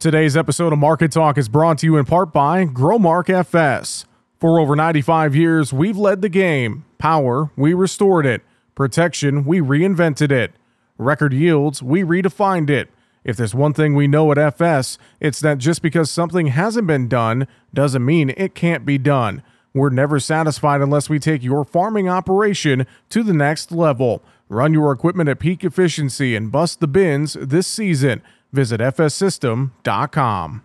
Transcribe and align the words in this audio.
Today's 0.00 0.36
episode 0.36 0.72
of 0.72 0.78
Market 0.78 1.10
Talk 1.10 1.36
is 1.36 1.48
brought 1.48 1.78
to 1.78 1.86
you 1.86 1.96
in 1.96 2.04
part 2.04 2.32
by 2.32 2.64
Growmark 2.66 3.28
FS. 3.28 4.04
For 4.38 4.60
over 4.60 4.76
95 4.76 5.34
years, 5.34 5.72
we've 5.72 5.96
led 5.96 6.22
the 6.22 6.28
game. 6.28 6.84
Power, 6.98 7.50
we 7.56 7.74
restored 7.74 8.24
it. 8.24 8.42
Protection, 8.76 9.44
we 9.44 9.58
reinvented 9.60 10.30
it. 10.30 10.52
Record 10.98 11.32
yields, 11.32 11.82
we 11.82 12.04
redefined 12.04 12.70
it. 12.70 12.90
If 13.24 13.36
there's 13.36 13.56
one 13.56 13.72
thing 13.72 13.96
we 13.96 14.06
know 14.06 14.30
at 14.30 14.38
FS, 14.38 14.98
it's 15.18 15.40
that 15.40 15.58
just 15.58 15.82
because 15.82 16.12
something 16.12 16.46
hasn't 16.46 16.86
been 16.86 17.08
done 17.08 17.48
doesn't 17.74 18.04
mean 18.04 18.32
it 18.36 18.54
can't 18.54 18.86
be 18.86 18.98
done. 18.98 19.42
We're 19.74 19.90
never 19.90 20.20
satisfied 20.20 20.80
unless 20.80 21.10
we 21.10 21.18
take 21.18 21.42
your 21.42 21.64
farming 21.64 22.08
operation 22.08 22.86
to 23.10 23.24
the 23.24 23.34
next 23.34 23.72
level. 23.72 24.22
Run 24.48 24.72
your 24.72 24.92
equipment 24.92 25.28
at 25.28 25.40
peak 25.40 25.64
efficiency 25.64 26.36
and 26.36 26.52
bust 26.52 26.78
the 26.78 26.86
bins 26.86 27.32
this 27.32 27.66
season. 27.66 28.22
Visit 28.52 28.80
fssystem.com. 28.80 30.64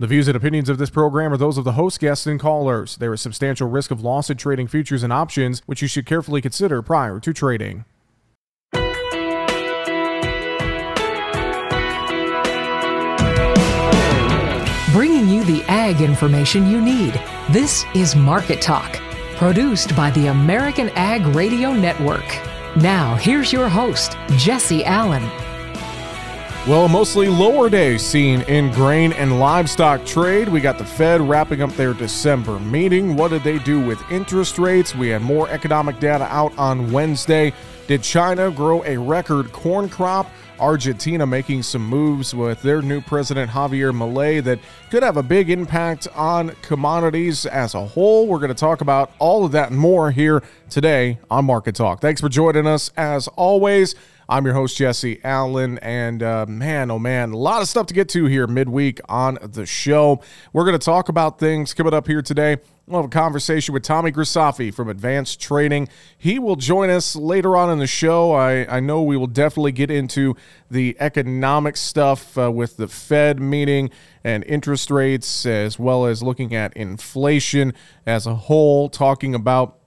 The 0.00 0.06
views 0.06 0.28
and 0.28 0.36
opinions 0.36 0.68
of 0.68 0.78
this 0.78 0.90
program 0.90 1.32
are 1.32 1.36
those 1.36 1.58
of 1.58 1.64
the 1.64 1.72
host, 1.72 1.98
guests, 1.98 2.24
and 2.26 2.38
callers. 2.38 2.96
There 2.96 3.12
is 3.12 3.20
substantial 3.20 3.68
risk 3.68 3.90
of 3.90 4.00
loss 4.00 4.30
in 4.30 4.36
trading 4.36 4.68
futures 4.68 5.02
and 5.02 5.12
options, 5.12 5.60
which 5.66 5.82
you 5.82 5.88
should 5.88 6.06
carefully 6.06 6.40
consider 6.40 6.82
prior 6.82 7.18
to 7.18 7.32
trading. 7.32 7.84
Bringing 14.92 15.28
you 15.28 15.42
the 15.44 15.64
ag 15.66 16.00
information 16.00 16.70
you 16.70 16.80
need. 16.80 17.20
This 17.50 17.84
is 17.94 18.14
Market 18.14 18.62
Talk, 18.62 19.00
produced 19.36 19.96
by 19.96 20.12
the 20.12 20.28
American 20.28 20.90
Ag 20.90 21.26
Radio 21.34 21.72
Network. 21.72 22.26
Now, 22.76 23.16
here's 23.16 23.52
your 23.52 23.68
host, 23.68 24.16
Jesse 24.36 24.84
Allen. 24.84 25.28
Well, 26.68 26.86
mostly 26.86 27.28
lower 27.28 27.70
days 27.70 28.02
seen 28.02 28.42
in 28.42 28.70
grain 28.72 29.14
and 29.14 29.40
livestock 29.40 30.04
trade. 30.04 30.50
We 30.50 30.60
got 30.60 30.76
the 30.76 30.84
Fed 30.84 31.22
wrapping 31.22 31.62
up 31.62 31.70
their 31.70 31.94
December 31.94 32.58
meeting. 32.60 33.16
What 33.16 33.30
did 33.30 33.42
they 33.42 33.58
do 33.58 33.80
with 33.80 33.98
interest 34.10 34.58
rates? 34.58 34.94
We 34.94 35.08
had 35.08 35.22
more 35.22 35.48
economic 35.48 35.98
data 35.98 36.24
out 36.24 36.52
on 36.58 36.92
Wednesday. 36.92 37.54
Did 37.86 38.02
China 38.02 38.50
grow 38.50 38.84
a 38.84 38.98
record 38.98 39.50
corn 39.50 39.88
crop? 39.88 40.30
Argentina 40.60 41.26
making 41.26 41.62
some 41.62 41.86
moves 41.86 42.34
with 42.34 42.62
their 42.62 42.82
new 42.82 43.00
president 43.00 43.50
Javier 43.50 43.92
Milei 43.92 44.42
that 44.44 44.58
could 44.90 45.02
have 45.02 45.16
a 45.16 45.22
big 45.22 45.50
impact 45.50 46.08
on 46.14 46.50
commodities 46.62 47.46
as 47.46 47.74
a 47.74 47.84
whole. 47.84 48.26
We're 48.26 48.38
going 48.38 48.48
to 48.48 48.54
talk 48.54 48.80
about 48.80 49.12
all 49.18 49.44
of 49.44 49.52
that 49.52 49.70
and 49.70 49.78
more 49.78 50.10
here 50.10 50.42
today 50.70 51.18
on 51.30 51.44
Market 51.44 51.74
Talk. 51.74 52.00
Thanks 52.00 52.20
for 52.20 52.28
joining 52.28 52.66
us 52.66 52.90
as 52.96 53.28
always. 53.28 53.94
I'm 54.28 54.44
your 54.44 54.54
host, 54.54 54.76
Jesse 54.76 55.20
Allen, 55.24 55.78
and 55.78 56.22
uh, 56.22 56.44
man, 56.46 56.90
oh 56.90 56.98
man, 56.98 57.32
a 57.32 57.36
lot 57.36 57.62
of 57.62 57.68
stuff 57.68 57.86
to 57.86 57.94
get 57.94 58.10
to 58.10 58.26
here 58.26 58.46
midweek 58.46 59.00
on 59.08 59.38
the 59.40 59.64
show. 59.64 60.20
We're 60.52 60.64
going 60.64 60.78
to 60.78 60.84
talk 60.84 61.08
about 61.08 61.38
things 61.38 61.72
coming 61.72 61.94
up 61.94 62.06
here 62.06 62.20
today. 62.20 62.58
We'll 62.88 63.02
have 63.02 63.10
a 63.10 63.12
conversation 63.12 63.74
with 63.74 63.82
Tommy 63.82 64.10
Grisafi 64.10 64.72
from 64.72 64.88
Advanced 64.88 65.38
Trading. 65.42 65.90
He 66.16 66.38
will 66.38 66.56
join 66.56 66.88
us 66.88 67.14
later 67.14 67.54
on 67.54 67.68
in 67.68 67.80
the 67.80 67.86
show. 67.86 68.32
I, 68.32 68.76
I 68.76 68.80
know 68.80 69.02
we 69.02 69.14
will 69.14 69.26
definitely 69.26 69.72
get 69.72 69.90
into 69.90 70.34
the 70.70 70.96
economic 70.98 71.76
stuff 71.76 72.38
uh, 72.38 72.50
with 72.50 72.78
the 72.78 72.88
Fed 72.88 73.40
meeting 73.40 73.90
and 74.24 74.42
interest 74.44 74.90
rates, 74.90 75.44
as 75.44 75.78
well 75.78 76.06
as 76.06 76.22
looking 76.22 76.54
at 76.54 76.74
inflation 76.78 77.74
as 78.06 78.26
a 78.26 78.34
whole, 78.34 78.88
talking 78.88 79.34
about 79.34 79.77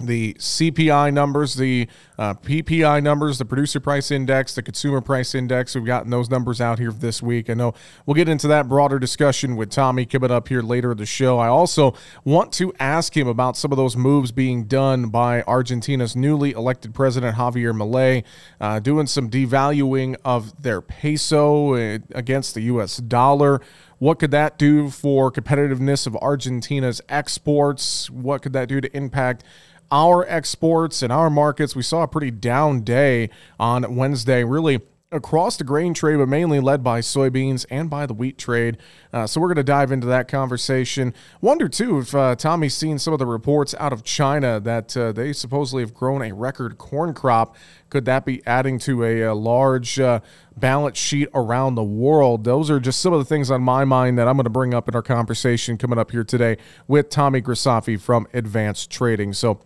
the 0.00 0.34
CPI 0.34 1.12
numbers, 1.12 1.54
the 1.54 1.88
uh, 2.18 2.34
PPI 2.34 3.02
numbers, 3.02 3.38
the 3.38 3.44
producer 3.44 3.80
price 3.80 4.12
index, 4.12 4.54
the 4.54 4.62
consumer 4.62 5.00
price 5.00 5.34
index. 5.34 5.74
We've 5.74 5.84
gotten 5.84 6.10
those 6.10 6.30
numbers 6.30 6.60
out 6.60 6.78
here 6.78 6.92
this 6.92 7.20
week. 7.20 7.50
I 7.50 7.54
know 7.54 7.74
we'll 8.06 8.14
get 8.14 8.28
into 8.28 8.46
that 8.46 8.68
broader 8.68 9.00
discussion 9.00 9.56
with 9.56 9.70
Tommy 9.70 10.06
coming 10.06 10.30
up 10.30 10.46
here 10.48 10.62
later 10.62 10.92
in 10.92 10.98
the 10.98 11.06
show. 11.06 11.38
I 11.38 11.48
also 11.48 11.94
want 12.24 12.52
to 12.54 12.72
ask 12.78 13.16
him 13.16 13.26
about 13.26 13.56
some 13.56 13.72
of 13.72 13.76
those 13.76 13.96
moves 13.96 14.30
being 14.30 14.64
done 14.64 15.08
by 15.08 15.42
Argentina's 15.42 16.14
newly 16.14 16.52
elected 16.52 16.94
president, 16.94 17.36
Javier 17.36 17.74
Milei, 17.74 18.22
uh, 18.60 18.78
doing 18.78 19.08
some 19.08 19.28
devaluing 19.28 20.14
of 20.24 20.62
their 20.62 20.80
peso 20.80 21.74
uh, 21.74 21.98
against 22.14 22.54
the 22.54 22.60
U.S. 22.62 22.98
dollar. 22.98 23.60
What 23.98 24.20
could 24.20 24.30
that 24.30 24.58
do 24.58 24.90
for 24.90 25.32
competitiveness 25.32 26.06
of 26.06 26.14
Argentina's 26.16 27.00
exports? 27.08 28.08
What 28.08 28.42
could 28.42 28.52
that 28.52 28.68
do 28.68 28.80
to 28.80 28.96
impact 28.96 29.42
our 29.90 30.26
exports 30.28 31.02
and 31.02 31.12
our 31.12 31.30
markets. 31.30 31.74
We 31.74 31.82
saw 31.82 32.02
a 32.02 32.08
pretty 32.08 32.30
down 32.30 32.82
day 32.82 33.30
on 33.58 33.96
Wednesday, 33.96 34.44
really 34.44 34.80
across 35.10 35.56
the 35.56 35.64
grain 35.64 35.94
trade, 35.94 36.16
but 36.16 36.28
mainly 36.28 36.60
led 36.60 36.84
by 36.84 37.00
soybeans 37.00 37.64
and 37.70 37.88
by 37.88 38.04
the 38.04 38.12
wheat 38.12 38.36
trade. 38.36 38.76
Uh, 39.12 39.26
so 39.26 39.40
we're 39.40 39.48
going 39.48 39.56
to 39.56 39.64
dive 39.64 39.90
into 39.90 40.06
that 40.06 40.28
conversation. 40.28 41.14
Wonder 41.40 41.68
too 41.68 41.98
if 41.98 42.14
uh, 42.14 42.36
Tommy's 42.36 42.74
seen 42.74 42.98
some 42.98 43.14
of 43.14 43.18
the 43.18 43.26
reports 43.26 43.74
out 43.78 43.92
of 43.92 44.04
China 44.04 44.60
that 44.60 44.94
uh, 44.96 45.12
they 45.12 45.32
supposedly 45.32 45.82
have 45.82 45.94
grown 45.94 46.20
a 46.22 46.32
record 46.32 46.76
corn 46.76 47.14
crop. 47.14 47.56
Could 47.88 48.04
that 48.04 48.26
be 48.26 48.46
adding 48.46 48.78
to 48.80 49.02
a, 49.02 49.22
a 49.22 49.34
large 49.34 49.98
uh, 49.98 50.20
balance 50.58 50.98
sheet 50.98 51.28
around 51.32 51.76
the 51.76 51.82
world? 51.82 52.44
Those 52.44 52.70
are 52.70 52.78
just 52.78 53.00
some 53.00 53.14
of 53.14 53.18
the 53.18 53.24
things 53.24 53.50
on 53.50 53.62
my 53.62 53.86
mind 53.86 54.18
that 54.18 54.28
I'm 54.28 54.36
going 54.36 54.44
to 54.44 54.50
bring 54.50 54.74
up 54.74 54.88
in 54.88 54.94
our 54.94 55.02
conversation 55.02 55.78
coming 55.78 55.98
up 55.98 56.10
here 56.10 56.24
today 56.24 56.58
with 56.86 57.08
Tommy 57.08 57.40
Grisafi 57.40 57.98
from 57.98 58.26
Advanced 58.34 58.90
Trading. 58.90 59.32
So 59.32 59.62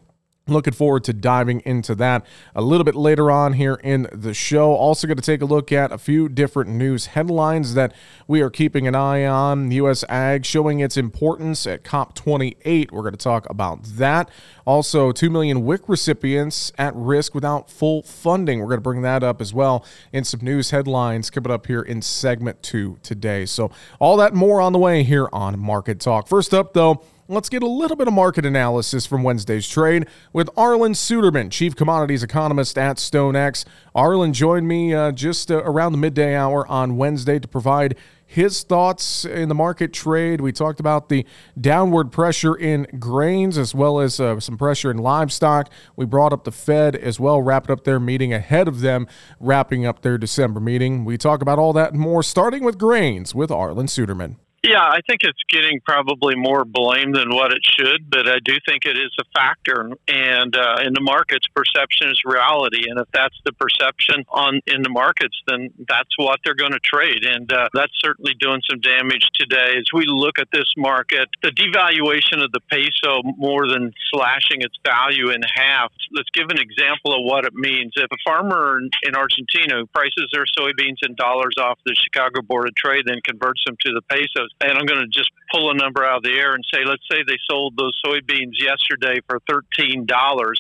Looking 0.49 0.73
forward 0.73 1.05
to 1.05 1.13
diving 1.13 1.61
into 1.61 1.95
that 1.95 2.27
a 2.53 2.63
little 2.63 2.83
bit 2.83 2.97
later 2.97 3.31
on 3.31 3.53
here 3.53 3.75
in 3.75 4.09
the 4.13 4.35
show. 4.35 4.73
Also, 4.73 5.07
going 5.07 5.17
to 5.17 5.23
take 5.23 5.41
a 5.41 5.45
look 5.45 5.71
at 5.71 5.93
a 5.93 5.99
few 5.99 6.29
different 6.29 6.71
news 6.71 7.07
headlines 7.07 7.75
that 7.75 7.95
we 8.27 8.41
are 8.41 8.51
keeping 8.51 8.89
an 8.89 8.97
eye 8.97 9.25
on. 9.25 9.71
U.S. 9.71 10.03
Ag 10.09 10.45
showing 10.45 10.81
its 10.81 10.97
importance 10.97 11.65
at 11.65 11.85
COP28. 11.85 12.91
We're 12.91 13.03
going 13.03 13.13
to 13.13 13.19
talk 13.19 13.49
about 13.49 13.85
that. 13.85 14.29
Also, 14.67 15.13
2 15.13 15.31
million 15.31 15.65
WIC 15.65 15.89
recipients 15.89 16.73
at 16.77 16.93
risk 16.97 17.37
without 17.37 17.71
full 17.71 18.03
funding. 18.03 18.59
We're 18.59 18.67
going 18.67 18.79
to 18.79 18.83
bring 18.83 19.03
that 19.03 19.23
up 19.23 19.41
as 19.41 19.55
well 19.55 19.85
in 20.13 20.25
some 20.25 20.41
news 20.43 20.71
headlines 20.71 21.31
coming 21.31 21.53
up 21.53 21.69
here 21.69 21.83
in 21.83 22.03
segment 22.03 22.65
two 22.65 22.99
today. 23.05 23.47
So, 23.47 23.71
all 24.01 24.17
that 24.17 24.35
more 24.35 24.61
on 24.61 24.73
the 24.73 24.81
way 24.81 25.05
here 25.05 25.29
on 25.33 25.57
Market 25.57 26.01
Talk. 26.01 26.27
First 26.27 26.53
up, 26.53 26.73
though, 26.75 27.05
Let's 27.29 27.49
get 27.49 27.63
a 27.63 27.69
little 27.69 27.97
bit 27.97 28.09
of 28.09 28.15
market 28.15 28.45
analysis 28.45 29.07
from 29.07 29.23
Wednesday's 29.23 29.69
trade 29.69 30.09
with 30.33 30.49
Arlan 30.57 30.97
Suderman, 30.97 31.53
Chief 31.53 31.77
Commodities 31.77 32.25
Economist 32.25 32.77
at 32.77 32.97
StoneX. 32.97 33.65
Arlan 33.95 34.33
joined 34.33 34.67
me 34.67 34.93
uh, 34.93 35.13
just 35.13 35.49
uh, 35.49 35.63
around 35.63 35.93
the 35.93 35.99
midday 35.99 36.35
hour 36.35 36.67
on 36.67 36.97
Wednesday 36.97 37.39
to 37.39 37.47
provide 37.47 37.97
his 38.27 38.65
thoughts 38.65 39.25
in 39.25 39.49
the 39.49 39.55
market 39.55 39.93
trade. 39.93 40.41
We 40.41 40.51
talked 40.51 40.81
about 40.81 41.11
the 41.11 41.25
downward 41.61 42.11
pressure 42.11 42.57
in 42.57 42.89
grains 42.99 43.57
as 43.57 43.73
well 43.73 44.01
as 44.01 44.19
uh, 44.19 44.41
some 44.41 44.59
pressure 44.59 44.91
in 44.91 44.99
livestock. 44.99 45.71
We 45.95 46.07
brought 46.07 46.33
up 46.33 46.43
the 46.43 46.51
Fed 46.51 46.97
as 46.97 47.21
well, 47.21 47.41
wrapped 47.41 47.71
up 47.71 47.85
their 47.85 48.01
meeting 48.01 48.33
ahead 48.35 48.67
of 48.67 48.81
them 48.81 49.07
wrapping 49.39 49.87
up 49.87 50.03
their 50.03 50.19
December 50.19 50.59
meeting. 50.59 51.05
We 51.05 51.19
talk 51.19 51.41
about 51.41 51.61
all 51.61 51.73
that 51.75 51.93
and 51.93 52.01
more, 52.01 52.25
starting 52.25 52.65
with 52.65 52.79
grains 52.79 53.33
with 53.33 53.51
Arlan 53.51 53.87
Suderman. 53.87 54.42
Yeah, 54.65 54.79
I 54.79 55.01
think 55.09 55.23
it's 55.25 55.43
getting 55.51 55.81
probably 55.85 56.37
more 56.37 56.65
blame 56.65 57.11
than 57.11 57.35
what 57.35 57.51
it 57.51 57.63
should, 57.67 58.09
but 58.09 58.29
I 58.29 58.39
do 58.45 58.55
think 58.65 58.87
it 58.87 58.97
is 58.97 59.11
a 59.19 59.25
factor. 59.35 59.91
And 60.07 60.55
uh, 60.55 60.77
in 60.87 60.95
the 60.95 61.01
markets, 61.01 61.49
perception 61.53 62.11
is 62.11 62.21
reality, 62.25 62.89
and 62.89 63.01
if 63.01 63.09
that's 63.13 63.35
the 63.45 63.51
perception 63.55 64.23
on 64.29 64.61
in 64.69 64.83
the 64.83 64.89
markets, 64.89 65.35
then 65.49 65.71
that's 65.89 66.15
what 66.17 66.39
they're 66.45 66.55
going 66.55 66.71
to 66.71 66.79
trade, 66.79 67.25
and 67.27 67.53
uh, 67.53 67.71
that's 67.75 67.91
certainly 67.99 68.35
doing 68.39 68.63
some 68.71 68.79
damage 68.79 69.27
today. 69.35 69.75
As 69.79 69.87
we 69.93 70.05
look 70.07 70.39
at 70.39 70.47
this 70.53 70.71
market, 70.77 71.29
the 71.43 71.51
devaluation 71.51 72.39
of 72.39 72.53
the 72.53 72.61
peso 72.71 73.19
more 73.37 73.67
than 73.67 73.91
slashing 74.15 74.63
its 74.63 74.79
value 74.87 75.31
in 75.31 75.43
half. 75.43 75.91
Let's 76.15 76.31
give 76.31 76.51
an 76.51 76.63
example 76.63 77.19
of 77.19 77.27
what 77.27 77.45
it 77.45 77.55
means. 77.55 77.95
If 77.97 78.13
a 78.13 78.21
farmer 78.25 78.79
in 78.79 79.17
Argentina 79.17 79.83
prices 79.93 80.31
their 80.33 80.47
soybeans 80.57 81.03
in 81.03 81.17
dollars 81.17 81.59
off 81.59 81.81
the 81.85 81.97
Chicago 81.99 82.43
Board 82.43 82.69
of 82.69 82.77
Trade, 82.77 83.07
then 83.11 83.19
converts 83.27 83.63
them 83.67 83.75
to 83.85 83.91
the 83.91 84.03
pesos 84.07 84.52
and 84.61 84.79
I'm 84.79 84.87
going 84.87 85.01
to 85.01 85.07
just 85.07 85.31
pull 85.51 85.71
a 85.71 85.75
number 85.75 86.05
out 86.05 86.19
of 86.19 86.23
the 86.23 86.39
air 86.39 86.53
and 86.53 86.65
say, 86.73 86.81
let's 86.85 87.03
say 87.11 87.23
they 87.27 87.39
sold 87.49 87.75
those 87.77 87.99
soybeans 88.05 88.61
yesterday 88.61 89.21
for 89.29 89.41
$13. 89.51 90.07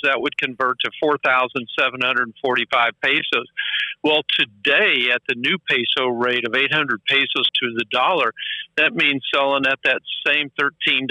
That 0.02 0.20
would 0.20 0.36
convert 0.38 0.80
to 0.80 0.90
4,745 1.00 2.92
pesos. 3.02 3.46
Well, 4.02 4.22
today 4.36 5.10
at 5.14 5.22
the 5.28 5.36
new 5.36 5.58
peso 5.68 6.08
rate 6.08 6.44
of 6.44 6.56
800 6.56 7.04
pesos 7.04 7.46
to 7.62 7.74
the 7.76 7.84
dollar, 7.90 8.32
that 8.76 8.94
means 8.94 9.22
selling 9.32 9.64
at 9.66 9.78
that 9.84 10.00
same 10.26 10.50
$13 10.58 11.06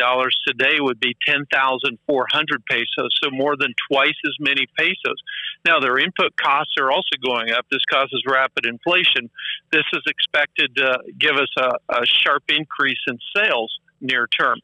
today 0.46 0.80
would 0.80 1.00
be 1.00 1.16
10,400 1.26 2.66
pesos, 2.66 3.20
so 3.24 3.30
more 3.32 3.56
than 3.56 3.74
twice 3.90 4.18
as 4.26 4.36
many 4.40 4.66
pesos. 4.78 5.18
Now, 5.66 5.80
their 5.80 5.98
input 6.00 6.36
costs 6.36 6.74
are 6.80 6.92
also 6.92 7.16
going 7.24 7.52
up. 7.52 7.66
This 7.72 7.86
causes 7.90 8.24
rapid 8.28 8.66
inflation. 8.66 9.30
This 9.72 9.86
is 9.94 10.04
expected 10.08 10.76
to 10.76 11.00
give 11.18 11.36
us 11.36 11.50
a, 11.58 11.72
a 11.94 12.06
sharp 12.06 12.44
increase 12.50 13.00
in 13.08 13.18
sales 13.36 13.71
near 14.02 14.28
term. 14.28 14.60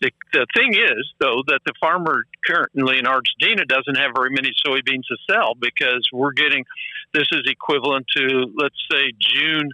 The, 0.00 0.12
the 0.32 0.46
thing 0.54 0.74
is, 0.74 1.12
though, 1.18 1.42
that 1.48 1.60
the 1.66 1.72
farmer 1.80 2.24
currently 2.46 2.98
in 2.98 3.06
Argentina 3.06 3.64
doesn't 3.64 3.96
have 3.96 4.12
very 4.14 4.30
many 4.30 4.52
soybeans 4.64 5.02
to 5.08 5.16
sell 5.28 5.54
because 5.54 6.08
we're 6.12 6.32
getting 6.32 6.64
this 7.14 7.26
is 7.32 7.42
equivalent 7.46 8.06
to, 8.16 8.52
let's 8.54 8.76
say, 8.90 9.12
June 9.18 9.70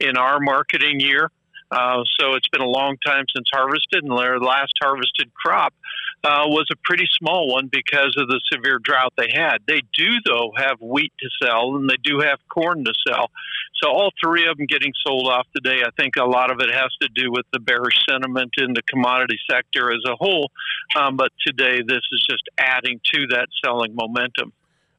in 0.00 0.16
our 0.16 0.40
marketing 0.40 1.00
year 1.00 1.30
Uh, 1.70 2.02
so 2.18 2.34
it's 2.34 2.48
been 2.48 2.62
a 2.62 2.68
long 2.68 2.96
time 3.04 3.24
since 3.34 3.48
harvested, 3.52 4.02
and 4.02 4.18
their 4.18 4.38
last 4.38 4.72
harvested 4.80 5.32
crop 5.34 5.74
uh, 6.24 6.44
was 6.46 6.66
a 6.72 6.76
pretty 6.84 7.06
small 7.18 7.48
one 7.52 7.68
because 7.70 8.16
of 8.18 8.26
the 8.28 8.40
severe 8.52 8.78
drought 8.78 9.12
they 9.16 9.30
had. 9.32 9.58
They 9.66 9.82
do, 9.96 10.16
though, 10.24 10.52
have 10.56 10.80
wheat 10.80 11.12
to 11.20 11.28
sell, 11.42 11.76
and 11.76 11.88
they 11.88 11.96
do 12.02 12.20
have 12.20 12.38
corn 12.48 12.84
to 12.84 12.92
sell. 13.06 13.30
So 13.82 13.90
all 13.90 14.10
three 14.22 14.48
of 14.48 14.56
them 14.56 14.66
getting 14.66 14.92
sold 15.06 15.28
off 15.28 15.46
today. 15.54 15.82
I 15.86 15.90
think 16.00 16.16
a 16.16 16.24
lot 16.24 16.50
of 16.50 16.58
it 16.60 16.72
has 16.72 16.90
to 17.02 17.08
do 17.14 17.30
with 17.30 17.46
the 17.52 17.60
bearish 17.60 17.98
sentiment 18.08 18.54
in 18.56 18.72
the 18.72 18.82
commodity 18.82 19.38
sector 19.48 19.92
as 19.92 20.02
a 20.06 20.16
whole. 20.16 20.50
Um, 20.96 21.16
but 21.16 21.30
today, 21.46 21.82
this 21.86 22.02
is 22.12 22.26
just 22.28 22.42
adding 22.58 23.00
to 23.12 23.26
that 23.28 23.48
selling 23.64 23.94
momentum. 23.94 24.52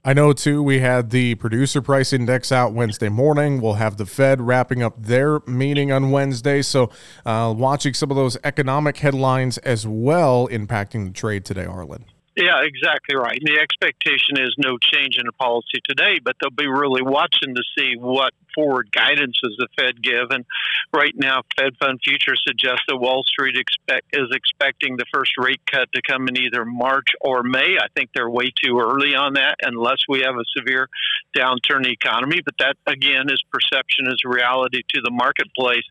I 0.03 0.13
know 0.13 0.31
too, 0.31 0.63
we 0.63 0.79
had 0.79 1.09
the 1.09 1.35
producer 1.35 1.81
price 1.81 2.13
index 2.13 2.53
out 2.53 2.71
Wednesday 2.71 3.09
morning. 3.09 3.59
We'll 3.59 3.73
have 3.73 3.97
the 3.97 4.05
Fed 4.05 4.39
wrapping 4.39 4.81
up 4.81 4.95
their 5.03 5.41
meeting 5.41 5.91
on 5.91 6.09
Wednesday. 6.09 6.61
So, 6.61 6.89
uh, 7.25 7.53
watching 7.55 7.93
some 7.93 8.09
of 8.09 8.15
those 8.15 8.37
economic 8.45 8.97
headlines 8.97 9.57
as 9.59 9.85
well 9.85 10.47
impacting 10.47 11.05
the 11.05 11.11
trade 11.11 11.43
today, 11.43 11.65
Arlan. 11.65 12.03
Yeah, 12.39 12.61
exactly 12.63 13.17
right. 13.17 13.37
The 13.43 13.59
expectation 13.59 14.39
is 14.39 14.55
no 14.57 14.77
change 14.77 15.17
in 15.19 15.25
the 15.25 15.33
policy 15.33 15.83
today, 15.83 16.19
but 16.23 16.37
they'll 16.39 16.49
be 16.49 16.67
really 16.67 17.01
watching 17.01 17.53
to 17.53 17.63
see 17.77 17.95
what 17.97 18.33
forward 18.55 18.91
guidance 18.91 19.37
does 19.43 19.55
the 19.57 19.67
Fed 19.77 20.01
give. 20.01 20.31
And 20.31 20.45
right 20.93 21.13
now, 21.15 21.41
Fed 21.57 21.73
Fund 21.79 21.99
futures 22.03 22.41
suggest 22.47 22.81
that 22.87 22.97
Wall 22.97 23.23
Street 23.27 23.55
expect, 23.57 24.07
is 24.13 24.29
expecting 24.31 24.95
the 24.97 25.05
first 25.13 25.31
rate 25.37 25.61
cut 25.69 25.89
to 25.93 26.01
come 26.01 26.27
in 26.27 26.37
either 26.37 26.65
March 26.65 27.07
or 27.21 27.43
May. 27.43 27.77
I 27.77 27.87
think 27.95 28.11
they're 28.15 28.29
way 28.29 28.51
too 28.63 28.79
early 28.79 29.15
on 29.15 29.33
that 29.33 29.55
unless 29.61 29.99
we 30.07 30.21
have 30.21 30.35
a 30.35 30.47
severe 30.57 30.87
downturn 31.35 31.77
in 31.77 31.83
the 31.83 31.91
economy. 31.91 32.41
But 32.43 32.55
that, 32.59 32.75
again, 32.87 33.29
is 33.29 33.41
perception 33.51 34.07
is 34.07 34.21
reality 34.23 34.81
to 34.95 35.01
the 35.03 35.11
marketplace. 35.11 35.85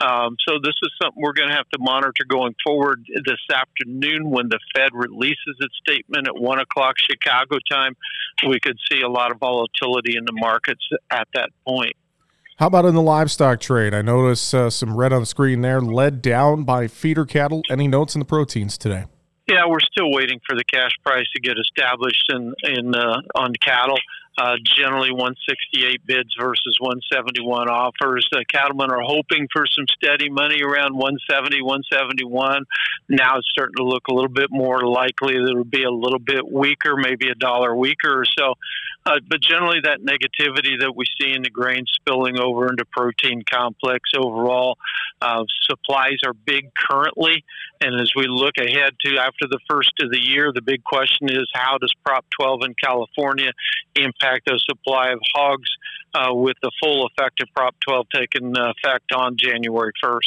Um, 0.00 0.36
so 0.46 0.58
this 0.62 0.74
is 0.82 0.90
something 1.00 1.22
we're 1.22 1.32
going 1.32 1.50
to 1.50 1.56
have 1.56 1.68
to 1.70 1.78
monitor 1.78 2.24
going 2.28 2.54
forward 2.64 3.04
this 3.24 3.40
afternoon 3.52 4.30
when 4.30 4.48
the 4.48 4.58
Fed 4.74 4.90
releases 4.92 5.56
its 5.60 5.78
statement 5.92 6.26
at 6.26 6.36
1 6.36 6.58
o'clock 6.58 6.96
Chicago 6.98 7.58
time. 7.70 7.96
We 8.46 8.58
could 8.60 8.78
see 8.90 9.00
a 9.02 9.08
lot 9.08 9.30
of 9.30 9.38
volatility 9.38 10.16
in 10.16 10.24
the 10.24 10.32
markets 10.32 10.86
at 11.10 11.28
that 11.34 11.50
point. 11.66 11.94
How 12.58 12.66
about 12.66 12.84
in 12.84 12.94
the 12.94 13.02
livestock 13.02 13.60
trade? 13.60 13.94
I 13.94 14.02
notice 14.02 14.54
uh, 14.54 14.70
some 14.70 14.96
red 14.96 15.12
on 15.12 15.20
the 15.20 15.26
screen 15.26 15.62
there, 15.62 15.80
led 15.80 16.22
down 16.22 16.64
by 16.64 16.86
feeder 16.86 17.24
cattle. 17.24 17.62
Any 17.70 17.88
notes 17.88 18.14
in 18.14 18.20
the 18.20 18.24
proteins 18.24 18.78
today? 18.78 19.06
Yeah, 19.48 19.66
we're 19.66 19.80
still 19.80 20.12
waiting 20.12 20.40
for 20.46 20.56
the 20.56 20.64
cash 20.64 20.92
price 21.04 21.26
to 21.34 21.40
get 21.40 21.56
established 21.58 22.24
in 22.30 22.54
in 22.62 22.94
uh, 22.94 23.20
on 23.34 23.52
cattle. 23.60 23.98
Uh, 24.38 24.56
generally, 24.64 25.10
168 25.10 26.06
bids 26.06 26.30
versus 26.40 26.76
171 26.80 27.68
offers. 27.68 28.26
The 28.32 28.46
cattlemen 28.50 28.90
are 28.90 29.02
hoping 29.04 29.46
for 29.52 29.66
some 29.66 29.84
steady 29.92 30.30
money 30.30 30.62
around 30.62 30.96
170, 30.96 31.60
171. 31.60 32.64
Now 33.10 33.36
it's 33.36 33.48
starting 33.50 33.76
to 33.76 33.84
look 33.84 34.08
a 34.08 34.14
little 34.14 34.32
bit 34.32 34.48
more 34.50 34.80
likely 34.88 35.34
that 35.34 35.50
it'll 35.50 35.64
be 35.64 35.82
a 35.84 35.90
little 35.90 36.18
bit 36.18 36.50
weaker, 36.50 36.96
maybe 36.96 37.28
a 37.28 37.34
dollar 37.34 37.76
weaker 37.76 38.20
or 38.20 38.24
so. 38.24 38.54
Uh, 39.04 39.18
but 39.28 39.42
generally, 39.42 39.80
that 39.82 40.00
negativity 40.00 40.80
that 40.80 40.94
we 40.96 41.04
see 41.20 41.34
in 41.34 41.42
the 41.42 41.50
grain 41.50 41.84
spilling 41.92 42.38
over 42.38 42.70
into 42.70 42.86
protein 42.86 43.42
complex 43.50 44.10
overall, 44.16 44.78
uh, 45.20 45.44
supplies 45.62 46.18
are 46.24 46.32
big 46.32 46.70
currently. 46.74 47.44
And 47.80 48.00
as 48.00 48.12
we 48.14 48.26
look 48.28 48.54
ahead 48.58 48.94
to 49.04 49.18
after 49.18 49.46
the 49.50 49.58
first 49.68 49.92
of 50.00 50.10
the 50.10 50.20
year, 50.20 50.52
the 50.54 50.62
big 50.62 50.84
question 50.84 51.28
is 51.30 51.50
how 51.52 51.78
does 51.78 51.92
Prop 52.04 52.24
12 52.40 52.60
in 52.64 52.74
California 52.82 53.50
impact 53.96 54.21
the 54.46 54.60
supply 54.68 55.10
of 55.10 55.20
hogs 55.34 55.68
uh, 56.14 56.34
with 56.34 56.56
the 56.62 56.70
full 56.82 57.06
effect 57.06 57.42
of 57.42 57.48
Prop 57.54 57.74
12 57.86 58.06
taking 58.14 58.54
effect 58.56 59.12
on 59.14 59.36
January 59.36 59.92
1st? 60.02 60.20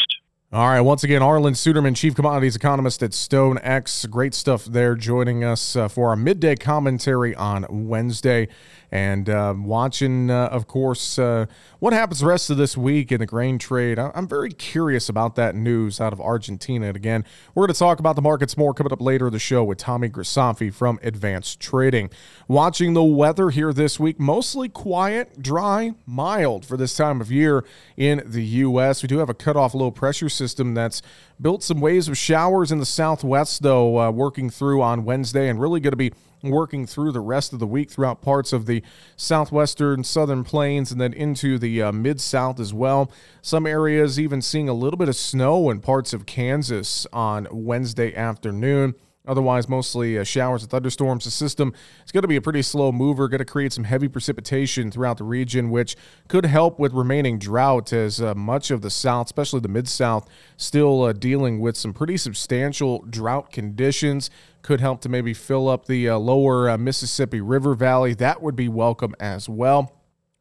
All 0.54 0.70
right. 0.70 0.82
Once 0.82 1.04
again, 1.04 1.22
Arlan 1.22 1.52
Suderman, 1.52 1.96
Chief 1.96 2.16
Commodities 2.16 2.56
Economist 2.56 3.04
at 3.04 3.12
StoneX. 3.12 4.10
Great 4.10 4.34
stuff 4.34 4.64
there 4.64 4.96
joining 4.96 5.44
us 5.44 5.76
uh, 5.76 5.88
for 5.88 6.10
our 6.10 6.16
midday 6.16 6.56
commentary 6.56 7.36
on 7.36 7.66
Wednesday 7.70 8.48
and 8.92 9.30
uh, 9.30 9.54
watching, 9.58 10.30
uh, 10.30 10.48
of 10.48 10.68
course, 10.68 11.18
uh, 11.20 11.46
what 11.80 11.94
happens 11.94 12.20
the 12.20 12.26
rest 12.26 12.50
of 12.50 12.58
this 12.58 12.78
week 12.78 13.12
in 13.12 13.20
the 13.20 13.26
grain 13.26 13.58
trade. 13.58 14.00
I'm 14.00 14.28
very 14.28 14.52
curious 14.52 15.10
about 15.10 15.36
that 15.36 15.56
news 15.56 16.00
out 16.00 16.14
of 16.14 16.22
Argentina. 16.22 16.88
And 16.88 16.96
again, 16.96 17.26
we're 17.54 17.68
going 17.68 17.74
to 17.74 17.80
talk 17.80 18.00
about 18.00 18.16
the 18.16 18.22
markets 18.22 18.58
more 18.58 18.74
coming 18.74 18.94
up 18.94 19.02
later 19.02 19.28
in 19.28 19.34
the 19.34 19.40
show 19.40 19.64
with 19.64 19.78
Tommy 19.78 20.10
Grisafi 20.10 20.74
from 20.74 21.00
Advanced 21.04 21.60
Trading. 21.60 22.10
Watching 22.48 22.94
the 22.94 23.04
weather 23.04 23.50
here 23.50 23.74
this 23.74 24.00
week, 24.00 24.20
mostly 24.20 24.70
quiet, 24.70 25.42
dry, 25.42 25.94
mild 26.06 26.66
for 26.66 26.78
this 26.78 26.96
time 26.96 27.22
of 27.22 27.32
year 27.32 27.66
in 27.98 28.24
the 28.26 28.44
U.S. 28.44 29.04
We 29.04 29.08
do 29.08 29.18
have 29.18 29.30
a 29.30 29.34
cutoff 29.34 29.74
low 29.74 29.92
pressure 29.92 30.30
system 30.30 30.74
that's 30.74 31.02
built 31.42 31.64
some 31.64 31.82
waves 31.82 32.08
of 32.08 32.18
showers 32.18 32.72
in 32.72 32.80
the 32.80 32.86
southwest, 32.86 33.62
though, 33.62 34.00
uh, 34.00 34.12
working 34.12 34.50
through 34.50 34.82
on 34.82 35.06
Wednesday 35.06 35.50
and 35.50 35.60
really 35.60 35.80
going 35.80 35.92
to 35.92 35.98
be 35.98 36.14
working 36.50 36.86
through 36.86 37.12
the 37.12 37.20
rest 37.20 37.54
of 37.54 37.60
the 37.60 37.68
week 37.68 37.90
throughout 37.90 38.22
parts 38.22 38.54
of 38.54 38.66
the 38.66 38.84
southwestern 39.16 40.04
southern 40.04 40.44
plains 40.44 40.92
and 40.92 41.00
then 41.00 41.14
into 41.14 41.58
the 41.58 41.82
uh, 41.82 41.92
mid 41.92 42.20
south 42.22 42.60
as 42.60 42.74
well. 42.74 43.12
Some 43.42 43.66
areas 43.66 44.20
even 44.20 44.42
seeing 44.42 44.70
a 44.70 44.74
little 44.74 44.98
bit 44.98 45.10
of 45.10 45.16
snow 45.16 45.70
in 45.70 45.80
parts 45.80 46.14
of 46.14 46.26
Kansas 46.26 47.08
on 47.14 47.48
Wednesday 47.52 48.16
afternoon. 48.16 48.96
Otherwise, 49.28 49.68
mostly 49.68 50.18
uh, 50.18 50.24
showers 50.24 50.62
and 50.62 50.72
thunderstorms. 50.72 51.26
The 51.26 51.32
system 51.32 51.74
is 52.06 52.12
going 52.12 52.22
to 52.22 52.28
be 52.28 52.36
a 52.36 52.42
pretty 52.42 52.62
slow 52.62 52.92
mover, 52.92 53.28
going 53.28 53.40
to 53.40 53.46
create 53.46 53.74
some 53.74 53.84
heavy 53.84 54.08
precipitation 54.08 54.92
throughout 54.92 55.18
the 55.18 55.24
region, 55.24 55.72
which 55.72 55.96
could 56.28 56.46
help 56.46 56.80
with 56.80 56.94
remaining 56.94 57.40
drought 57.40 57.92
as 57.92 58.22
uh, 58.22 58.36
much 58.36 58.72
of 58.72 58.82
the 58.82 58.90
South, 58.90 59.28
especially 59.28 59.60
the 59.60 59.68
Mid 59.68 59.88
South, 59.88 60.30
still 60.58 61.04
uh, 61.04 61.14
dealing 61.14 61.60
with 61.60 61.76
some 61.76 61.94
pretty 61.94 62.18
substantial 62.18 63.04
drought 63.10 63.52
conditions. 63.52 64.30
Could 64.66 64.82
help 64.82 65.00
to 65.02 65.10
maybe 65.10 65.36
fill 65.36 65.70
up 65.70 65.86
the 65.86 66.10
uh, 66.10 66.18
lower 66.18 66.72
uh, 66.72 66.76
Mississippi 66.80 67.40
River 67.40 67.76
Valley. 67.76 68.16
That 68.16 68.42
would 68.42 68.56
be 68.56 68.68
welcome 68.68 69.14
as 69.20 69.48
well. 69.48 69.96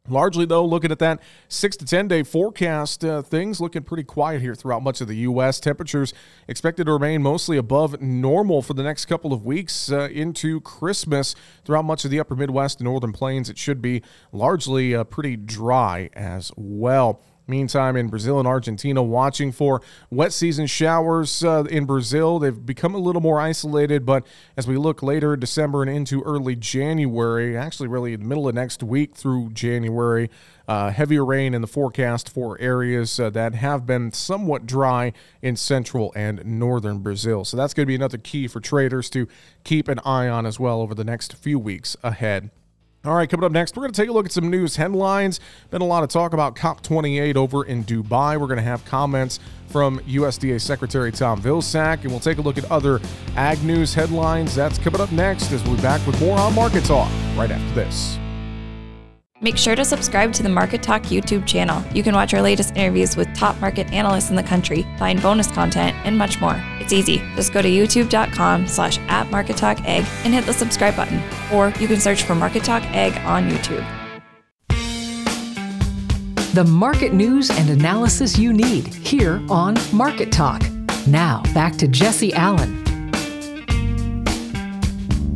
Largely, 0.08 0.46
though, 0.46 0.64
looking 0.64 0.90
at 0.90 0.98
that 1.00 1.20
six 1.48 1.76
to 1.76 1.84
10 1.84 2.08
day 2.08 2.22
forecast, 2.22 3.04
uh, 3.04 3.20
things 3.20 3.60
looking 3.60 3.82
pretty 3.82 4.02
quiet 4.02 4.40
here 4.40 4.54
throughout 4.54 4.82
much 4.82 5.02
of 5.02 5.08
the 5.08 5.16
U.S. 5.16 5.60
Temperatures 5.60 6.14
expected 6.48 6.84
to 6.84 6.92
remain 6.94 7.22
mostly 7.22 7.58
above 7.58 8.00
normal 8.00 8.62
for 8.62 8.72
the 8.72 8.82
next 8.82 9.04
couple 9.04 9.34
of 9.34 9.44
weeks 9.44 9.92
uh, 9.92 10.08
into 10.10 10.62
Christmas. 10.62 11.34
Throughout 11.66 11.84
much 11.84 12.06
of 12.06 12.10
the 12.10 12.18
upper 12.18 12.34
Midwest 12.34 12.80
and 12.80 12.86
northern 12.86 13.12
plains, 13.12 13.50
it 13.50 13.58
should 13.58 13.82
be 13.82 14.02
largely 14.32 14.94
uh, 14.94 15.04
pretty 15.04 15.36
dry 15.36 16.08
as 16.14 16.50
well. 16.56 17.20
Meantime, 17.46 17.96
in 17.96 18.08
Brazil 18.08 18.38
and 18.38 18.48
Argentina, 18.48 19.02
watching 19.02 19.52
for 19.52 19.82
wet 20.10 20.32
season 20.32 20.66
showers 20.66 21.44
uh, 21.44 21.64
in 21.64 21.84
Brazil. 21.84 22.38
They've 22.38 22.64
become 22.64 22.94
a 22.94 22.98
little 22.98 23.20
more 23.20 23.38
isolated, 23.38 24.06
but 24.06 24.26
as 24.56 24.66
we 24.66 24.78
look 24.78 25.02
later 25.02 25.36
December 25.36 25.82
and 25.82 25.90
into 25.90 26.22
early 26.22 26.56
January, 26.56 27.56
actually, 27.56 27.88
really 27.88 28.16
the 28.16 28.24
middle 28.24 28.48
of 28.48 28.54
next 28.54 28.82
week 28.82 29.14
through 29.14 29.50
January, 29.50 30.30
uh, 30.66 30.90
heavier 30.90 31.24
rain 31.24 31.52
in 31.52 31.60
the 31.60 31.66
forecast 31.66 32.30
for 32.30 32.58
areas 32.60 33.20
uh, 33.20 33.28
that 33.30 33.54
have 33.54 33.84
been 33.84 34.10
somewhat 34.10 34.64
dry 34.66 35.12
in 35.42 35.54
central 35.56 36.12
and 36.16 36.42
northern 36.46 37.00
Brazil. 37.00 37.44
So 37.44 37.56
that's 37.56 37.74
going 37.74 37.84
to 37.84 37.88
be 37.88 37.94
another 37.94 38.18
key 38.18 38.48
for 38.48 38.60
traders 38.60 39.10
to 39.10 39.28
keep 39.64 39.88
an 39.88 39.98
eye 40.04 40.28
on 40.28 40.46
as 40.46 40.58
well 40.58 40.80
over 40.80 40.94
the 40.94 41.04
next 41.04 41.34
few 41.34 41.58
weeks 41.58 41.96
ahead. 42.02 42.50
All 43.04 43.14
right, 43.14 43.28
coming 43.28 43.44
up 43.44 43.52
next, 43.52 43.76
we're 43.76 43.82
going 43.82 43.92
to 43.92 44.00
take 44.00 44.08
a 44.08 44.12
look 44.12 44.24
at 44.24 44.32
some 44.32 44.48
news 44.48 44.76
headlines. 44.76 45.38
Been 45.70 45.82
a 45.82 45.86
lot 45.86 46.02
of 46.02 46.08
talk 46.08 46.32
about 46.32 46.56
COP28 46.56 47.36
over 47.36 47.62
in 47.62 47.84
Dubai. 47.84 48.40
We're 48.40 48.46
going 48.46 48.56
to 48.56 48.62
have 48.62 48.82
comments 48.86 49.40
from 49.68 49.98
USDA 50.00 50.58
Secretary 50.58 51.12
Tom 51.12 51.42
Vilsack, 51.42 52.00
and 52.00 52.10
we'll 52.10 52.20
take 52.20 52.38
a 52.38 52.42
look 52.42 52.56
at 52.56 52.64
other 52.70 53.02
ag 53.36 53.62
news 53.62 53.92
headlines. 53.92 54.54
That's 54.54 54.78
coming 54.78 55.02
up 55.02 55.12
next 55.12 55.52
as 55.52 55.62
we'll 55.64 55.76
be 55.76 55.82
back 55.82 56.06
with 56.06 56.18
more 56.18 56.38
on 56.38 56.54
Market 56.54 56.84
Talk 56.84 57.10
right 57.36 57.50
after 57.50 57.74
this. 57.74 58.18
Make 59.44 59.58
sure 59.58 59.76
to 59.76 59.84
subscribe 59.84 60.32
to 60.32 60.42
the 60.42 60.48
Market 60.48 60.82
Talk 60.82 61.02
YouTube 61.02 61.46
channel. 61.46 61.84
You 61.92 62.02
can 62.02 62.14
watch 62.14 62.32
our 62.32 62.40
latest 62.40 62.74
interviews 62.76 63.14
with 63.14 63.28
top 63.34 63.60
market 63.60 63.92
analysts 63.92 64.30
in 64.30 64.36
the 64.36 64.42
country, 64.42 64.86
find 64.96 65.20
bonus 65.20 65.48
content, 65.48 65.94
and 66.06 66.16
much 66.16 66.40
more. 66.40 66.58
It's 66.80 66.94
easy. 66.94 67.18
Just 67.36 67.52
go 67.52 67.60
to 67.60 67.68
youtube.com 67.68 68.66
slash 68.66 68.98
at 69.00 69.30
Market 69.30 69.58
Talk 69.58 69.80
Ag 69.80 70.06
and 70.24 70.32
hit 70.32 70.46
the 70.46 70.54
subscribe 70.54 70.96
button. 70.96 71.22
Or 71.52 71.68
you 71.78 71.86
can 71.86 72.00
search 72.00 72.22
for 72.22 72.34
Market 72.34 72.64
Talk 72.64 72.84
Ag 72.84 73.18
on 73.26 73.50
YouTube. 73.50 73.84
The 76.54 76.64
market 76.64 77.12
news 77.12 77.50
and 77.50 77.68
analysis 77.68 78.38
you 78.38 78.54
need 78.54 78.86
here 78.94 79.42
on 79.50 79.74
Market 79.92 80.32
Talk. 80.32 80.62
Now, 81.06 81.42
back 81.52 81.76
to 81.76 81.86
Jesse 81.86 82.32
Allen. 82.32 82.83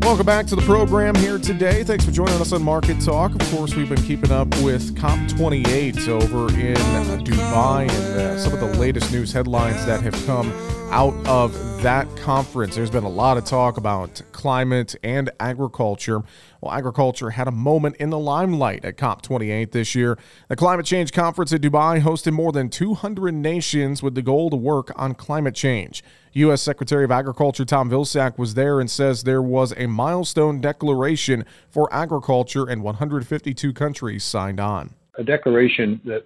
Welcome 0.09 0.25
back 0.25 0.47
to 0.47 0.57
the 0.57 0.63
program 0.63 1.15
here 1.17 1.37
today. 1.37 1.85
Thanks 1.85 2.03
for 2.03 2.11
joining 2.11 2.41
us 2.41 2.55
on 2.55 2.63
Market 2.63 2.99
Talk. 2.99 3.35
Of 3.35 3.51
course, 3.51 3.75
we've 3.75 3.91
been 3.91 4.01
keeping 4.01 4.33
up 4.33 4.49
with 4.63 4.95
COP28 4.95 6.09
over 6.09 6.49
in 6.59 6.77
Dubai 7.25 7.83
and 7.83 8.19
uh, 8.19 8.39
some 8.39 8.55
of 8.55 8.61
the 8.61 8.79
latest 8.79 9.13
news 9.13 9.33
headlines 9.33 9.85
that 9.85 10.01
have 10.01 10.15
come 10.25 10.51
out 10.91 11.15
of 11.27 11.53
that 11.83 12.09
conference. 12.17 12.75
There's 12.75 12.91
been 12.91 13.05
a 13.05 13.11
lot 13.11 13.37
of 13.37 13.45
talk 13.45 13.77
about 13.77 14.23
climate 14.33 14.97
and 15.03 15.31
agriculture. 15.39 16.23
Well, 16.63 16.73
agriculture 16.73 17.31
had 17.31 17.47
a 17.47 17.51
moment 17.51 17.97
in 17.97 18.09
the 18.09 18.19
limelight 18.19 18.87
at 18.87 18.97
COP28 18.97 19.73
this 19.73 19.95
year. 19.95 20.19
The 20.49 20.57
Climate 20.57 20.87
Change 20.87 21.13
Conference 21.13 21.53
in 21.53 21.61
Dubai 21.61 22.01
hosted 22.01 22.33
more 22.33 22.53
than 22.53 22.71
200 22.71 23.35
nations 23.35 24.03
with 24.03 24.15
the 24.15 24.23
goal 24.23 24.49
to 24.49 24.57
work 24.57 24.91
on 24.97 25.15
climate 25.15 25.55
change. 25.55 26.03
U.S. 26.33 26.63
Secretary 26.63 27.05
of 27.05 27.11
Agriculture 27.11 27.67
Tom 27.67 27.91
Vilsack 27.91 28.39
was 28.39 28.55
there 28.55 28.81
and 28.81 28.91
says 28.91 29.25
there 29.25 29.43
was 29.43 29.75
a 29.77 29.87
milestone 29.87 30.61
declaration 30.61 31.45
for 31.69 31.93
agriculture 31.93 32.67
and 32.67 32.83
152 32.83 33.75
countries 33.75 34.25
signed 34.25 34.59
on. 34.59 34.95
A 35.19 35.25
declaration 35.25 36.01
that 36.07 36.25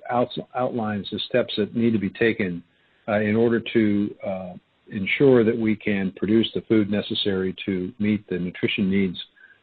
outlines 0.54 1.08
the 1.10 1.18
steps 1.18 1.54
that 1.56 1.74
need 1.74 1.92
to 1.92 1.98
be 1.98 2.10
taken 2.10 2.62
uh, 3.08 3.20
in 3.20 3.36
order 3.36 3.60
to 3.60 4.14
uh, 4.24 4.52
ensure 4.88 5.44
that 5.44 5.56
we 5.56 5.74
can 5.74 6.12
produce 6.12 6.50
the 6.54 6.60
food 6.62 6.90
necessary 6.90 7.54
to 7.64 7.92
meet 7.98 8.28
the 8.28 8.38
nutrition 8.38 8.90
needs 8.90 9.18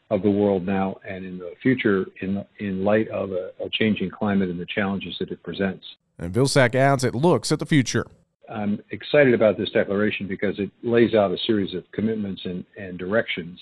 of 0.09 0.23
the 0.23 0.29
world 0.29 0.65
now 0.65 0.95
and 1.07 1.23
in 1.23 1.37
the 1.37 1.53
future 1.61 2.05
in, 2.21 2.43
in 2.59 2.83
light 2.83 3.07
of 3.09 3.31
a, 3.31 3.51
a 3.63 3.69
changing 3.71 4.09
climate 4.09 4.49
and 4.49 4.59
the 4.59 4.65
challenges 4.65 5.15
that 5.19 5.29
it 5.29 5.41
presents. 5.43 5.85
And 6.17 6.33
Vilsack 6.33 6.75
adds 6.75 7.03
it 7.03 7.15
looks 7.15 7.51
at 7.51 7.59
the 7.59 7.65
future. 7.65 8.05
I'm 8.49 8.81
excited 8.89 9.35
about 9.35 9.57
this 9.57 9.69
declaration 9.69 10.27
because 10.27 10.57
it 10.57 10.71
lays 10.83 11.13
out 11.13 11.31
a 11.31 11.37
series 11.45 11.75
of 11.75 11.83
commitments 11.91 12.41
and, 12.45 12.65
and 12.77 12.97
directions 12.97 13.59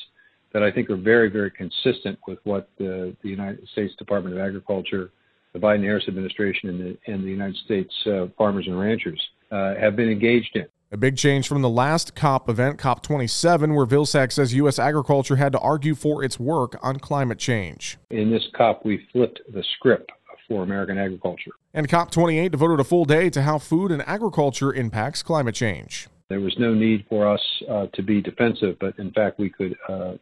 that 0.53 0.63
I 0.63 0.71
think 0.71 0.89
are 0.89 0.95
very, 0.95 1.29
very 1.29 1.51
consistent 1.51 2.17
with 2.25 2.39
what 2.45 2.69
the, 2.77 3.15
the 3.21 3.29
United 3.29 3.67
States 3.73 3.93
Department 3.97 4.37
of 4.37 4.41
Agriculture, 4.41 5.11
the 5.51 5.59
Biden 5.59 5.83
Harris 5.83 6.05
administration, 6.07 6.69
and 6.69 6.79
the, 6.79 7.13
and 7.13 7.23
the 7.23 7.29
United 7.29 7.57
States 7.65 7.93
uh, 8.07 8.27
farmers 8.37 8.65
and 8.67 8.79
ranchers 8.79 9.21
uh, 9.51 9.75
have 9.75 9.95
been 9.95 10.09
engaged 10.09 10.55
in. 10.55 10.65
A 10.91 10.97
big 10.97 11.17
change 11.17 11.49
from 11.49 11.61
the 11.61 11.69
last 11.69 12.15
COP 12.15 12.47
event, 12.49 12.79
COP27, 12.79 13.75
where 13.75 13.85
Vilsack 13.85 14.31
says 14.31 14.53
U.S. 14.53 14.79
agriculture 14.79 15.35
had 15.35 15.51
to 15.51 15.59
argue 15.59 15.95
for 15.95 16.23
its 16.23 16.39
work 16.39 16.77
on 16.81 16.97
climate 16.99 17.39
change. 17.39 17.97
In 18.09 18.31
this 18.31 18.47
COP, 18.55 18.85
we 18.85 19.05
flipped 19.11 19.41
the 19.53 19.63
script 19.75 20.11
for 20.47 20.63
American 20.63 20.97
agriculture. 20.97 21.51
And 21.73 21.89
COP28 21.89 22.51
devoted 22.51 22.79
a 22.79 22.85
full 22.85 23.03
day 23.03 23.29
to 23.31 23.41
how 23.41 23.57
food 23.57 23.91
and 23.91 24.01
agriculture 24.07 24.73
impacts 24.73 25.21
climate 25.21 25.55
change. 25.55 26.07
There 26.29 26.39
was 26.39 26.55
no 26.57 26.73
need 26.73 27.05
for 27.09 27.27
us 27.27 27.41
uh, 27.69 27.87
to 27.93 28.01
be 28.01 28.21
defensive, 28.21 28.77
but 28.79 28.97
in 28.97 29.11
fact, 29.11 29.39
we 29.39 29.49
could 29.49 29.75
uh, 29.89 30.13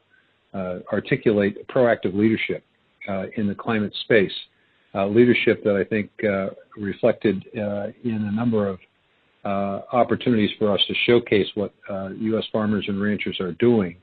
uh, 0.54 0.80
articulate 0.92 1.68
proactive 1.68 2.16
leadership 2.16 2.64
uh, 3.08 3.26
in 3.38 3.48
the 3.48 3.56
climate 3.56 3.94
space. 4.04 4.32
Uh, 4.94 5.08
leadership 5.08 5.64
that 5.64 5.76
I 5.76 5.84
think 5.84 6.10
uh, 6.24 6.52
reflected 6.78 7.44
in 7.54 8.28
a 8.30 8.32
number 8.32 8.68
of 8.68 8.80
opportunities 9.46 10.52
for 10.58 10.74
us 10.74 10.80
to 10.88 10.94
showcase 11.06 11.48
what 11.56 11.74
uh, 11.90 12.10
U.S. 12.10 12.46
farmers 12.52 12.86
and 12.88 13.02
ranchers 13.02 13.40
are 13.40 13.54
doing 13.54 13.98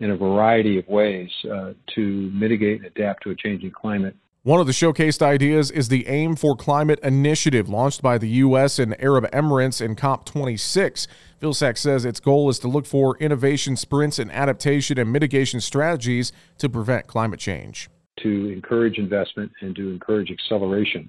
in 0.00 0.10
a 0.10 0.16
variety 0.16 0.78
of 0.78 0.88
ways 0.88 1.30
uh, 1.50 1.72
to 1.94 2.30
mitigate 2.34 2.78
and 2.78 2.86
adapt 2.86 3.22
to 3.22 3.30
a 3.30 3.36
changing 3.36 3.70
climate. 3.70 4.16
One 4.44 4.58
of 4.58 4.66
the 4.66 4.72
showcased 4.72 5.22
ideas 5.22 5.70
is 5.70 5.86
the 5.86 6.08
Aim 6.08 6.34
for 6.34 6.56
Climate 6.56 6.98
initiative 7.04 7.68
launched 7.68 8.02
by 8.02 8.18
the 8.18 8.28
U.S. 8.28 8.80
and 8.80 9.00
Arab 9.00 9.30
Emirates 9.30 9.80
in 9.80 9.94
COP26. 9.94 11.06
Vilsack 11.40 11.78
says 11.78 12.04
its 12.04 12.18
goal 12.18 12.48
is 12.48 12.58
to 12.58 12.66
look 12.66 12.84
for 12.84 13.16
innovation 13.18 13.76
sprints 13.76 14.18
and 14.18 14.32
adaptation 14.32 14.98
and 14.98 15.12
mitigation 15.12 15.60
strategies 15.60 16.32
to 16.58 16.68
prevent 16.68 17.06
climate 17.06 17.38
change. 17.38 17.88
To 18.22 18.48
encourage 18.48 18.98
investment 18.98 19.52
and 19.60 19.76
to 19.76 19.90
encourage 19.90 20.32
acceleration 20.32 21.08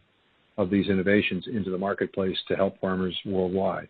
of 0.57 0.69
these 0.69 0.87
innovations 0.87 1.45
into 1.47 1.69
the 1.69 1.77
marketplace 1.77 2.37
to 2.47 2.55
help 2.55 2.79
farmers 2.79 3.17
worldwide. 3.25 3.89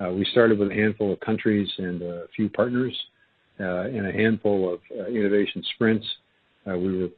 Uh, 0.00 0.10
we 0.10 0.24
started 0.32 0.58
with 0.58 0.70
a 0.70 0.74
handful 0.74 1.12
of 1.12 1.20
countries 1.20 1.68
and 1.78 2.02
a 2.02 2.24
few 2.34 2.48
partners 2.48 2.96
uh, 3.60 3.82
and 3.82 4.06
a 4.06 4.12
handful 4.12 4.72
of 4.72 4.80
uh, 4.98 5.04
innovation 5.06 5.62
sprints. 5.74 6.06
Uh, 6.66 6.76
we 6.76 6.98
were 6.98 7.08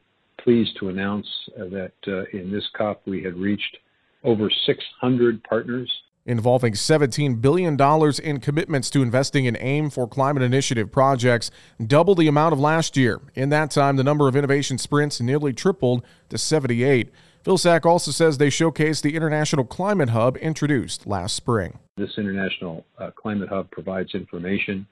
pleased 0.43 0.77
to 0.79 0.89
announce 0.89 1.27
that 1.57 1.93
uh, 2.07 2.23
in 2.37 2.51
this 2.51 2.63
COP 2.77 3.01
we 3.05 3.23
had 3.23 3.35
reached 3.35 3.77
over 4.23 4.49
600 4.65 5.43
partners. 5.43 5.91
Involving 6.27 6.73
$17 6.73 7.39
billion 7.39 7.79
in 8.23 8.39
commitments 8.39 8.89
to 8.89 9.03
investing 9.03 9.45
in 9.45 9.55
AIM 9.59 9.91
for 9.91 10.07
Climate 10.07 10.41
Initiative 10.41 10.91
projects, 10.91 11.51
double 11.85 12.15
the 12.15 12.27
amount 12.27 12.53
of 12.53 12.59
last 12.59 12.97
year. 12.97 13.21
In 13.35 13.49
that 13.49 13.69
time, 13.69 13.95
the 13.95 14.03
number 14.03 14.27
of 14.27 14.35
innovation 14.35 14.79
sprints 14.79 15.21
nearly 15.21 15.53
tripled 15.53 16.03
to 16.29 16.37
78. 16.39 17.11
Vilsack 17.45 17.85
also 17.85 18.09
says 18.09 18.39
they 18.39 18.47
showcased 18.47 19.03
the 19.03 19.15
International 19.15 19.63
Climate 19.63 20.09
Hub 20.09 20.35
introduced 20.37 21.05
last 21.05 21.35
spring. 21.35 21.77
This 21.95 22.17
International 22.17 22.83
uh, 22.97 23.11
Climate 23.11 23.49
Hub 23.49 23.69
provides 23.69 24.15
information 24.15 24.87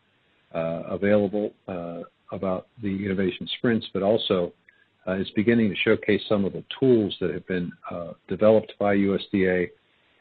uh, 0.54 0.84
available 0.88 1.52
uh, 1.68 2.02
about 2.32 2.68
the 2.84 3.06
innovation 3.06 3.48
sprints, 3.58 3.88
but 3.92 4.04
also 4.04 4.54
uh, 5.08 5.14
is 5.14 5.30
beginning 5.32 5.70
to 5.72 5.76
showcase 5.76 6.22
some 6.30 6.46
of 6.46 6.54
the 6.54 6.64
tools 6.80 7.18
that 7.20 7.32
have 7.32 7.46
been 7.48 7.72
uh, 7.90 8.12
developed 8.28 8.74
by 8.78 8.96
USDA 8.96 9.70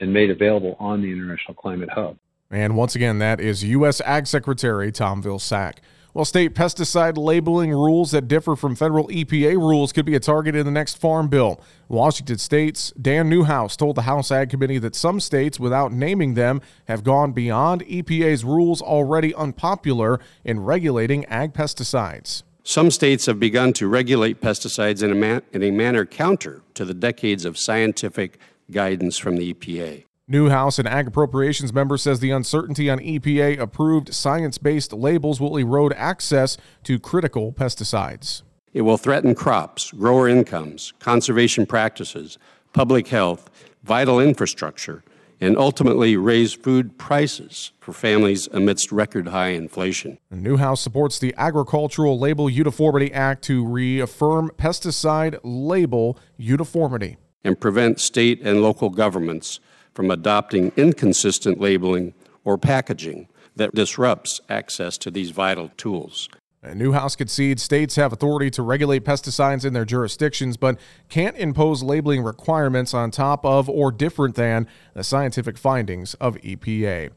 and 0.01 0.11
made 0.11 0.31
available 0.31 0.75
on 0.81 1.03
the 1.03 1.13
International 1.13 1.55
Climate 1.55 1.91
Hub. 1.91 2.17
And 2.51 2.77
once 2.77 2.95
again, 2.95 3.19
that 3.19 3.41
is 3.41 3.63
U.S. 3.65 4.01
Ag 4.01 4.27
Secretary 4.27 4.91
Tom 4.91 5.23
Vilsack. 5.23 5.79
While 6.13 6.27
state 6.27 6.55
pesticide 6.55 7.17
labeling 7.17 7.71
rules 7.71 8.11
that 8.11 8.29
differ 8.29 8.55
from 8.55 8.77
federal 8.77 9.09
EPA 9.09 9.57
rules 9.57 9.95
could 9.95 10.05
be 10.05 10.15
a 10.15 10.21
target 10.21 10.55
in 10.55 10.67
the 10.67 10.71
next 10.71 10.99
farm 10.99 11.29
bill, 11.29 11.59
Washington 11.89 12.37
State's 12.37 12.93
Dan 13.01 13.31
Newhouse 13.31 13.79
told 13.79 13.97
the 13.97 14.03
House 14.03 14.31
Ag 14.31 14.51
Committee 14.51 14.77
that 14.77 14.95
some 14.95 15.21
states, 15.21 15.59
without 15.59 15.91
naming 15.91 16.35
them, 16.35 16.61
have 16.85 17.03
gone 17.03 17.33
beyond 17.33 17.83
EPA's 17.87 18.45
rules 18.45 18.83
already 18.83 19.35
unpopular 19.35 20.21
in 20.45 20.61
regulating 20.61 21.25
ag 21.27 21.55
pesticides. 21.55 22.43
Some 22.63 22.91
states 22.91 23.25
have 23.25 23.41
begun 23.41 23.73
to 23.73 23.89
regulate 23.89 24.43
pesticides 24.43 25.03
in 25.03 25.13
a, 25.13 25.15
man- 25.15 25.43
in 25.51 25.63
a 25.63 25.71
manner 25.71 26.05
counter 26.05 26.61
to 26.75 26.85
the 26.85 26.95
decades 26.95 27.47
of 27.47 27.59
scientific 27.59 28.39
guidance 28.71 29.17
from 29.17 29.37
the 29.37 29.55
EPA. 29.55 30.05
Newhouse, 30.33 30.79
an 30.79 30.87
Ag 30.87 31.09
Appropriations 31.09 31.75
member, 31.75 31.99
says 31.99 32.21
the 32.21 32.31
uncertainty 32.31 32.89
on 32.89 32.99
EPA 33.01 33.59
approved 33.61 34.15
science 34.15 34.57
based 34.57 34.95
labels 34.95 35.43
will 35.43 35.59
erode 35.59 35.93
access 35.93 36.57
to 36.85 36.99
critical 36.99 37.53
pesticides. 37.53 38.41
It 38.73 38.81
will 38.81 38.97
threaten 38.97 39.35
crops, 39.35 39.91
grower 39.91 40.27
incomes, 40.27 40.95
conservation 41.01 41.67
practices, 41.67 42.39
public 42.73 43.09
health, 43.09 43.51
vital 43.85 44.19
infrastructure, 44.19 45.05
and 45.39 45.59
ultimately 45.59 46.17
raise 46.17 46.55
food 46.55 46.97
prices 46.97 47.73
for 47.79 47.93
families 47.93 48.49
amidst 48.53 48.91
record 48.91 49.29
high 49.29 49.49
inflation. 49.49 50.17
Newhouse 50.31 50.81
supports 50.81 51.19
the 51.19 51.35
Agricultural 51.37 52.19
Label 52.19 52.49
Uniformity 52.49 53.13
Act 53.13 53.45
to 53.45 53.67
reaffirm 53.67 54.51
pesticide 54.57 55.39
label 55.45 56.19
uniformity 56.39 57.19
and 57.45 57.61
prevent 57.61 58.01
state 58.01 58.41
and 58.41 58.63
local 58.63 58.89
governments 58.89 59.61
from 59.95 60.11
adopting 60.11 60.73
inconsistent 60.77 61.61
labeling 61.61 62.15
or 62.45 62.59
packaging 62.59 63.29
that 63.57 63.75
disrupts 63.75 64.41
access 64.49 64.97
to 64.99 65.11
these 65.11 65.31
vital 65.31 65.71
tools. 65.77 66.29
Newhouse 66.75 67.17
concedes 67.17 67.63
states 67.63 67.97
have 67.97 68.13
authority 68.13 68.49
to 68.51 68.63
regulate 68.63 69.05
pesticides 69.05 69.65
in 69.65 69.73
their 69.73 69.85
jurisdictions, 69.85 70.57
but 70.57 70.79
can't 71.09 71.37
impose 71.37 71.83
labeling 71.83 72.23
requirements 72.23 72.95
on 72.95 73.11
top 73.11 73.45
of 73.45 73.69
or 73.69 73.91
different 73.91 74.37
than 74.37 74.69
the 74.95 75.03
scientific 75.03 75.59
findings 75.59 76.15
of 76.15 76.37
EPA. 76.37 77.11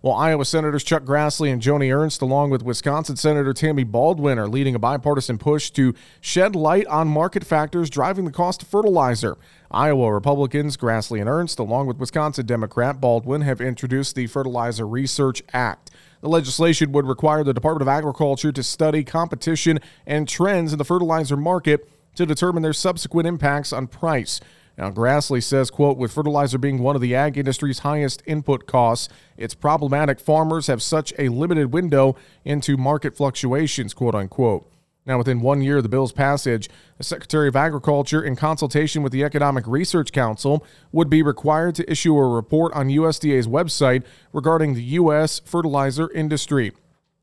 Well, 0.00 0.14
Iowa 0.14 0.44
Senators 0.44 0.84
Chuck 0.84 1.02
Grassley 1.02 1.52
and 1.52 1.60
Joni 1.60 1.92
Ernst, 1.92 2.22
along 2.22 2.50
with 2.50 2.62
Wisconsin 2.62 3.16
Senator 3.16 3.52
Tammy 3.52 3.82
Baldwin, 3.82 4.38
are 4.38 4.46
leading 4.46 4.76
a 4.76 4.78
bipartisan 4.78 5.38
push 5.38 5.70
to 5.70 5.92
shed 6.20 6.54
light 6.54 6.86
on 6.86 7.08
market 7.08 7.44
factors 7.44 7.90
driving 7.90 8.24
the 8.24 8.30
cost 8.30 8.62
of 8.62 8.68
fertilizer. 8.68 9.36
Iowa 9.72 10.12
Republicans 10.12 10.76
Grassley 10.76 11.20
and 11.20 11.28
Ernst, 11.28 11.58
along 11.58 11.88
with 11.88 11.98
Wisconsin 11.98 12.46
Democrat 12.46 13.00
Baldwin, 13.00 13.40
have 13.40 13.60
introduced 13.60 14.14
the 14.14 14.28
Fertilizer 14.28 14.86
Research 14.86 15.42
Act. 15.52 15.90
The 16.20 16.28
legislation 16.28 16.92
would 16.92 17.06
require 17.06 17.42
the 17.42 17.52
Department 17.52 17.82
of 17.82 17.88
Agriculture 17.88 18.52
to 18.52 18.62
study 18.62 19.02
competition 19.02 19.80
and 20.06 20.28
trends 20.28 20.72
in 20.72 20.78
the 20.78 20.84
fertilizer 20.84 21.36
market 21.36 21.88
to 22.14 22.24
determine 22.24 22.62
their 22.62 22.72
subsequent 22.72 23.26
impacts 23.26 23.72
on 23.72 23.88
price. 23.88 24.40
Now, 24.78 24.92
Grassley 24.92 25.42
says, 25.42 25.72
quote, 25.72 25.98
with 25.98 26.12
fertilizer 26.12 26.56
being 26.56 26.78
one 26.78 26.94
of 26.94 27.02
the 27.02 27.12
ag 27.12 27.36
industry's 27.36 27.80
highest 27.80 28.22
input 28.26 28.68
costs, 28.68 29.08
it's 29.36 29.54
problematic 29.54 30.20
farmers 30.20 30.68
have 30.68 30.80
such 30.80 31.12
a 31.18 31.30
limited 31.30 31.72
window 31.72 32.14
into 32.44 32.76
market 32.76 33.16
fluctuations, 33.16 33.92
quote 33.92 34.14
unquote. 34.14 34.70
Now, 35.04 35.18
within 35.18 35.40
one 35.40 35.62
year 35.62 35.78
of 35.78 35.82
the 35.82 35.88
bill's 35.88 36.12
passage, 36.12 36.68
the 36.96 37.02
Secretary 37.02 37.48
of 37.48 37.56
Agriculture, 37.56 38.22
in 38.22 38.36
consultation 38.36 39.02
with 39.02 39.10
the 39.10 39.24
Economic 39.24 39.66
Research 39.66 40.12
Council, 40.12 40.64
would 40.92 41.10
be 41.10 41.22
required 41.22 41.74
to 41.76 41.90
issue 41.90 42.16
a 42.16 42.28
report 42.28 42.72
on 42.74 42.88
USDA's 42.88 43.48
website 43.48 44.04
regarding 44.32 44.74
the 44.74 44.82
U.S. 44.82 45.40
fertilizer 45.44 46.08
industry. 46.12 46.72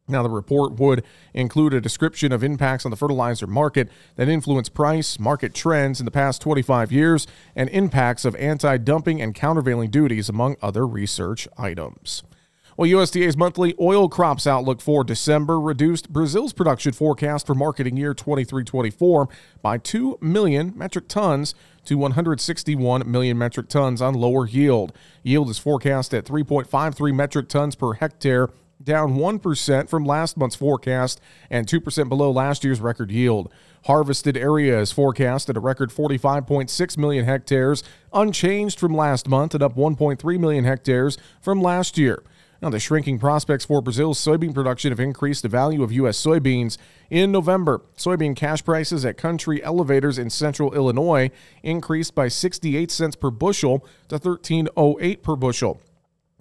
Now, 0.07 0.21
the 0.21 0.29
report 0.29 0.74
would 0.79 1.03
include 1.33 1.74
a 1.74 1.81
description 1.81 2.31
of 2.31 2.43
impacts 2.43 2.85
on 2.85 2.91
the 2.91 2.97
fertilizer 2.97 3.47
market 3.47 3.89
that 4.17 4.29
influence 4.29 4.69
price, 4.69 5.17
market 5.17 5.55
trends 5.55 6.00
in 6.00 6.05
the 6.05 6.12
past 6.12 6.41
25 6.41 6.91
years, 6.91 7.25
and 7.55 7.69
impacts 7.69 8.24
of 8.24 8.35
anti 8.35 8.77
dumping 8.77 9.19
and 9.19 9.33
countervailing 9.33 9.89
duties, 9.89 10.29
among 10.29 10.57
other 10.62 10.85
research 10.85 11.47
items. 11.57 12.21
Well, 12.77 12.89
USDA's 12.89 13.38
monthly 13.38 13.74
oil 13.79 14.09
crops 14.09 14.45
outlook 14.45 14.81
for 14.81 15.03
December 15.03 15.59
reduced 15.59 16.12
Brazil's 16.12 16.51
production 16.51 16.91
forecast 16.91 17.47
for 17.47 17.55
marketing 17.55 17.95
year 17.95 18.13
23-24 18.13 19.29
by 19.62 19.77
2 19.77 20.17
million 20.21 20.74
metric 20.75 21.07
tons 21.07 21.55
to 21.85 21.97
161 21.97 23.09
million 23.09 23.38
metric 23.38 23.69
tons 23.69 24.01
on 24.01 24.13
lower 24.13 24.45
yield. 24.45 24.91
Yield 25.24 25.50
is 25.50 25.57
forecast 25.57 26.13
at 26.13 26.25
3.53 26.25 27.15
metric 27.15 27.47
tons 27.47 27.75
per 27.75 27.93
hectare 27.93 28.50
down 28.86 29.15
1% 29.15 29.89
from 29.89 30.06
last 30.06 30.38
month's 30.38 30.56
forecast 30.56 31.20
and 31.50 31.68
2% 31.68 32.10
below 32.10 32.32
last 32.32 32.63
year's 32.63 32.80
record 32.80 33.12
yield. 33.12 33.51
Harvested 33.86 34.38
area 34.38 34.80
is 34.80 34.92
forecast 34.92 35.50
at 35.50 35.58
a 35.58 35.60
record 35.60 35.89
45.6 35.89 36.98
million 36.98 37.25
hectares, 37.25 37.84
unchanged 38.13 38.80
from 38.80 38.96
last 38.96 39.27
month 39.27 39.54
and 39.54 39.62
up 39.62 39.75
1.3 39.75 40.39
million 40.39 40.63
hectares 40.63 41.18
from 41.42 41.62
last 41.62 41.98
year. 41.98 42.24
Now, 42.62 42.70
the 42.70 42.80
shrinking 42.80 43.20
prospects 43.20 43.65
for 43.65 43.82
Brazil's 43.82 44.20
soybean 44.20 44.54
production 44.54 44.92
have 44.92 45.00
increased 45.00 45.44
the 45.44 45.50
value 45.50 45.84
of 45.84 45.92
U.S. 45.92 46.20
soybeans. 46.24 46.77
In 47.10 47.32
November, 47.32 47.82
soybean 47.98 48.36
cash 48.36 48.63
prices 48.63 49.06
at 49.06 49.18
country 49.18 49.63
elevators 49.63 50.18
in 50.18 50.30
central 50.30 50.74
Illinois 50.74 51.30
increased 51.62 52.15
by 52.15 52.27
68 52.27 52.89
cents 52.89 53.15
per 53.15 53.30
bushel 53.30 53.86
to 54.08 54.18
13.08 54.18 55.22
per 55.22 55.36
bushel. 55.36 55.82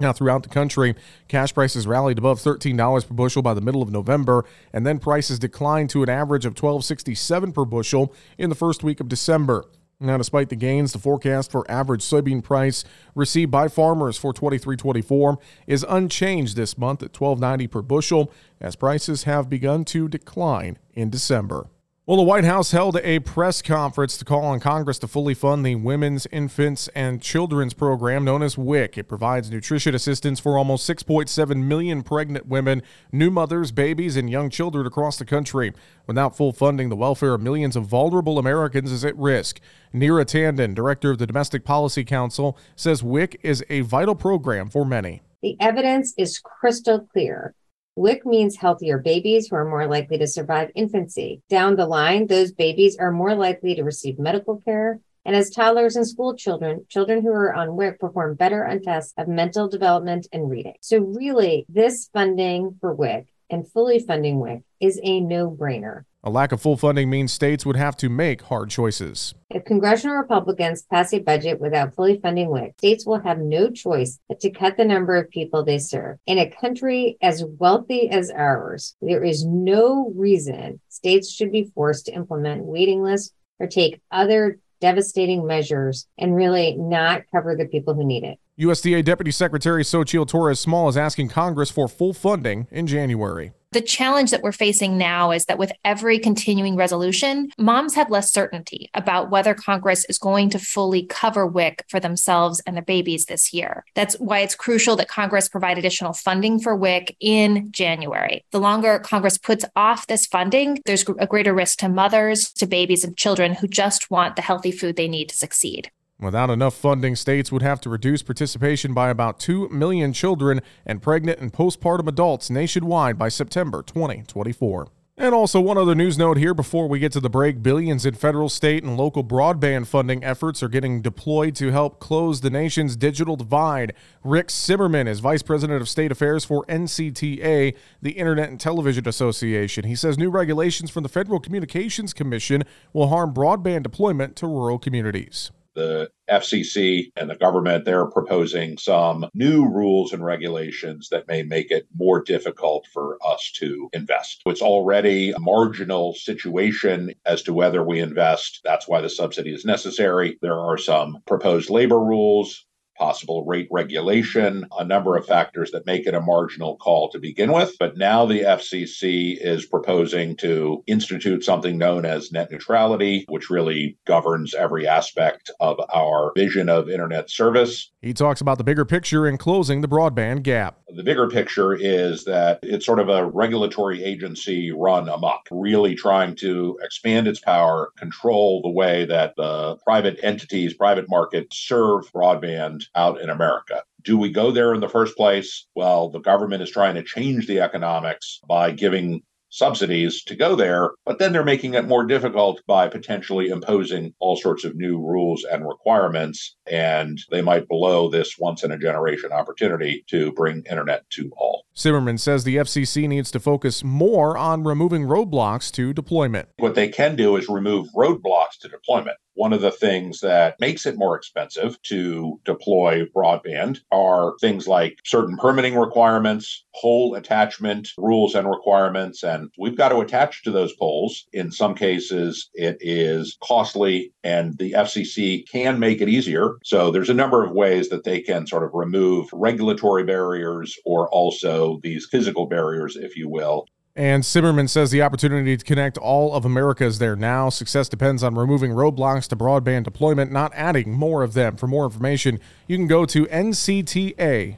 Now, 0.00 0.12
throughout 0.12 0.42
the 0.42 0.48
country, 0.48 0.96
cash 1.28 1.54
prices 1.54 1.86
rallied 1.86 2.18
above 2.18 2.40
$13 2.40 3.06
per 3.06 3.14
bushel 3.14 3.42
by 3.42 3.54
the 3.54 3.60
middle 3.60 3.80
of 3.80 3.92
November, 3.92 4.44
and 4.72 4.84
then 4.84 4.98
prices 4.98 5.38
declined 5.38 5.88
to 5.90 6.02
an 6.02 6.08
average 6.08 6.44
of 6.44 6.54
$12.67 6.54 7.54
per 7.54 7.64
bushel 7.64 8.12
in 8.36 8.48
the 8.50 8.56
first 8.56 8.82
week 8.82 8.98
of 8.98 9.08
December. 9.08 9.66
Now, 10.00 10.18
despite 10.18 10.48
the 10.48 10.56
gains, 10.56 10.92
the 10.92 10.98
forecast 10.98 11.52
for 11.52 11.70
average 11.70 12.02
soybean 12.02 12.42
price 12.42 12.84
received 13.14 13.52
by 13.52 13.68
farmers 13.68 14.18
for 14.18 14.34
23-24 14.34 15.36
is 15.68 15.86
unchanged 15.88 16.56
this 16.56 16.76
month 16.76 17.02
at 17.02 17.12
12.90 17.12 17.70
per 17.70 17.80
bushel, 17.80 18.32
as 18.60 18.74
prices 18.74 19.22
have 19.22 19.48
begun 19.48 19.84
to 19.86 20.08
decline 20.08 20.76
in 20.94 21.08
December. 21.08 21.68
Well, 22.06 22.18
the 22.18 22.22
White 22.22 22.44
House 22.44 22.72
held 22.72 22.98
a 22.98 23.20
press 23.20 23.62
conference 23.62 24.18
to 24.18 24.26
call 24.26 24.44
on 24.44 24.60
Congress 24.60 24.98
to 24.98 25.08
fully 25.08 25.32
fund 25.32 25.64
the 25.64 25.76
Women's, 25.76 26.26
Infants, 26.26 26.86
and 26.88 27.22
Children's 27.22 27.72
program 27.72 28.26
known 28.26 28.42
as 28.42 28.58
WIC. 28.58 28.98
It 28.98 29.08
provides 29.08 29.50
nutrition 29.50 29.94
assistance 29.94 30.38
for 30.38 30.58
almost 30.58 30.86
6.7 30.86 31.64
million 31.64 32.02
pregnant 32.02 32.44
women, 32.46 32.82
new 33.10 33.30
mothers, 33.30 33.72
babies, 33.72 34.18
and 34.18 34.28
young 34.28 34.50
children 34.50 34.86
across 34.86 35.16
the 35.16 35.24
country. 35.24 35.72
Without 36.06 36.36
full 36.36 36.52
funding, 36.52 36.90
the 36.90 36.94
welfare 36.94 37.32
of 37.32 37.40
millions 37.40 37.74
of 37.74 37.86
vulnerable 37.86 38.38
Americans 38.38 38.92
is 38.92 39.02
at 39.02 39.16
risk. 39.16 39.58
Neera 39.94 40.26
Tandon, 40.26 40.74
director 40.74 41.12
of 41.12 41.16
the 41.16 41.26
Domestic 41.26 41.64
Policy 41.64 42.04
Council, 42.04 42.58
says 42.76 43.02
WIC 43.02 43.40
is 43.42 43.64
a 43.70 43.80
vital 43.80 44.14
program 44.14 44.68
for 44.68 44.84
many. 44.84 45.22
The 45.40 45.56
evidence 45.58 46.12
is 46.18 46.38
crystal 46.38 47.08
clear. 47.10 47.54
WIC 47.96 48.26
means 48.26 48.56
healthier 48.56 48.98
babies 48.98 49.46
who 49.46 49.56
are 49.56 49.64
more 49.64 49.86
likely 49.86 50.18
to 50.18 50.26
survive 50.26 50.70
infancy. 50.74 51.42
Down 51.48 51.76
the 51.76 51.86
line, 51.86 52.26
those 52.26 52.50
babies 52.50 52.96
are 52.98 53.12
more 53.12 53.36
likely 53.36 53.76
to 53.76 53.84
receive 53.84 54.18
medical 54.18 54.60
care. 54.62 54.98
And 55.24 55.36
as 55.36 55.48
toddlers 55.48 55.94
and 55.94 56.06
school 56.06 56.34
children, 56.34 56.84
children 56.88 57.22
who 57.22 57.30
are 57.30 57.54
on 57.54 57.76
WIC 57.76 58.00
perform 58.00 58.34
better 58.34 58.66
on 58.66 58.82
tests 58.82 59.14
of 59.16 59.28
mental 59.28 59.68
development 59.68 60.26
and 60.32 60.50
reading. 60.50 60.74
So, 60.80 60.98
really, 60.98 61.66
this 61.68 62.10
funding 62.12 62.76
for 62.80 62.92
WIC 62.92 63.28
and 63.48 63.70
fully 63.70 64.00
funding 64.00 64.40
WIC 64.40 64.62
is 64.84 65.00
a 65.02 65.20
no 65.20 65.50
brainer. 65.50 66.04
A 66.22 66.30
lack 66.30 66.52
of 66.52 66.60
full 66.60 66.76
funding 66.76 67.10
means 67.10 67.32
states 67.32 67.64
would 67.64 67.76
have 67.76 67.96
to 67.98 68.08
make 68.08 68.42
hard 68.42 68.70
choices. 68.70 69.34
If 69.50 69.64
congressional 69.64 70.16
Republicans 70.16 70.82
pass 70.82 71.12
a 71.12 71.20
budget 71.20 71.60
without 71.60 71.94
fully 71.94 72.18
funding 72.20 72.50
WIC, 72.50 72.74
states 72.78 73.06
will 73.06 73.20
have 73.20 73.38
no 73.38 73.70
choice 73.70 74.18
but 74.28 74.40
to 74.40 74.50
cut 74.50 74.76
the 74.76 74.84
number 74.84 75.16
of 75.16 75.30
people 75.30 75.64
they 75.64 75.78
serve. 75.78 76.18
In 76.26 76.38
a 76.38 76.50
country 76.50 77.16
as 77.22 77.44
wealthy 77.58 78.10
as 78.10 78.30
ours, 78.30 78.94
there 79.00 79.24
is 79.24 79.44
no 79.44 80.12
reason 80.14 80.80
states 80.88 81.30
should 81.30 81.52
be 81.52 81.70
forced 81.74 82.06
to 82.06 82.14
implement 82.14 82.64
waiting 82.64 83.02
lists 83.02 83.32
or 83.58 83.66
take 83.66 84.00
other 84.10 84.58
devastating 84.80 85.46
measures 85.46 86.06
and 86.18 86.36
really 86.36 86.74
not 86.76 87.22
cover 87.32 87.56
the 87.56 87.66
people 87.66 87.94
who 87.94 88.04
need 88.04 88.24
it. 88.24 88.38
USDA 88.56 89.04
Deputy 89.04 89.32
Secretary 89.32 89.82
Xochitl 89.82 90.28
Torres 90.28 90.60
Small 90.60 90.88
is 90.88 90.96
asking 90.96 91.28
Congress 91.28 91.72
for 91.72 91.88
full 91.88 92.14
funding 92.14 92.68
in 92.70 92.86
January. 92.86 93.50
The 93.72 93.80
challenge 93.80 94.30
that 94.30 94.42
we're 94.42 94.52
facing 94.52 94.96
now 94.96 95.32
is 95.32 95.46
that 95.46 95.58
with 95.58 95.72
every 95.84 96.20
continuing 96.20 96.76
resolution, 96.76 97.50
moms 97.58 97.96
have 97.96 98.12
less 98.12 98.32
certainty 98.32 98.90
about 98.94 99.28
whether 99.28 99.54
Congress 99.54 100.04
is 100.04 100.18
going 100.18 100.50
to 100.50 100.60
fully 100.60 101.04
cover 101.04 101.44
WIC 101.48 101.84
for 101.88 101.98
themselves 101.98 102.62
and 102.64 102.76
their 102.76 102.84
babies 102.84 103.24
this 103.24 103.52
year. 103.52 103.84
That's 103.96 104.14
why 104.20 104.38
it's 104.38 104.54
crucial 104.54 104.94
that 104.96 105.08
Congress 105.08 105.48
provide 105.48 105.76
additional 105.76 106.12
funding 106.12 106.60
for 106.60 106.76
WIC 106.76 107.16
in 107.18 107.72
January. 107.72 108.44
The 108.52 108.60
longer 108.60 109.00
Congress 109.00 109.36
puts 109.36 109.64
off 109.74 110.06
this 110.06 110.26
funding, 110.26 110.80
there's 110.86 111.04
a 111.18 111.26
greater 111.26 111.52
risk 111.52 111.80
to 111.80 111.88
mothers, 111.88 112.52
to 112.52 112.68
babies, 112.68 113.02
and 113.02 113.16
children 113.16 113.54
who 113.54 113.66
just 113.66 114.12
want 114.12 114.36
the 114.36 114.42
healthy 114.42 114.70
food 114.70 114.94
they 114.94 115.08
need 115.08 115.28
to 115.30 115.36
succeed. 115.36 115.90
Without 116.24 116.48
enough 116.48 116.74
funding, 116.74 117.14
states 117.14 117.52
would 117.52 117.60
have 117.60 117.80
to 117.82 117.90
reduce 117.90 118.22
participation 118.22 118.94
by 118.94 119.10
about 119.10 119.38
2 119.38 119.68
million 119.68 120.12
children 120.12 120.62
and 120.86 121.02
pregnant 121.02 121.38
and 121.38 121.52
postpartum 121.52 122.08
adults 122.08 122.48
nationwide 122.48 123.18
by 123.18 123.28
September 123.28 123.82
2024. 123.82 124.88
And 125.16 125.32
also, 125.32 125.60
one 125.60 125.78
other 125.78 125.94
news 125.94 126.18
note 126.18 126.38
here 126.38 126.54
before 126.54 126.88
we 126.88 126.98
get 126.98 127.12
to 127.12 127.20
the 127.20 127.30
break 127.30 127.62
billions 127.62 128.04
in 128.04 128.14
federal, 128.14 128.48
state, 128.48 128.82
and 128.82 128.96
local 128.96 129.22
broadband 129.22 129.86
funding 129.86 130.24
efforts 130.24 130.60
are 130.60 130.68
getting 130.68 131.02
deployed 131.02 131.54
to 131.56 131.70
help 131.70 132.00
close 132.00 132.40
the 132.40 132.50
nation's 132.50 132.96
digital 132.96 133.36
divide. 133.36 133.92
Rick 134.24 134.50
Zimmerman 134.50 135.06
is 135.06 135.20
Vice 135.20 135.42
President 135.42 135.80
of 135.80 135.88
State 135.88 136.10
Affairs 136.10 136.44
for 136.44 136.64
NCTA, 136.66 137.76
the 138.02 138.10
Internet 138.12 138.48
and 138.48 138.58
Television 138.58 139.06
Association. 139.06 139.84
He 139.84 139.94
says 139.94 140.18
new 140.18 140.30
regulations 140.30 140.90
from 140.90 141.04
the 141.04 141.08
Federal 141.08 141.38
Communications 141.38 142.12
Commission 142.12 142.64
will 142.92 143.08
harm 143.08 143.32
broadband 143.32 143.84
deployment 143.84 144.34
to 144.36 144.46
rural 144.48 144.80
communities 144.80 145.52
the 145.74 146.10
FCC 146.30 147.10
and 147.16 147.28
the 147.28 147.36
government, 147.36 147.84
they're 147.84 148.06
proposing 148.06 148.78
some 148.78 149.26
new 149.34 149.68
rules 149.68 150.12
and 150.12 150.24
regulations 150.24 151.08
that 151.10 151.28
may 151.28 151.42
make 151.42 151.70
it 151.70 151.86
more 151.96 152.22
difficult 152.22 152.86
for 152.92 153.18
us 153.26 153.52
to 153.56 153.88
invest. 153.92 154.42
It's 154.46 154.62
already 154.62 155.32
a 155.32 155.40
marginal 155.40 156.14
situation 156.14 157.12
as 157.26 157.42
to 157.42 157.52
whether 157.52 157.82
we 157.82 158.00
invest. 158.00 158.60
That's 158.64 158.88
why 158.88 159.00
the 159.00 159.10
subsidy 159.10 159.52
is 159.52 159.64
necessary. 159.64 160.38
There 160.40 160.58
are 160.58 160.78
some 160.78 161.18
proposed 161.26 161.70
labor 161.70 161.98
rules 161.98 162.64
possible 162.96 163.44
rate 163.44 163.68
regulation, 163.70 164.66
a 164.78 164.84
number 164.84 165.16
of 165.16 165.26
factors 165.26 165.70
that 165.72 165.86
make 165.86 166.06
it 166.06 166.14
a 166.14 166.20
marginal 166.20 166.76
call 166.76 167.10
to 167.10 167.18
begin 167.18 167.52
with. 167.52 167.76
But 167.78 167.96
now 167.96 168.26
the 168.26 168.40
FCC 168.40 169.36
is 169.40 169.66
proposing 169.66 170.36
to 170.38 170.82
institute 170.86 171.44
something 171.44 171.78
known 171.78 172.04
as 172.04 172.32
net 172.32 172.50
neutrality, 172.50 173.24
which 173.28 173.50
really 173.50 173.98
governs 174.06 174.54
every 174.54 174.86
aspect 174.86 175.50
of 175.60 175.78
our 175.94 176.32
vision 176.36 176.68
of 176.68 176.88
internet 176.88 177.30
service. 177.30 177.90
He 178.02 178.12
talks 178.12 178.40
about 178.40 178.58
the 178.58 178.64
bigger 178.64 178.84
picture 178.84 179.26
in 179.26 179.38
closing 179.38 179.80
the 179.80 179.88
broadband 179.88 180.42
gap. 180.42 180.78
The 180.88 181.02
bigger 181.02 181.28
picture 181.28 181.74
is 181.74 182.24
that 182.24 182.60
it's 182.62 182.86
sort 182.86 183.00
of 183.00 183.08
a 183.08 183.26
regulatory 183.26 184.04
agency 184.04 184.70
run 184.70 185.08
amok, 185.08 185.48
really 185.50 185.94
trying 185.94 186.36
to 186.36 186.78
expand 186.82 187.26
its 187.26 187.40
power, 187.40 187.90
control 187.96 188.62
the 188.62 188.70
way 188.70 189.04
that 189.06 189.34
the 189.36 189.76
private 189.84 190.20
entities, 190.22 190.74
private 190.74 191.08
markets 191.08 191.58
serve 191.58 192.10
broadband 192.12 192.83
out 192.94 193.20
in 193.20 193.30
America. 193.30 193.82
Do 194.02 194.18
we 194.18 194.30
go 194.30 194.50
there 194.50 194.74
in 194.74 194.80
the 194.80 194.88
first 194.88 195.16
place? 195.16 195.66
Well, 195.74 196.10
the 196.10 196.20
government 196.20 196.62
is 196.62 196.70
trying 196.70 196.94
to 196.96 197.02
change 197.02 197.46
the 197.46 197.60
economics 197.60 198.40
by 198.46 198.70
giving 198.70 199.22
subsidies 199.54 200.24
to 200.24 200.34
go 200.34 200.56
there, 200.56 200.90
but 201.06 201.20
then 201.20 201.32
they're 201.32 201.44
making 201.44 201.74
it 201.74 201.86
more 201.86 202.04
difficult 202.04 202.60
by 202.66 202.88
potentially 202.88 203.48
imposing 203.48 204.12
all 204.18 204.36
sorts 204.36 204.64
of 204.64 204.74
new 204.74 204.98
rules 204.98 205.44
and 205.44 205.66
requirements. 205.66 206.56
And 206.66 207.20
they 207.30 207.40
might 207.40 207.68
blow 207.68 208.10
this 208.10 208.36
once 208.36 208.64
in 208.64 208.72
a 208.72 208.78
generation 208.78 209.30
opportunity 209.30 210.04
to 210.08 210.32
bring 210.32 210.64
internet 210.68 211.08
to 211.10 211.30
all. 211.36 211.64
Zimmerman 211.78 212.18
says 212.18 212.42
the 212.42 212.56
FCC 212.56 213.08
needs 213.08 213.30
to 213.30 213.38
focus 213.38 213.84
more 213.84 214.36
on 214.36 214.64
removing 214.64 215.04
roadblocks 215.04 215.70
to 215.72 215.92
deployment. 215.92 216.48
What 216.58 216.74
they 216.74 216.88
can 216.88 217.14
do 217.14 217.36
is 217.36 217.48
remove 217.48 217.88
roadblocks 217.96 218.58
to 218.62 218.68
deployment. 218.68 219.16
One 219.34 219.52
of 219.52 219.60
the 219.60 219.70
things 219.70 220.20
that 220.20 220.60
makes 220.60 220.86
it 220.86 220.96
more 220.96 221.16
expensive 221.16 221.80
to 221.82 222.40
deploy 222.44 223.04
broadband 223.14 223.80
are 223.90 224.34
things 224.40 224.68
like 224.68 224.98
certain 225.04 225.36
permitting 225.36 225.76
requirements, 225.76 226.64
pole 226.80 227.14
attachment 227.14 227.88
rules 227.98 228.34
and 228.34 228.48
requirements. 228.48 229.22
And 229.22 229.50
we've 229.58 229.76
got 229.76 229.88
to 229.90 229.98
attach 229.98 230.42
to 230.44 230.50
those 230.50 230.74
poles. 230.74 231.26
In 231.32 231.50
some 231.50 231.74
cases, 231.74 232.48
it 232.54 232.78
is 232.80 233.36
costly, 233.42 234.12
and 234.22 234.56
the 234.58 234.72
FCC 234.72 235.48
can 235.50 235.78
make 235.78 236.00
it 236.00 236.08
easier. 236.08 236.56
So 236.64 236.90
there's 236.90 237.10
a 237.10 237.14
number 237.14 237.44
of 237.44 237.52
ways 237.52 237.88
that 237.88 238.04
they 238.04 238.20
can 238.20 238.46
sort 238.46 238.64
of 238.64 238.70
remove 238.72 239.28
regulatory 239.32 240.04
barriers 240.04 240.76
or 240.84 241.08
also 241.10 241.80
these 241.82 242.06
physical 242.10 242.46
barriers, 242.46 242.96
if 242.96 243.16
you 243.16 243.28
will, 243.28 243.66
And 243.96 244.24
Zimmerman 244.24 244.66
says 244.66 244.90
the 244.90 245.02
opportunity 245.02 245.56
to 245.56 245.64
connect 245.64 245.96
all 245.98 246.34
of 246.34 246.44
America 246.44 246.84
is 246.84 246.98
there 246.98 247.14
now. 247.14 247.48
Success 247.48 247.88
depends 247.88 248.24
on 248.24 248.34
removing 248.34 248.72
roadblocks 248.72 249.28
to 249.28 249.36
broadband 249.36 249.84
deployment, 249.84 250.32
not 250.32 250.50
adding 250.52 250.92
more 250.92 251.22
of 251.22 251.34
them. 251.34 251.56
For 251.56 251.68
more 251.68 251.84
information, 251.84 252.40
you 252.66 252.76
can 252.76 252.88
go 252.88 253.06
to 253.06 253.24
ncta.com. 253.26 254.56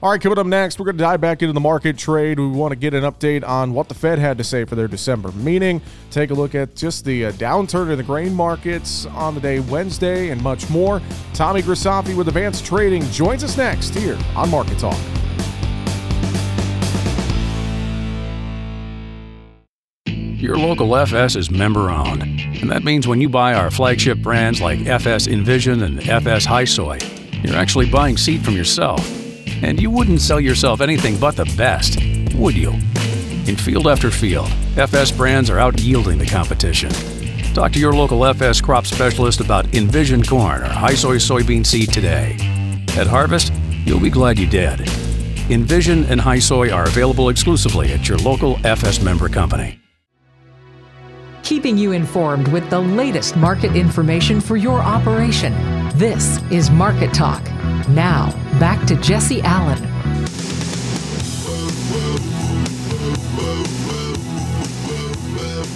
All 0.00 0.10
right, 0.12 0.20
coming 0.20 0.38
up 0.38 0.46
next, 0.46 0.78
we're 0.78 0.84
going 0.84 0.96
to 0.96 1.02
dive 1.02 1.20
back 1.20 1.42
into 1.42 1.52
the 1.52 1.58
market 1.58 1.98
trade. 1.98 2.38
We 2.38 2.46
want 2.46 2.70
to 2.70 2.76
get 2.76 2.94
an 2.94 3.02
update 3.02 3.44
on 3.44 3.74
what 3.74 3.88
the 3.88 3.96
Fed 3.96 4.20
had 4.20 4.38
to 4.38 4.44
say 4.44 4.64
for 4.64 4.76
their 4.76 4.86
December 4.86 5.32
meeting, 5.32 5.82
take 6.12 6.30
a 6.30 6.34
look 6.34 6.54
at 6.54 6.76
just 6.76 7.04
the 7.04 7.24
uh, 7.24 7.32
downturn 7.32 7.90
in 7.90 7.96
the 7.96 8.04
grain 8.04 8.32
markets 8.32 9.06
on 9.06 9.34
the 9.34 9.40
day 9.40 9.58
Wednesday, 9.58 10.28
and 10.30 10.40
much 10.40 10.70
more. 10.70 11.02
Tommy 11.34 11.62
Grisafi 11.62 12.16
with 12.16 12.28
Advanced 12.28 12.64
Trading 12.64 13.02
joins 13.10 13.42
us 13.42 13.56
next 13.56 13.92
here 13.92 14.16
on 14.36 14.48
Market 14.52 14.78
Talk. 14.78 14.96
Your 20.38 20.56
local 20.56 20.94
FS 20.94 21.34
is 21.34 21.50
member 21.50 21.90
owned, 21.90 22.22
and 22.22 22.70
that 22.70 22.84
means 22.84 23.08
when 23.08 23.20
you 23.20 23.28
buy 23.28 23.54
our 23.54 23.72
flagship 23.72 24.18
brands 24.18 24.60
like 24.60 24.86
FS 24.86 25.26
InVision 25.26 25.82
and 25.82 26.08
FS 26.08 26.44
High 26.44 26.64
Soy, 26.64 27.00
you're 27.42 27.56
actually 27.56 27.90
buying 27.90 28.16
seed 28.16 28.44
from 28.44 28.54
yourself. 28.54 29.04
And 29.64 29.82
you 29.82 29.90
wouldn't 29.90 30.20
sell 30.20 30.38
yourself 30.38 30.80
anything 30.80 31.18
but 31.18 31.34
the 31.34 31.52
best, 31.56 31.98
would 32.36 32.56
you? 32.56 32.70
In 33.48 33.56
field 33.56 33.88
after 33.88 34.12
field, 34.12 34.48
FS 34.76 35.10
brands 35.10 35.50
are 35.50 35.58
out 35.58 35.80
yielding 35.80 36.18
the 36.18 36.26
competition. 36.26 36.90
Talk 37.52 37.72
to 37.72 37.80
your 37.80 37.92
local 37.92 38.24
FS 38.24 38.60
crop 38.60 38.86
specialist 38.86 39.40
about 39.40 39.64
InVision 39.72 40.24
corn 40.24 40.62
or 40.62 40.68
high 40.68 40.94
soy 40.94 41.16
soybean 41.16 41.66
seed 41.66 41.92
today. 41.92 42.36
At 42.96 43.08
Harvest, 43.08 43.52
you'll 43.84 43.98
be 43.98 44.08
glad 44.08 44.38
you 44.38 44.46
did. 44.46 44.78
InVision 45.48 46.08
and 46.08 46.20
High 46.20 46.38
Soy 46.38 46.70
are 46.70 46.84
available 46.84 47.28
exclusively 47.28 47.92
at 47.92 48.08
your 48.08 48.18
local 48.18 48.64
FS 48.64 49.02
member 49.02 49.28
company 49.28 49.77
keeping 51.48 51.78
you 51.78 51.92
informed 51.92 52.46
with 52.48 52.68
the 52.68 52.78
latest 52.78 53.34
market 53.34 53.74
information 53.74 54.38
for 54.38 54.58
your 54.58 54.80
operation. 54.80 55.54
This 55.96 56.42
is 56.50 56.70
Market 56.70 57.14
Talk. 57.14 57.42
Now, 57.88 58.32
back 58.60 58.86
to 58.86 58.94
Jesse 58.96 59.40
Allen. 59.40 59.97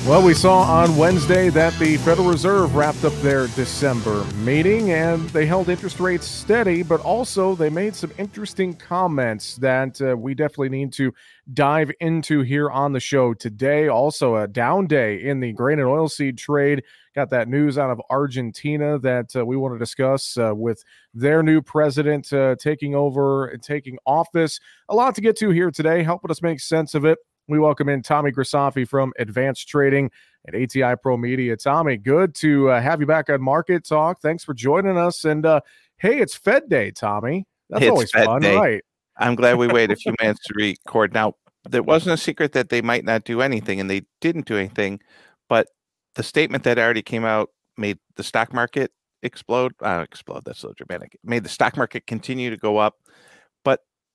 Well, 0.05 0.21
we 0.21 0.35
saw 0.35 0.63
on 0.63 0.97
Wednesday 0.97 1.49
that 1.51 1.79
the 1.79 1.97
Federal 1.99 2.29
Reserve 2.29 2.75
wrapped 2.75 3.05
up 3.05 3.13
their 3.23 3.47
December 3.47 4.25
meeting 4.39 4.91
and 4.91 5.31
they 5.31 5.47
held 5.47 5.69
interest 5.69 6.01
rates 6.01 6.27
steady, 6.27 6.83
but 6.83 7.01
also 7.03 7.55
they 7.55 7.71
made 7.71 7.95
some 7.95 8.11
interesting 8.19 8.75
comments 8.75 9.55
that 9.59 10.03
uh, 10.03 10.17
we 10.17 10.35
definitely 10.35 10.71
need 10.71 10.93
to 10.95 11.15
dive 11.55 11.93
into 12.01 12.41
here 12.41 12.69
on 12.69 12.93
the 12.93 12.99
show 12.99 13.33
today. 13.33 13.87
Also, 13.87 14.35
a 14.35 14.49
down 14.49 14.89
day 14.89 15.23
in 15.23 15.39
the 15.39 15.53
grain 15.53 15.79
and 15.79 15.87
oilseed 15.87 16.37
trade. 16.37 16.83
Got 17.15 17.31
that 17.31 17.47
news 17.47 17.79
out 17.79 17.91
of 17.91 18.03
Argentina 18.11 18.99
that 18.99 19.37
uh, 19.37 19.47
we 19.47 19.57
want 19.57 19.73
to 19.77 19.79
discuss 19.79 20.37
uh, 20.37 20.53
with 20.53 20.83
their 21.15 21.45
new 21.45 21.63
president 21.63 22.33
uh, 22.33 22.57
taking 22.59 22.97
over 22.97 23.47
and 23.47 23.63
taking 23.63 23.99
office. 24.05 24.59
A 24.89 24.97
lot 24.97 25.15
to 25.15 25.21
get 25.21 25.37
to 25.37 25.51
here 25.51 25.71
today, 25.71 26.03
helping 26.03 26.33
us 26.33 26.43
make 26.43 26.59
sense 26.59 26.97
of 26.97 27.05
it. 27.05 27.21
We 27.49 27.59
welcome 27.59 27.89
in 27.89 28.03
Tommy 28.03 28.31
Grisafi 28.31 28.87
from 28.87 29.13
Advanced 29.19 29.69
Trading 29.69 30.11
at 30.47 30.55
ATI 30.55 30.95
Pro 31.03 31.17
Media. 31.17 31.57
Tommy, 31.57 31.97
good 31.97 32.37
to 32.37 32.71
uh, 32.71 32.81
have 32.81 33.01
you 33.01 33.07
back 33.07 33.29
on 33.31 33.43
Market 33.43 33.85
Talk. 33.85 34.21
Thanks 34.21 34.45
for 34.45 34.55
joining 34.55 34.97
us. 34.97 35.25
And 35.25 35.45
uh, 35.45 35.61
hey, 35.99 36.21
it's 36.21 36.37
Fed 36.37 36.69
Day, 36.69 36.93
Tommy. 36.93 37.45
That's 37.69 37.83
it's 37.83 37.91
always 37.91 38.11
Fed 38.13 38.27
fun, 38.27 38.43
Day. 38.43 38.57
right? 38.57 38.85
I'm 39.17 39.35
glad 39.35 39.59
we 39.59 39.67
waited 39.67 39.97
a 39.97 40.01
few 40.01 40.15
minutes 40.21 40.41
to 40.47 40.55
record. 40.57 41.13
Now, 41.13 41.35
there 41.69 41.83
wasn't 41.83 42.15
a 42.15 42.17
secret 42.17 42.53
that 42.53 42.69
they 42.69 42.81
might 42.81 43.05
not 43.05 43.25
do 43.25 43.41
anything, 43.41 43.81
and 43.81 43.91
they 43.91 44.03
didn't 44.21 44.47
do 44.47 44.57
anything. 44.57 45.01
But 45.49 45.67
the 46.15 46.23
statement 46.23 46.63
that 46.65 46.79
already 46.79 47.03
came 47.03 47.25
out 47.25 47.51
made 47.77 47.99
the 48.15 48.23
stock 48.23 48.53
market 48.53 48.93
explode. 49.25 49.73
Uh, 49.81 50.05
explode. 50.09 50.45
That's 50.45 50.61
so 50.61 50.73
dramatic. 50.77 51.15
It 51.15 51.21
made 51.25 51.43
the 51.43 51.49
stock 51.49 51.77
market 51.77 52.07
continue 52.07 52.51
to 52.51 52.57
go 52.57 52.79
up 52.79 52.99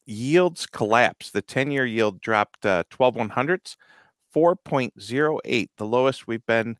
yields 0.07 0.65
collapsed. 0.65 1.33
The 1.33 1.41
10 1.41 1.69
year 1.71 1.85
yield 1.85 2.21
dropped 2.21 2.65
uh, 2.65 2.83
12 2.89 3.15
one 3.15 3.29
hundredths, 3.29 3.77
4.08, 4.35 5.69
the 5.77 5.85
lowest 5.85 6.27
we've 6.27 6.45
been 6.45 6.77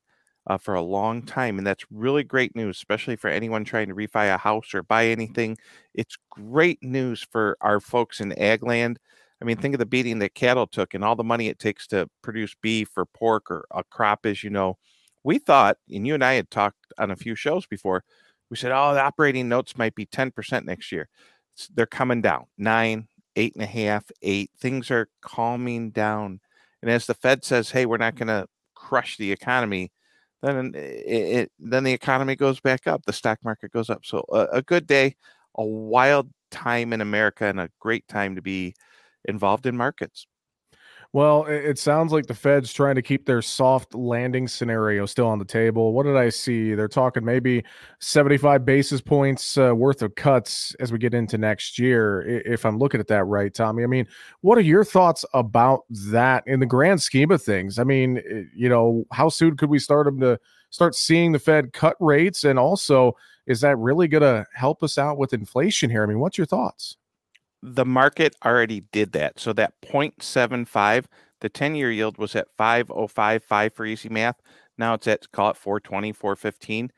uh, 0.48 0.58
for 0.58 0.74
a 0.76 0.82
long 0.82 1.22
time. 1.22 1.58
And 1.58 1.68
that's 1.68 1.86
really 1.92 2.24
great 2.24 2.56
news, 2.56 2.78
especially 2.78 3.16
for 3.18 3.30
anyone 3.30 3.66
trying 3.66 3.90
to 3.90 3.96
refi 3.96 4.34
a 4.34 4.38
house 4.38 4.74
or 4.74 4.82
buy 4.82 5.08
anything. 5.08 5.58
It's 5.94 6.18
great 6.30 6.82
news 6.82 7.22
for 7.30 7.58
our 7.62 7.80
folks 7.80 8.22
in 8.22 8.32
ag 8.40 8.64
land. 8.64 9.00
I 9.42 9.46
mean, 9.46 9.58
think 9.58 9.76
of 9.76 9.80
the 9.80 9.86
beating 9.86 10.20
that 10.20 10.34
cattle 10.34 10.66
took 10.66 10.94
and 10.94 11.04
all 11.04 11.16
the 11.16 11.24
money 11.24 11.48
it 11.48 11.60
takes 11.60 11.86
to 11.88 12.10
produce 12.24 12.56
beef 12.62 12.90
or 12.98 13.06
pork 13.06 13.52
or 13.52 13.66
a 13.72 13.84
crop, 13.84 14.26
as 14.26 14.44
you 14.44 14.50
know. 14.50 14.78
We 15.24 15.38
thought, 15.38 15.78
and 15.94 16.08
you 16.08 16.14
and 16.14 16.24
I 16.24 16.34
had 16.34 16.50
talked 16.50 16.94
on 16.98 17.12
a 17.12 17.16
few 17.16 17.36
shows 17.36 17.66
before, 17.68 18.04
we 18.50 18.58
said, 18.58 18.72
oh, 18.72 18.94
the 18.94 19.02
operating 19.02 19.50
notes 19.50 19.78
might 19.78 19.94
be 19.94 20.06
10% 20.06 20.64
next 20.64 20.92
year. 20.92 21.10
They're 21.76 21.86
coming 21.86 22.22
down, 22.22 22.46
nine, 22.58 23.08
eight 23.38 23.54
and 23.56 23.64
a 23.64 23.68
half, 23.68 24.04
eight. 24.22 24.52
Things 24.60 24.92
are 24.92 25.08
calming 25.22 25.92
down. 25.92 26.42
And 26.82 26.92
as 26.92 27.06
the 27.06 27.14
Fed 27.14 27.46
says, 27.46 27.72
hey, 27.72 27.86
we're 27.86 27.98
not 27.98 28.16
mm. 28.16 28.20
going 28.20 28.28
to 28.28 28.48
crush 28.76 29.18
the 29.18 29.32
economy, 29.32 29.92
then 30.42 30.74
it, 30.76 30.80
it, 30.80 31.52
then 31.60 31.84
the 31.84 31.94
economy 31.94 32.36
goes 32.36 32.60
back 32.60 32.88
up. 32.88 33.06
The 33.06 33.14
stock 33.14 33.40
market 33.44 33.72
goes 33.72 33.90
up. 33.90 34.06
So 34.06 34.26
a, 34.32 34.48
a 34.54 34.62
good 34.62 34.86
day, 34.86 35.16
a 35.56 35.64
wild 35.64 36.30
time 36.52 36.94
in 36.94 37.02
America, 37.02 37.46
and 37.46 37.60
a 37.60 37.70
great 37.80 38.08
time 38.08 38.36
to 38.36 38.42
be 38.42 38.76
involved 39.26 39.66
in 39.66 39.76
markets. 39.78 40.28
Well, 41.14 41.46
it 41.46 41.80
sounds 41.80 42.12
like 42.12 42.28
the 42.28 42.34
Fed's 42.34 42.74
trying 42.74 42.96
to 42.96 43.02
keep 43.02 43.26
their 43.26 43.42
soft 43.42 43.96
landing 43.96 44.48
scenario 44.48 45.06
still 45.06 45.28
on 45.28 45.40
the 45.40 45.46
table. 45.46 45.94
What 45.94 46.04
did 46.04 46.18
I 46.18 46.30
see? 46.30 46.76
They're 46.76 46.90
talking 46.90 47.24
maybe 47.24 47.64
75 48.00 48.66
basis 48.66 49.00
points 49.00 49.58
uh, 49.58 49.74
worth 49.74 50.02
of 50.02 50.16
cuts 50.16 50.76
as 50.80 50.92
we 50.92 50.98
get 50.98 51.14
into 51.14 51.38
next 51.38 51.80
year, 51.80 52.22
if 52.46 52.66
I'm 52.66 52.78
looking 52.78 53.00
at 53.00 53.08
that 53.08 53.24
right, 53.24 53.54
Tommy. 53.54 53.84
I 53.84 53.88
mean, 53.88 54.06
what 54.42 54.58
are 54.58 54.62
your 54.62 54.84
thoughts 54.84 55.24
about 55.34 55.82
that 55.90 56.44
in 56.46 56.60
the 56.60 56.66
grand 56.66 57.02
scheme 57.02 57.32
of 57.32 57.42
things? 57.42 57.80
I 57.80 57.84
mean, 57.86 58.22
you 58.54 58.68
know, 58.68 59.06
how 59.12 59.30
soon 59.30 59.56
could 59.56 59.70
we 59.70 59.80
start 59.80 60.06
them 60.06 60.20
to 60.20 60.38
start 60.72 60.94
seeing 60.94 61.32
the 61.32 61.40
Fed 61.40 61.72
cut 61.72 61.96
rates? 62.02 62.44
And 62.44 62.60
also, 62.60 63.16
is 63.46 63.62
that 63.62 63.78
really 63.78 64.10
going 64.10 64.24
to 64.24 64.46
help 64.54 64.84
us 64.84 64.98
out 64.98 65.18
with 65.18 65.34
inflation 65.34 65.90
here? 65.90 66.04
I 66.04 66.06
mean, 66.06 66.20
what's 66.20 66.38
your 66.38 66.48
thoughts? 66.48 66.98
The 67.62 67.86
market 67.86 68.36
already 68.46 68.82
did 68.92 69.12
that. 69.14 69.40
So 69.40 69.54
that 69.54 69.74
0.75, 69.82 71.06
the 71.42 71.50
10 71.50 71.76
year 71.76 71.92
yield 71.92 72.18
was 72.18 72.36
at 72.36 72.48
505.5 72.58 73.74
for 73.74 73.86
easy 73.86 74.10
math. 74.10 74.40
Now 74.78 74.94
it's 74.94 75.08
at 75.08 75.32
call 75.32 75.52
it 75.52 75.58
420, 75.58 76.12
415. 76.12 76.92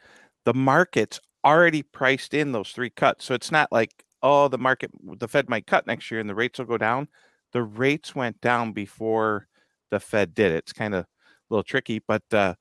The 0.45 0.53
market's 0.53 1.19
already 1.45 1.83
priced 1.83 2.33
in 2.33 2.51
those 2.51 2.71
three 2.71 2.89
cuts. 2.89 3.25
So 3.25 3.33
it's 3.33 3.51
not 3.51 3.71
like, 3.71 4.03
oh, 4.21 4.47
the 4.47 4.57
market, 4.57 4.91
the 5.03 5.27
Fed 5.27 5.49
might 5.49 5.67
cut 5.67 5.87
next 5.87 6.11
year 6.11 6.19
and 6.19 6.29
the 6.29 6.35
rates 6.35 6.59
will 6.59 6.65
go 6.65 6.77
down. 6.77 7.07
The 7.53 7.63
rates 7.63 8.13
went 8.13 8.41
down 8.41 8.73
before 8.73 9.47
the 9.91 9.99
Fed 9.99 10.33
did 10.33 10.51
it. 10.51 10.57
It's 10.57 10.73
kind 10.73 10.93
of 10.93 11.05
a 11.05 11.07
little 11.49 11.63
tricky, 11.63 12.01
but 12.05 12.23
uh, 12.31 12.55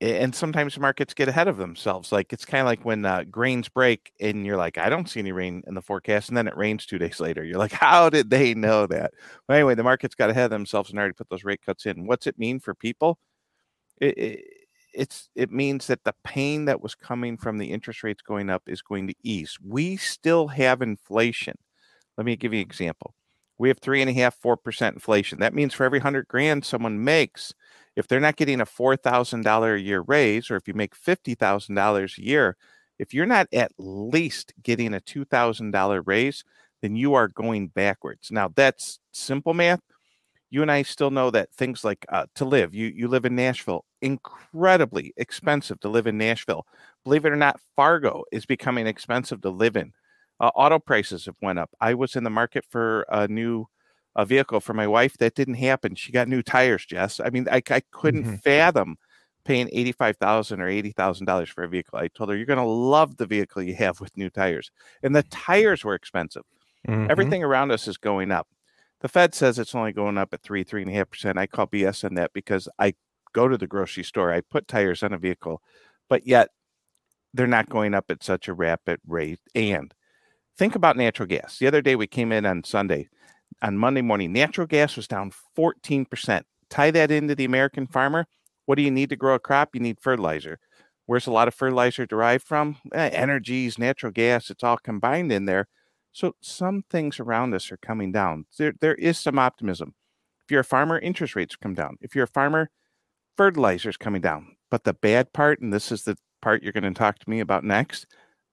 and 0.00 0.34
sometimes 0.34 0.78
markets 0.78 1.14
get 1.14 1.28
ahead 1.28 1.48
of 1.48 1.56
themselves. 1.56 2.12
Like 2.12 2.32
it's 2.32 2.44
kind 2.44 2.60
of 2.60 2.66
like 2.66 2.84
when 2.84 3.04
uh, 3.04 3.24
grains 3.24 3.68
break 3.68 4.12
and 4.20 4.44
you're 4.44 4.56
like, 4.56 4.76
I 4.76 4.90
don't 4.90 5.08
see 5.08 5.20
any 5.20 5.32
rain 5.32 5.62
in 5.66 5.74
the 5.74 5.82
forecast, 5.82 6.28
and 6.28 6.36
then 6.36 6.46
it 6.46 6.56
rains 6.56 6.84
two 6.84 6.98
days 6.98 7.18
later. 7.18 7.44
You're 7.44 7.58
like, 7.58 7.72
how 7.80 8.10
did 8.10 8.30
they 8.30 8.54
know 8.54 8.86
that? 8.86 9.12
Well, 9.48 9.56
anyway, 9.56 9.74
the 9.74 9.82
markets 9.82 10.14
got 10.14 10.30
ahead 10.30 10.44
of 10.44 10.50
themselves 10.50 10.90
and 10.90 10.98
already 10.98 11.14
put 11.14 11.28
those 11.30 11.44
rate 11.44 11.62
cuts 11.64 11.86
in. 11.86 12.06
What's 12.06 12.26
it 12.26 12.38
mean 12.38 12.60
for 12.60 12.74
people? 12.74 13.18
It, 14.00 14.18
it, 14.18 14.44
it's 14.92 15.28
it 15.34 15.50
means 15.50 15.86
that 15.86 16.04
the 16.04 16.14
pain 16.24 16.66
that 16.66 16.82
was 16.82 16.94
coming 16.94 17.36
from 17.36 17.58
the 17.58 17.70
interest 17.70 18.02
rates 18.02 18.22
going 18.22 18.50
up 18.50 18.62
is 18.66 18.82
going 18.82 19.06
to 19.08 19.14
ease. 19.22 19.58
We 19.64 19.96
still 19.96 20.48
have 20.48 20.82
inflation. 20.82 21.56
Let 22.16 22.26
me 22.26 22.36
give 22.36 22.52
you 22.52 22.60
an 22.60 22.66
example. 22.66 23.14
We 23.58 23.68
have 23.68 23.78
three 23.78 24.02
and 24.02 24.10
a 24.10 24.14
half, 24.14 24.34
four 24.34 24.56
percent 24.56 24.96
inflation. 24.96 25.38
That 25.40 25.54
means 25.54 25.74
for 25.74 25.84
every 25.84 26.00
hundred 26.00 26.28
grand 26.28 26.64
someone 26.64 27.02
makes 27.02 27.54
if 27.96 28.06
they're 28.06 28.20
not 28.20 28.36
getting 28.36 28.60
a 28.60 28.66
$4,000 28.66 29.74
a 29.74 29.80
year 29.80 30.02
raise, 30.02 30.50
or 30.50 30.56
if 30.56 30.68
you 30.68 30.74
make 30.74 30.94
$50,000 30.94 32.18
a 32.18 32.22
year, 32.22 32.56
if 32.98 33.12
you're 33.12 33.26
not 33.26 33.48
at 33.52 33.72
least 33.78 34.52
getting 34.62 34.94
a 34.94 35.00
$2,000 35.00 36.02
raise, 36.06 36.44
then 36.82 36.94
you 36.94 37.14
are 37.14 37.28
going 37.28 37.68
backwards. 37.68 38.30
Now, 38.30 38.50
that's 38.54 39.00
simple 39.12 39.54
math. 39.54 39.80
You 40.50 40.62
and 40.62 40.70
I 40.70 40.82
still 40.82 41.10
know 41.10 41.30
that 41.30 41.52
things 41.52 41.84
like 41.84 42.06
uh, 42.08 42.26
to 42.36 42.44
live, 42.44 42.74
you, 42.74 42.86
you 42.86 43.08
live 43.08 43.24
in 43.24 43.34
Nashville, 43.34 43.84
incredibly 44.00 45.12
expensive 45.16 45.80
to 45.80 45.88
live 45.88 46.06
in 46.06 46.16
Nashville. 46.16 46.66
Believe 47.02 47.24
it 47.24 47.32
or 47.32 47.36
not, 47.36 47.60
Fargo 47.74 48.24
is 48.30 48.46
becoming 48.46 48.86
expensive 48.86 49.40
to 49.42 49.50
live 49.50 49.76
in. 49.76 49.92
Uh, 50.38 50.50
auto 50.54 50.78
prices 50.78 51.24
have 51.24 51.36
went 51.42 51.58
up. 51.58 51.70
I 51.80 51.94
was 51.94 52.14
in 52.14 52.22
the 52.24 52.30
market 52.30 52.64
for 52.68 53.06
a 53.08 53.26
new 53.26 53.66
a 54.16 54.24
vehicle 54.24 54.60
for 54.60 54.74
my 54.74 54.86
wife. 54.86 55.16
That 55.18 55.34
didn't 55.34 55.54
happen. 55.54 55.94
She 55.94 56.10
got 56.10 56.26
new 56.26 56.42
tires, 56.42 56.84
Jess. 56.84 57.20
I 57.20 57.30
mean, 57.30 57.46
I, 57.50 57.62
I 57.70 57.82
couldn't 57.92 58.24
mm-hmm. 58.24 58.36
fathom 58.36 58.96
paying 59.44 59.68
eighty-five 59.70 60.16
thousand 60.16 60.60
or 60.60 60.68
eighty 60.68 60.90
thousand 60.90 61.26
dollars 61.26 61.50
for 61.50 61.62
a 61.62 61.68
vehicle. 61.68 61.98
I 61.98 62.08
told 62.08 62.30
her 62.30 62.36
you're 62.36 62.46
going 62.46 62.58
to 62.58 62.64
love 62.64 63.16
the 63.16 63.26
vehicle 63.26 63.62
you 63.62 63.76
have 63.76 64.00
with 64.00 64.16
new 64.16 64.30
tires, 64.30 64.72
and 65.02 65.14
the 65.14 65.22
tires 65.24 65.84
were 65.84 65.94
expensive. 65.94 66.42
Mm-hmm. 66.88 67.10
Everything 67.10 67.44
around 67.44 67.70
us 67.70 67.86
is 67.86 67.96
going 67.96 68.32
up. 68.32 68.48
The 69.00 69.08
Fed 69.08 69.34
says 69.34 69.58
it's 69.58 69.74
only 69.74 69.92
going 69.92 70.18
up 70.18 70.32
at 70.32 70.42
three, 70.42 70.64
three 70.64 70.82
and 70.82 70.90
a 70.90 70.94
half 70.94 71.10
percent. 71.10 71.38
I 71.38 71.46
call 71.46 71.66
BS 71.66 72.04
on 72.04 72.14
that 72.14 72.32
because 72.32 72.68
I 72.78 72.94
go 73.32 73.48
to 73.48 73.58
the 73.58 73.66
grocery 73.66 74.02
store, 74.02 74.32
I 74.32 74.40
put 74.40 74.66
tires 74.66 75.02
on 75.02 75.12
a 75.12 75.18
vehicle, 75.18 75.60
but 76.08 76.26
yet 76.26 76.48
they're 77.34 77.46
not 77.46 77.68
going 77.68 77.92
up 77.92 78.10
at 78.10 78.24
such 78.24 78.48
a 78.48 78.54
rapid 78.54 78.98
rate. 79.06 79.40
And 79.54 79.92
think 80.56 80.74
about 80.74 80.96
natural 80.96 81.28
gas. 81.28 81.58
The 81.58 81.66
other 81.66 81.82
day 81.82 81.96
we 81.96 82.06
came 82.06 82.32
in 82.32 82.46
on 82.46 82.64
Sunday, 82.64 83.08
on 83.62 83.78
Monday 83.78 84.02
morning, 84.02 84.32
natural 84.32 84.66
gas 84.66 84.96
was 84.96 85.08
down 85.08 85.32
14%. 85.56 86.42
Tie 86.68 86.90
that 86.90 87.10
into 87.10 87.34
the 87.34 87.44
American 87.44 87.86
farmer. 87.86 88.26
What 88.66 88.76
do 88.76 88.82
you 88.82 88.90
need 88.90 89.10
to 89.10 89.16
grow 89.16 89.34
a 89.34 89.38
crop? 89.38 89.70
You 89.74 89.80
need 89.80 90.00
fertilizer. 90.00 90.58
Where's 91.06 91.26
a 91.26 91.32
lot 91.32 91.48
of 91.48 91.54
fertilizer 91.54 92.04
derived 92.04 92.44
from? 92.44 92.78
Eh, 92.92 93.10
energies, 93.12 93.78
natural 93.78 94.10
gas, 94.12 94.50
it's 94.50 94.64
all 94.64 94.76
combined 94.76 95.30
in 95.30 95.44
there. 95.44 95.68
So 96.12 96.34
some 96.40 96.82
things 96.90 97.20
around 97.20 97.54
us 97.54 97.70
are 97.70 97.76
coming 97.76 98.10
down. 98.10 98.46
There, 98.58 98.74
there 98.80 98.94
is 98.94 99.18
some 99.18 99.38
optimism. 99.38 99.94
If 100.44 100.50
you're 100.50 100.60
a 100.60 100.64
farmer, 100.64 100.98
interest 100.98 101.36
rates 101.36 101.56
come 101.56 101.74
down. 101.74 101.96
If 102.00 102.14
you're 102.14 102.24
a 102.24 102.28
farmer, 102.28 102.70
fertilizer 103.36 103.90
is 103.90 103.96
coming 103.96 104.22
down. 104.22 104.56
But 104.70 104.84
the 104.84 104.94
bad 104.94 105.32
part, 105.32 105.60
and 105.60 105.72
this 105.72 105.92
is 105.92 106.04
the 106.04 106.16
part 106.42 106.62
you're 106.62 106.72
going 106.72 106.84
to 106.84 106.92
talk 106.92 107.18
to 107.20 107.30
me 107.30 107.40
about 107.40 107.64
next, 107.64 108.06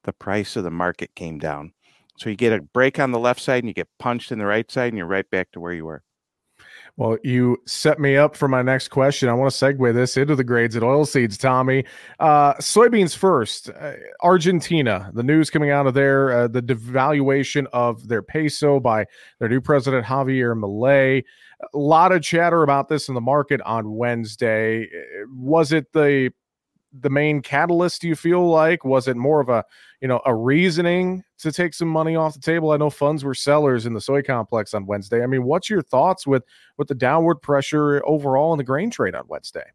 the 0.04 0.14
price 0.14 0.56
of 0.56 0.64
the 0.64 0.72
market 0.72 1.16
came 1.16 1.40
down. 1.40 1.74
So 2.18 2.30
you 2.30 2.36
get 2.36 2.54
a 2.54 2.62
break 2.62 3.00
on 3.00 3.12
the 3.12 3.20
left 3.20 3.42
side 3.42 3.64
and 3.64 3.68
you 3.68 3.74
get 3.74 3.90
punched 4.00 4.32
in 4.32 4.40
the 4.40 4.46
right 4.46 4.70
side 4.70 4.90
and 4.90 4.98
you're 4.98 5.08
right 5.08 5.30
back 5.30 5.52
to 5.54 5.60
where 5.60 5.74
you 5.74 5.86
were. 5.86 6.04
Well, 6.96 7.18
you 7.24 7.58
set 7.66 8.00
me 8.00 8.18
up 8.18 8.36
for 8.36 8.48
my 8.48 8.62
next 8.62 8.90
question. 8.90 9.28
I 9.28 9.34
want 9.34 9.52
to 9.52 9.66
segue 9.66 9.94
this 9.96 10.16
into 10.16 10.36
the 10.36 10.44
grades 10.44 10.76
at 10.76 10.84
oilseeds, 10.84 11.40
Tommy. 11.40 11.86
Uh, 12.20 12.54
soybeans 12.56 13.18
first. 13.18 13.70
Uh, 13.70 13.94
Argentina, 14.22 15.10
the 15.16 15.24
news 15.24 15.50
coming 15.50 15.72
out 15.72 15.88
of 15.88 15.96
there, 15.96 16.32
uh, 16.32 16.48
the 16.48 16.62
devaluation 16.62 17.66
of 17.74 18.08
their 18.08 18.22
peso 18.22 18.80
by 18.80 19.06
their 19.40 19.50
new 19.50 19.60
president, 19.60 20.06
Javier 20.06 20.56
Milei. 20.56 21.24
A 21.74 21.78
lot 21.78 22.12
of 22.12 22.22
chatter 22.22 22.62
about 22.62 22.90
this 22.90 23.08
in 23.08 23.16
the 23.16 23.22
market 23.22 23.60
on 23.62 23.96
Wednesday. 23.96 24.88
Was 25.30 25.72
it 25.72 25.92
the 25.94 26.32
the 27.00 27.10
main 27.10 27.42
catalyst 27.42 28.02
do 28.02 28.08
you 28.08 28.16
feel 28.16 28.48
like? 28.50 28.86
Was 28.86 29.08
it 29.08 29.18
more 29.18 29.40
of 29.40 29.50
a 29.50 29.66
you 30.02 30.08
know 30.08 30.22
a 30.26 30.36
reasoning 30.36 31.24
to 31.40 31.52
take 31.52 31.74
some 31.74 31.88
money 31.88 32.16
off 32.16 32.36
the 32.36 32.40
table? 32.40 32.72
I 32.72 32.78
know 32.78 32.90
funds 32.90 33.24
were 33.24 33.34
sellers 33.34 33.86
in 33.86 33.94
the 33.94 34.02
soy 34.02 34.22
complex 34.22 34.74
on 34.74 34.86
wednesday. 34.86 35.24
I 35.24 35.28
mean 35.28 35.44
what's 35.44 35.70
your 35.70 35.82
thoughts 35.82 36.28
with 36.28 36.44
with 36.78 36.88
the 36.88 36.96
downward 36.96 37.42
pressure 37.42 38.02
overall 38.06 38.54
in 38.54 38.58
the 38.58 38.64
grain 38.64 38.90
trade 38.90 39.16
on 39.16 39.24
wednesday? 39.28 39.66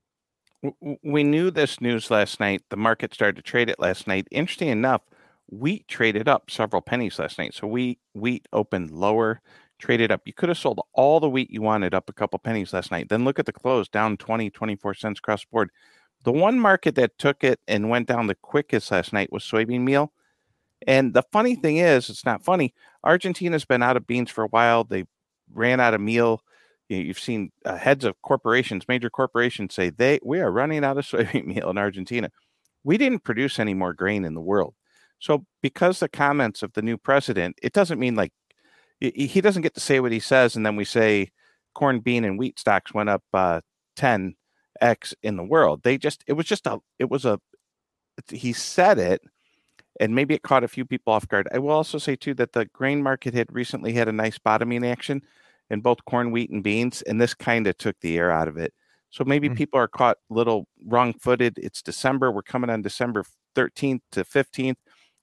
We 1.05 1.23
knew 1.23 1.51
this 1.51 1.81
news 1.81 2.11
last 2.11 2.41
night. 2.41 2.63
The 2.69 2.77
market 2.77 3.15
started 3.15 3.37
to 3.37 3.43
trade 3.43 3.71
it 3.71 3.79
last 3.79 4.07
night. 4.07 4.27
Interesting 4.31 4.69
enough 4.69 5.03
wheat 5.51 5.87
traded 5.89 6.29
up 6.29 6.51
several 6.51 6.83
pennies 6.83 7.19
last 7.19 7.39
night. 7.39 7.55
So 7.55 7.67
we 7.67 7.99
wheat 8.15 8.47
opened 8.53 8.91
lower 8.91 9.41
traded 9.79 10.11
up. 10.11 10.23
You 10.25 10.33
could 10.33 10.49
have 10.49 10.59
sold 10.59 10.81
all 10.93 11.21
the 11.21 11.29
wheat 11.29 11.51
you 11.51 11.63
wanted 11.63 11.95
up 11.95 12.09
a 12.09 12.13
couple 12.13 12.39
pennies 12.39 12.73
last 12.73 12.91
night. 12.91 13.09
Then 13.09 13.25
look 13.25 13.39
at 13.39 13.47
the 13.47 13.53
close 13.53 13.89
down 13.89 14.17
20 14.17 14.51
24 14.51 14.95
cents 14.95 15.19
across 15.19 15.43
the 15.43 15.49
board 15.51 15.71
the 16.25 16.33
one 16.33 16.59
market 16.59 16.95
that 16.97 17.19
took 17.19 17.45
it 17.45 17.61
and 17.69 17.89
went 17.89 18.09
down 18.09 18.27
the 18.27 18.35
quickest 18.35 18.91
last 18.91 19.13
night 19.13 19.33
was 19.33 19.45
soybean 19.45 19.81
meal. 19.81 20.13
And 20.87 21.15
the 21.15 21.23
funny 21.33 21.55
thing 21.55 21.79
is, 21.79 22.09
it's 22.09 22.25
not 22.25 22.45
funny. 22.45 22.75
Argentina's 23.05 23.65
been 23.65 23.83
out 23.83 23.97
of 23.97 24.07
beans 24.07 24.31
for 24.31 24.45
a 24.45 24.49
while. 24.49 24.85
They 24.85 25.05
ran 25.53 25.81
out 25.81 25.95
of 25.95 26.01
meal. 26.01 26.43
You've 26.89 27.19
seen 27.19 27.51
uh, 27.65 27.77
heads 27.77 28.05
of 28.05 28.21
corporations, 28.23 28.89
major 28.89 29.11
corporations 29.11 29.75
say 29.75 29.91
they 29.91 30.19
we 30.25 30.41
are 30.41 30.51
running 30.51 30.85
out 30.85 30.97
of 30.99 31.05
soybean 31.07 31.47
meal 31.47 31.71
in 31.71 31.79
Argentina. 31.79 32.31
We 32.85 32.97
didn't 32.97 33.25
produce 33.25 33.59
any 33.59 33.75
more 33.75 33.93
grain 33.93 34.25
in 34.25 34.35
the 34.35 34.41
world. 34.41 34.75
So 35.19 35.45
because 35.63 36.01
the 36.01 36.09
comments 36.09 36.63
of 36.63 36.73
the 36.73 36.83
new 36.83 36.97
president, 36.97 37.59
it 37.63 37.73
doesn't 37.73 37.99
mean 37.99 38.15
like 38.15 38.33
he 39.01 39.41
doesn't 39.41 39.63
get 39.63 39.75
to 39.75 39.81
say 39.81 40.01
what 40.01 40.13
he 40.13 40.21
says, 40.21 40.57
and 40.57 40.65
then 40.65 40.77
we 40.77 40.85
say 40.85 41.31
corn, 41.75 42.01
bean, 42.01 42.25
and 42.25 42.39
wheat 42.39 42.59
stocks 42.59 42.95
went 42.95 43.09
up 43.09 43.23
uh, 43.33 43.61
ten 43.95 44.35
X 44.81 45.14
in 45.23 45.37
the 45.37 45.45
world. 45.45 45.83
They 45.83 45.99
just 45.99 46.25
it 46.27 46.35
was 46.35 46.47
just 46.47 46.67
a 46.67 46.79
it 46.99 47.11
was 47.11 47.25
a 47.25 47.41
he 48.31 48.53
said 48.53 48.99
it 48.99 49.23
and 50.01 50.14
maybe 50.14 50.35
it 50.35 50.43
caught 50.43 50.64
a 50.64 50.69
few 50.69 50.85
people 50.85 51.12
off 51.12 51.29
guard. 51.29 51.49
I 51.53 51.59
will 51.59 51.71
also 51.71 51.99
say 51.99 52.17
too 52.17 52.35
that 52.35 52.53
the 52.53 52.67
grain 52.67 53.03
market 53.03 53.35
had 53.35 53.53
recently 53.53 53.93
had 53.93 54.09
a 54.09 54.12
nice 54.12 54.38
bottoming 54.38 54.87
action 54.87 55.23
in 55.71 55.81
both 55.81 56.05
corn, 56.05 56.31
wheat, 56.31 56.51
and 56.51 56.62
beans, 56.62 57.03
and 57.03 57.21
this 57.21 57.35
kind 57.35 57.67
of 57.67 57.77
took 57.77 57.97
the 58.01 58.17
air 58.17 58.31
out 58.31 58.49
of 58.49 58.57
it. 58.57 58.73
So 59.11 59.25
maybe 59.25 59.49
mm-hmm. 59.49 59.57
people 59.57 59.81
are 59.81 59.88
caught 59.88 60.19
little 60.31 60.67
wrong-footed. 60.87 61.59
It's 61.59 61.83
December. 61.83 62.31
We're 62.31 62.43
coming 62.43 62.71
on 62.71 62.83
December 62.83 63.25
13th 63.57 64.01
to 64.12 64.25
15th. 64.25 64.77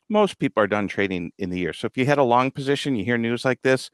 Most 0.10 0.40
people 0.40 0.62
are 0.62 0.68
done 0.68 0.88
trading 0.88 1.32
in 1.38 1.50
the 1.50 1.60
year. 1.60 1.74
So 1.74 1.88
if 1.88 1.98
you 1.98 2.06
had 2.06 2.18
a 2.18 2.24
long 2.24 2.52
position, 2.52 2.96
you 2.96 3.06
hear 3.06 3.18
news 3.18 3.46
like 3.46 3.62
this, 3.64 3.90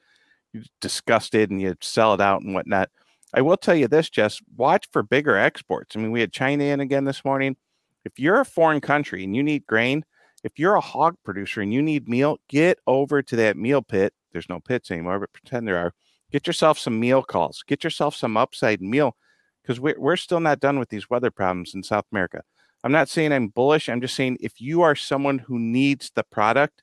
you're 0.54 0.64
disgusted 0.82 1.52
and 1.52 1.62
you 1.62 1.76
sell 1.82 2.14
it 2.14 2.22
out 2.22 2.42
and 2.42 2.54
whatnot. 2.54 2.90
I 3.34 3.42
will 3.42 3.58
tell 3.58 3.76
you 3.76 3.88
this, 3.88 4.10
Jess, 4.10 4.42
watch 4.58 4.88
for 4.92 5.04
bigger 5.04 5.38
exports. 5.38 5.96
I 5.96 6.00
mean, 6.00 6.12
we 6.12 6.20
had 6.20 6.34
China 6.34 6.66
in 6.66 6.82
again 6.82 7.06
this 7.06 7.24
morning. 7.24 7.56
If 8.04 8.20
you're 8.20 8.42
a 8.42 8.46
foreign 8.46 8.82
country 8.82 9.24
and 9.24 9.36
you 9.36 9.44
need 9.44 9.66
grain, 9.66 10.04
if 10.44 10.58
you're 10.58 10.76
a 10.76 10.82
hog 10.82 11.16
producer 11.24 11.62
and 11.62 11.74
you 11.74 11.82
need 11.82 12.10
meal, 12.10 12.40
get 12.50 12.80
over 12.88 13.22
to 13.22 13.36
that 13.38 13.58
meal 13.58 13.82
pit. 13.82 14.14
There's 14.34 14.50
no 14.50 14.60
pits 14.60 14.92
anymore, 14.92 15.20
but 15.20 15.34
pretend 15.34 15.68
there 15.68 15.78
are. 15.78 15.94
Get 16.32 16.48
yourself 16.48 16.80
some 16.80 17.00
meal 17.00 17.24
calls. 17.24 17.64
Get 17.68 17.84
yourself 17.84 18.16
some 18.16 18.38
upside 18.38 18.82
meal 18.82 19.16
because 19.62 19.80
we're, 19.80 20.00
we're 20.00 20.16
still 20.16 20.40
not 20.40 20.60
done 20.60 20.80
with 20.80 20.90
these 20.90 21.10
weather 21.10 21.32
problems 21.32 21.74
in 21.76 21.84
South 21.84 22.06
America. 22.12 22.42
I'm 22.84 22.92
not 22.92 23.10
saying 23.10 23.32
I'm 23.32 23.50
bullish. 23.50 23.88
I'm 23.90 24.02
just 24.02 24.16
saying 24.16 24.38
if 24.40 24.60
you 24.60 24.82
are 24.82 24.96
someone 24.96 25.40
who 25.40 25.60
needs 25.60 26.12
the 26.16 26.24
product, 26.24 26.82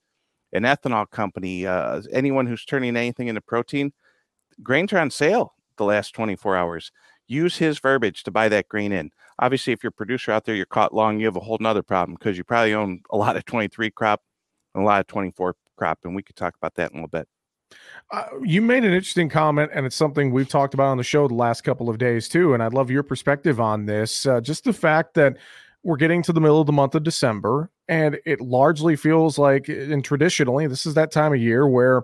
an 0.52 0.62
ethanol 0.62 1.10
company, 1.10 1.66
uh, 1.66 2.02
anyone 2.12 2.46
who's 2.46 2.64
turning 2.64 2.96
anything 2.96 3.28
into 3.28 3.40
protein, 3.40 3.92
grains 4.62 4.92
are 4.92 4.98
on 4.98 5.10
sale 5.10 5.54
the 5.78 5.84
last 5.84 6.14
24 6.14 6.56
hours. 6.56 6.92
Use 7.26 7.56
his 7.56 7.78
verbiage 7.78 8.22
to 8.24 8.30
buy 8.30 8.48
that 8.48 8.68
grain 8.68 8.92
in. 8.92 9.10
Obviously, 9.38 9.72
if 9.72 9.82
you're 9.82 9.90
a 9.90 9.92
producer 9.92 10.32
out 10.32 10.44
there, 10.44 10.54
you're 10.54 10.66
caught 10.66 10.94
long, 10.94 11.18
you 11.20 11.26
have 11.26 11.36
a 11.36 11.40
whole 11.40 11.58
nother 11.60 11.82
problem 11.82 12.16
because 12.18 12.36
you 12.36 12.44
probably 12.44 12.74
own 12.74 13.00
a 13.10 13.16
lot 13.16 13.36
of 13.36 13.44
23 13.44 13.90
crop 13.90 14.22
and 14.74 14.82
a 14.82 14.86
lot 14.86 15.00
of 15.00 15.06
24 15.06 15.54
crop. 15.76 15.98
And 16.04 16.14
we 16.14 16.22
could 16.22 16.36
talk 16.36 16.54
about 16.56 16.74
that 16.74 16.90
in 16.90 16.98
a 16.98 17.00
little 17.00 17.08
bit. 17.08 17.28
Uh, 18.10 18.24
you 18.42 18.62
made 18.62 18.84
an 18.84 18.92
interesting 18.92 19.28
comment, 19.28 19.70
and 19.74 19.84
it's 19.84 19.96
something 19.96 20.32
we've 20.32 20.48
talked 20.48 20.74
about 20.74 20.86
on 20.86 20.96
the 20.96 21.04
show 21.04 21.28
the 21.28 21.34
last 21.34 21.62
couple 21.62 21.90
of 21.90 21.98
days 21.98 22.28
too. 22.28 22.54
And 22.54 22.62
I'd 22.62 22.72
love 22.72 22.90
your 22.90 23.02
perspective 23.02 23.60
on 23.60 23.86
this. 23.86 24.24
Uh, 24.26 24.40
just 24.40 24.64
the 24.64 24.72
fact 24.72 25.14
that 25.14 25.36
we're 25.82 25.96
getting 25.96 26.22
to 26.22 26.32
the 26.32 26.40
middle 26.40 26.60
of 26.60 26.66
the 26.66 26.72
month 26.72 26.94
of 26.94 27.02
December, 27.02 27.70
and 27.88 28.18
it 28.24 28.40
largely 28.40 28.96
feels 28.96 29.38
like, 29.38 29.68
and 29.68 30.04
traditionally, 30.04 30.66
this 30.66 30.86
is 30.86 30.94
that 30.94 31.10
time 31.10 31.32
of 31.32 31.40
year 31.40 31.68
where 31.68 32.02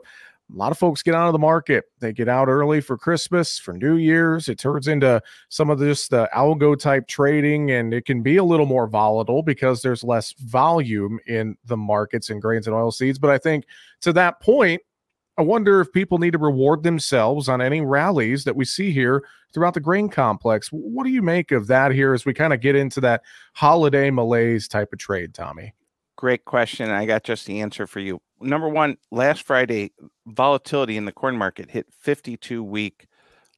a 0.52 0.57
lot 0.57 0.72
of 0.72 0.78
folks 0.78 1.02
get 1.02 1.14
out 1.14 1.26
of 1.26 1.33
the 1.33 1.38
market. 1.38 1.85
They 2.00 2.12
get 2.12 2.28
out 2.28 2.48
early 2.48 2.80
for 2.80 2.98
Christmas, 2.98 3.59
for 3.59 3.72
New 3.72 3.96
Year's. 3.96 4.48
It 4.48 4.59
turns 4.59 4.88
into 4.88 5.22
some 5.48 5.70
of 5.70 5.78
this 5.78 6.09
the 6.09 6.28
algo 6.35 6.78
type 6.78 7.09
trading, 7.09 7.70
and 7.70 7.94
it 7.94 8.04
can 8.04 8.22
be 8.22 8.37
a 8.37 8.44
little 8.44 8.66
more 8.66 8.87
volatile 8.87 9.42
because 9.42 9.80
there's 9.80 10.04
less 10.04 10.33
volume 10.33 11.18
in 11.26 11.57
the 11.64 11.76
markets 11.76 12.28
in 12.28 12.40
grains 12.40 12.66
and 12.66 12.76
oil 12.76 12.90
seeds. 12.90 13.18
But 13.18 13.30
I 13.30 13.38
think 13.38 13.64
to 14.02 14.12
that 14.12 14.40
point, 14.40 14.83
I 15.38 15.42
wonder 15.42 15.80
if 15.80 15.90
people 15.92 16.18
need 16.18 16.33
to 16.33 16.38
reward 16.38 16.83
themselves 16.83 17.48
on 17.48 17.61
any 17.61 17.80
rallies 17.80 18.44
that 18.44 18.54
we 18.54 18.64
see 18.64 18.92
here 18.92 19.24
throughout 19.52 19.74
the 19.74 19.80
grain 19.80 20.09
complex. 20.09 20.68
What 20.68 21.04
do 21.04 21.11
you 21.11 21.22
make 21.22 21.52
of 21.52 21.66
that 21.68 21.90
here 21.90 22.12
as 22.12 22.24
we 22.24 22.35
kind 22.35 22.52
of 22.52 22.61
get 22.61 22.76
into 22.76 23.00
that 23.00 23.22
holiday 23.54 24.11
malaise 24.11 24.68
type 24.68 24.92
of 24.92 24.98
trade, 24.98 25.35
Tommy? 25.35 25.74
Great 26.16 26.44
question. 26.44 26.90
I 26.90 27.07
got 27.07 27.24
just 27.24 27.46
the 27.46 27.61
answer 27.61 27.87
for 27.87 27.98
you 27.98 28.20
number 28.44 28.68
one, 28.68 28.96
last 29.11 29.42
Friday, 29.42 29.92
volatility 30.26 30.96
in 30.96 31.04
the 31.04 31.12
corn 31.12 31.37
market 31.37 31.70
hit 31.70 31.87
52 32.00 32.62
week 32.62 33.07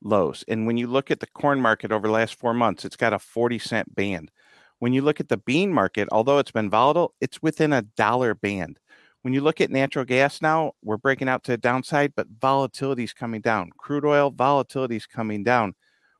lows. 0.02 0.44
And 0.48 0.66
when 0.66 0.76
you 0.76 0.86
look 0.86 1.10
at 1.10 1.20
the 1.20 1.26
corn 1.26 1.60
market 1.60 1.92
over 1.92 2.06
the 2.06 2.12
last 2.12 2.38
four 2.38 2.54
months, 2.54 2.84
it's 2.84 2.96
got 2.96 3.12
a 3.12 3.18
40 3.18 3.58
cent 3.58 3.94
band. 3.94 4.30
When 4.78 4.92
you 4.92 5.02
look 5.02 5.20
at 5.20 5.28
the 5.28 5.38
bean 5.38 5.72
market, 5.72 6.08
although 6.12 6.38
it's 6.38 6.50
been 6.50 6.70
volatile, 6.70 7.14
it's 7.20 7.42
within 7.42 7.72
a 7.72 7.82
dollar 7.82 8.34
band. 8.34 8.78
When 9.22 9.32
you 9.32 9.40
look 9.40 9.60
at 9.60 9.70
natural 9.70 10.04
gas 10.04 10.40
now, 10.40 10.72
we're 10.82 10.98
breaking 10.98 11.28
out 11.28 11.42
to 11.44 11.52
the 11.52 11.56
downside, 11.56 12.12
but 12.14 12.28
volatility 12.40 13.04
is 13.04 13.12
coming 13.12 13.40
down. 13.40 13.70
Crude 13.76 14.04
oil 14.04 14.30
volatility 14.30 14.96
is 14.96 15.06
coming 15.06 15.42
down. 15.42 15.74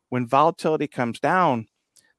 When 0.08 0.26
volatility 0.26 0.88
comes 0.88 1.20
down, 1.20 1.66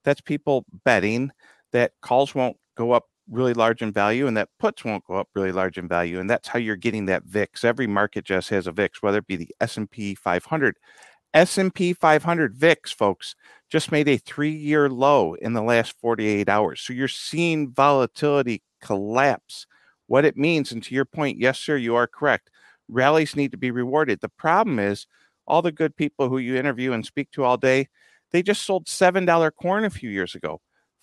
that's 0.05 0.21
people 0.21 0.65
betting 0.85 1.31
that 1.73 1.91
calls 2.01 2.33
won't 2.33 2.57
go 2.77 2.91
up 2.91 3.05
really 3.29 3.53
large 3.53 3.81
in 3.81 3.91
value 3.91 4.27
and 4.27 4.37
that 4.37 4.49
puts 4.59 4.85
won't 4.85 5.03
go 5.05 5.15
up 5.15 5.27
really 5.35 5.51
large 5.51 5.77
in 5.77 5.87
value 5.87 6.19
and 6.19 6.29
that's 6.29 6.47
how 6.47 6.59
you're 6.59 6.75
getting 6.75 7.05
that 7.05 7.23
vix 7.25 7.63
every 7.63 7.87
market 7.87 8.23
just 8.23 8.49
has 8.49 8.67
a 8.67 8.71
vix 8.71 9.01
whether 9.01 9.17
it 9.17 9.27
be 9.27 9.35
the 9.35 9.49
s&p 9.59 10.15
500 10.15 10.77
s&p 11.33 11.93
500 11.93 12.55
vix 12.55 12.91
folks 12.91 13.35
just 13.69 13.91
made 13.91 14.07
a 14.07 14.17
three-year 14.17 14.89
low 14.89 15.33
in 15.35 15.53
the 15.53 15.61
last 15.61 15.93
48 15.99 16.47
hours. 16.47 16.81
So 16.81 16.93
you're 16.93 17.09
seeing 17.09 17.71
volatility 17.71 18.63
collapse. 18.81 19.67
What 20.07 20.25
it 20.25 20.37
means 20.37 20.71
and 20.71 20.81
to 20.83 20.95
your 20.95 21.05
point 21.05 21.39
yes 21.39 21.59
sir 21.59 21.75
you 21.77 21.95
are 21.95 22.07
correct 22.07 22.49
rallies 22.87 23.35
need 23.35 23.51
to 23.51 23.57
be 23.57 23.71
rewarded. 23.71 24.21
The 24.21 24.29
problem 24.29 24.79
is 24.79 25.05
all 25.45 25.61
the 25.61 25.71
good 25.71 25.95
people 25.95 26.29
who 26.29 26.37
you 26.37 26.55
interview 26.55 26.93
and 26.93 27.05
speak 27.05 27.29
to 27.31 27.43
all 27.43 27.57
day 27.57 27.87
they 28.31 28.41
just 28.41 28.63
sold 28.65 28.87
seven 28.87 29.25
dollar 29.25 29.51
corn 29.51 29.83
a 29.83 29.89
few 29.89 30.09
years 30.09 30.33
ago 30.33 30.61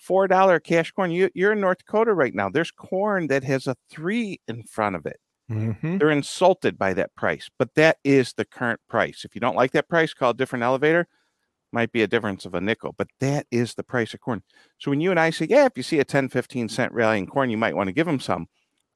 $4 0.08 0.62
cash 0.62 0.92
corn. 0.92 1.10
You, 1.10 1.30
you're 1.34 1.52
in 1.52 1.60
North 1.60 1.78
Dakota 1.78 2.12
right 2.12 2.34
now. 2.34 2.48
There's 2.48 2.70
corn 2.70 3.28
that 3.28 3.44
has 3.44 3.66
a 3.66 3.76
three 3.90 4.40
in 4.48 4.62
front 4.64 4.96
of 4.96 5.06
it. 5.06 5.20
Mm-hmm. 5.50 5.98
They're 5.98 6.10
insulted 6.10 6.78
by 6.78 6.94
that 6.94 7.14
price, 7.14 7.50
but 7.58 7.74
that 7.74 7.98
is 8.02 8.32
the 8.32 8.44
current 8.44 8.80
price. 8.88 9.24
If 9.24 9.34
you 9.34 9.40
don't 9.40 9.56
like 9.56 9.72
that 9.72 9.88
price, 9.88 10.14
call 10.14 10.30
a 10.30 10.34
different 10.34 10.62
elevator. 10.62 11.06
Might 11.72 11.92
be 11.92 12.02
a 12.02 12.06
difference 12.06 12.46
of 12.46 12.54
a 12.54 12.60
nickel, 12.60 12.94
but 12.96 13.08
that 13.20 13.46
is 13.50 13.74
the 13.74 13.82
price 13.82 14.14
of 14.14 14.20
corn. 14.20 14.42
So 14.78 14.90
when 14.90 15.00
you 15.00 15.10
and 15.10 15.20
I 15.20 15.30
say, 15.30 15.46
yeah, 15.50 15.66
if 15.66 15.76
you 15.76 15.82
see 15.82 15.98
a 15.98 16.04
10, 16.04 16.28
15 16.28 16.68
cent 16.68 16.92
rally 16.92 17.18
in 17.18 17.26
corn, 17.26 17.50
you 17.50 17.58
might 17.58 17.76
want 17.76 17.88
to 17.88 17.92
give 17.92 18.06
them 18.06 18.20
some. 18.20 18.46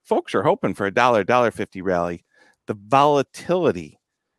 Folks 0.05 0.35
are 0.35 0.45
hoping 0.45 0.75
for 0.75 0.87
a 0.87 0.95
dollar, 0.95 1.23
dollar 1.23 1.51
fifty 1.51 1.83
rally. 1.83 2.25
The 2.67 2.79
volatility 2.87 3.99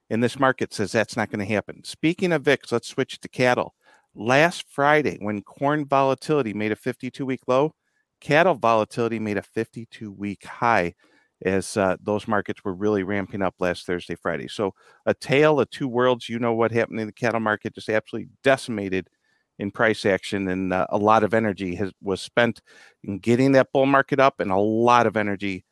in 0.10 0.22
this 0.22 0.40
market 0.40 0.74
says 0.74 0.92
that's 0.92 1.16
not 1.16 1.30
going 1.30 1.46
to 1.46 1.54
happen. 1.54 1.84
Speaking 1.84 2.32
of 2.32 2.44
VIX, 2.44 2.72
let's 2.72 2.88
switch 2.88 3.20
to 3.20 3.30
cattle. 3.30 3.76
Last 4.20 4.66
Friday, 4.68 5.18
when 5.22 5.42
corn 5.42 5.86
volatility 5.86 6.54
made 6.54 6.74
a 6.74 6.76
52 6.76 7.26
week 7.26 7.40
low, 7.48 7.74
cattle 8.20 8.54
volatility 8.54 9.18
made 9.18 9.38
a 9.38 9.42
52 9.42 10.12
week 10.12 10.44
high 10.44 10.94
as 11.46 11.78
uh, 11.78 11.96
those 12.04 12.28
markets 12.28 12.62
were 12.66 12.74
really 12.74 13.04
ramping 13.04 13.42
up 13.42 13.56
last 13.60 13.86
Thursday, 13.86 14.16
Friday. 14.16 14.50
So 14.50 14.74
a 15.06 15.14
tale 15.14 15.62
of 15.62 15.70
two 15.70 15.88
worlds. 15.88 16.28
You 16.28 16.38
know 16.38 16.54
what 16.54 16.74
happened 16.74 17.00
in 17.00 17.08
the 17.08 17.14
cattle 17.14 17.40
market, 17.40 17.76
just 17.76 17.88
absolutely 17.88 18.30
decimated 18.44 19.08
in 19.58 19.72
price 19.72 20.06
action, 20.06 20.50
and 20.50 20.74
uh, 20.74 20.86
a 20.90 20.98
lot 20.98 21.24
of 21.24 21.34
energy 21.34 21.76
has 21.76 21.94
was 22.02 22.20
spent 22.20 22.62
in 23.06 23.20
getting 23.20 23.54
that 23.54 23.70
bull 23.72 23.86
market 23.86 24.20
up, 24.20 24.42
and 24.42 24.52
a 24.52 24.58
lot 24.58 25.08
of 25.08 25.16
energy 25.16 25.64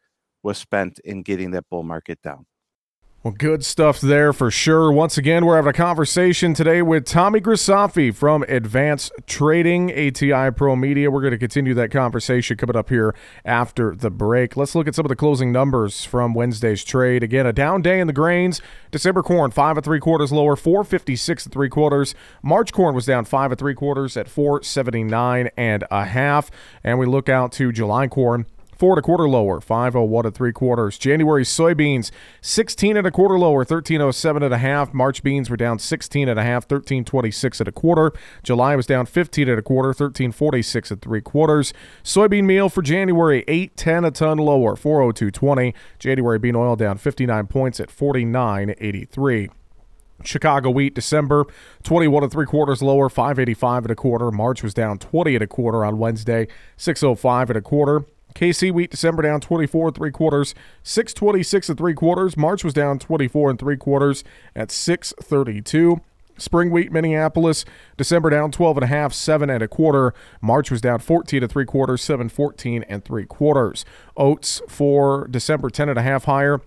was 0.42 0.58
spent 0.58 1.00
in 1.04 1.22
getting 1.22 1.52
that 1.52 1.66
bull 1.70 1.84
market 1.84 2.22
down. 2.22 2.46
Well, 3.28 3.36
good 3.38 3.66
stuff 3.66 4.00
there 4.00 4.32
for 4.32 4.50
sure. 4.50 4.90
Once 4.90 5.18
again, 5.18 5.46
we're 5.46 5.58
having 5.58 5.72
a 5.72 5.74
conversation 5.74 6.54
today 6.54 6.82
with 6.82 7.04
Tommy 7.04 7.42
Grisafi 7.42 8.16
from 8.16 8.44
Advance 8.44 9.12
Trading, 9.26 9.92
ATI 9.92 10.52
Pro 10.52 10.78
Media. 10.78 11.12
We're 11.12 11.20
going 11.20 11.32
to 11.32 11.38
continue 11.38 11.74
that 11.74 11.92
conversation 11.92 12.56
coming 12.56 12.78
up 12.78 12.88
here 12.88 13.14
after 13.44 13.94
the 13.94 14.10
break. 14.10 14.56
Let's 14.56 14.76
look 14.76 14.88
at 14.88 14.96
some 14.96 15.04
of 15.04 15.10
the 15.10 15.18
closing 15.18 15.52
numbers 15.52 16.06
from 16.06 16.36
Wednesday's 16.36 16.86
trade. 16.86 17.22
Again, 17.22 17.46
a 17.46 17.52
down 17.52 17.82
day 17.82 18.00
in 18.00 18.08
the 18.08 18.14
grains. 18.14 18.62
December 18.92 19.22
corn, 19.24 19.52
five 19.52 19.76
and 19.76 19.84
three 19.84 20.00
quarters 20.00 20.32
lower, 20.32 20.56
456 20.56 21.48
and 21.48 21.54
three 21.54 21.68
quarters. 21.68 22.16
March 22.42 22.72
corn 22.72 22.96
was 22.96 23.06
down 23.06 23.26
five 23.26 23.52
and 23.52 23.60
three 23.60 23.76
quarters 23.76 24.16
at 24.16 24.30
479 24.30 25.50
and 25.58 25.84
a 25.92 26.06
half. 26.06 26.50
And 26.82 26.98
we 26.98 27.06
look 27.06 27.28
out 27.28 27.52
to 27.54 27.74
July 27.74 28.08
corn 28.08 28.46
four 28.78 28.94
and 28.94 29.00
a 29.00 29.02
quarter 29.02 29.28
lower, 29.28 29.60
501 29.60 30.26
and 30.26 30.36
three 30.36 30.54
quarters. 30.54 30.98
January 30.98 31.44
soybeans, 31.44 32.12
16 32.42 32.98
and 32.98 33.08
a 33.08 33.12
quarter 33.12 33.38
lower, 33.38 33.60
1307 33.60 34.44
and 34.44 34.54
a 34.54 34.58
half. 34.58 34.94
March 34.94 35.24
beans 35.24 35.50
were 35.50 35.58
down 35.58 35.80
16 35.80 36.30
and 36.30 36.40
a 36.40 36.44
half, 36.44 36.64
1326 36.64 37.60
and 37.60 37.68
a 37.68 37.72
quarter. 37.72 38.14
July 38.44 38.76
was 38.76 38.86
down 38.86 39.06
15 39.06 39.50
and 39.50 39.60
a 39.60 39.62
quarter, 39.62 39.90
1346 39.90 40.92
and 40.92 41.02
three 41.02 41.22
quarters. 41.22 41.74
Soybean 42.04 42.46
meal 42.46 42.70
for 42.70 42.82
January, 42.82 43.44
810 43.48 44.06
a 44.06 44.12
ton 44.12 44.38
lower, 44.38 44.76
40220. 44.76 45.74
January 46.00 46.40
bean 46.40 46.56
oil 46.56 46.76
down 46.76 46.98
59 46.98 47.48
points 47.48 47.80
at 47.80 47.92
4983. 47.92 49.50
Chicago 50.24 50.70
wheat 50.72 50.96
December 50.96 51.46
21 51.84 52.24
and 52.24 52.32
three 52.32 52.46
quarters 52.46 52.82
lower 52.82 53.08
585 53.08 53.86
and 53.86 53.92
a 53.92 53.96
quarter 53.96 54.32
March 54.32 54.64
was 54.64 54.74
down 54.74 54.98
20 54.98 55.36
and 55.36 55.44
a 55.44 55.48
quarter 55.48 55.86
on 55.86 56.00
Wednesday 56.00 56.48
605 56.76 57.52
and 57.52 57.58
a 57.58 57.62
quarter 57.62 58.04
KC 58.38 58.72
wheat 58.72 58.92
December 58.92 59.24
down 59.24 59.42
24 59.42 59.88
and 59.88 59.96
three 59.96 60.12
quarters, 60.12 60.54
626 60.84 61.70
and 61.70 61.78
three 61.78 61.96
quarters. 61.96 62.38
March 62.38 62.64
was 62.64 62.72
down 62.72 63.00
24 63.00 63.50
and 63.50 63.58
three 63.58 63.78
quarters 63.78 64.24
at 64.56 64.70
632. 64.70 66.00
Spring 66.38 66.70
wheat 66.70 66.92
Minneapolis 66.92 67.66
December 67.98 68.30
down 68.30 68.52
12 68.52 68.78
and 68.78 68.84
a 68.84 68.88
half, 68.88 69.12
7 69.12 69.50
and 69.50 69.64
a 69.64 69.68
quarter. 69.68 70.14
March 70.40 70.70
was 70.70 70.82
down 70.82 71.00
14 71.00 71.42
and 71.42 71.52
three 71.52 71.66
quarters, 71.66 72.04
714 72.04 72.86
and 72.88 73.04
three 73.04 73.26
quarters. 73.26 73.86
Oats 74.16 74.62
for 74.70 75.28
December 75.32 75.72
10 75.72 75.90
and 75.90 75.98
a 75.98 76.04
half 76.04 76.26
higher, 76.26 76.62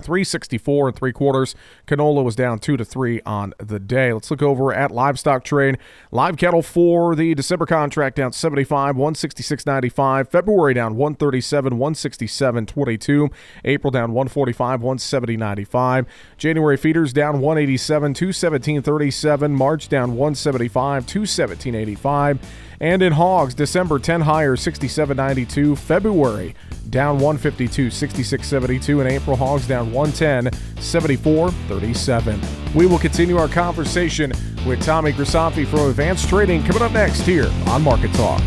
364 0.00 0.88
and 0.88 0.96
three 0.96 1.12
quarters. 1.12 1.54
Canola 1.86 2.22
was 2.22 2.36
down 2.36 2.58
two 2.58 2.76
to 2.76 2.84
three 2.84 3.20
on 3.26 3.52
the 3.58 3.78
day. 3.78 4.12
Let's 4.12 4.30
look 4.30 4.42
over 4.42 4.72
at 4.72 4.90
livestock 4.90 5.44
trade. 5.44 5.78
Live 6.10 6.36
cattle 6.36 6.62
for 6.62 7.16
the 7.16 7.34
December 7.34 7.66
contract 7.66 8.16
down 8.16 8.32
75, 8.32 8.96
166.95. 8.96 10.28
February 10.28 10.74
down 10.74 10.96
137, 10.96 11.74
167.22. 11.74 13.32
April 13.64 13.90
down 13.90 14.12
145, 14.12 14.80
170.95. 14.80 16.06
January 16.36 16.76
feeders 16.76 17.12
down 17.12 17.40
187, 17.40 18.14
217.37. 18.14 19.50
March 19.50 19.88
down 19.88 20.10
175, 20.10 21.06
217.85. 21.06 22.38
And 22.80 23.02
in 23.02 23.12
hogs, 23.12 23.54
December 23.54 23.98
10 23.98 24.20
higher, 24.20 24.56
67.92. 24.56 25.76
February 25.76 26.54
down 26.90 27.18
152, 27.18 27.88
66.72. 27.88 29.00
And 29.00 29.10
April 29.10 29.36
hogs 29.36 29.66
down 29.66 29.92
110, 29.92 30.52
74.37. 30.76 32.74
We 32.74 32.86
will 32.86 32.98
continue 32.98 33.36
our 33.36 33.48
conversation 33.48 34.32
with 34.66 34.82
Tommy 34.84 35.12
Grisafi 35.12 35.66
from 35.66 35.90
Advance 35.90 36.26
Trading 36.26 36.62
coming 36.62 36.82
up 36.82 36.92
next 36.92 37.22
here 37.22 37.50
on 37.66 37.82
Market 37.82 38.12
Talk. 38.14 38.40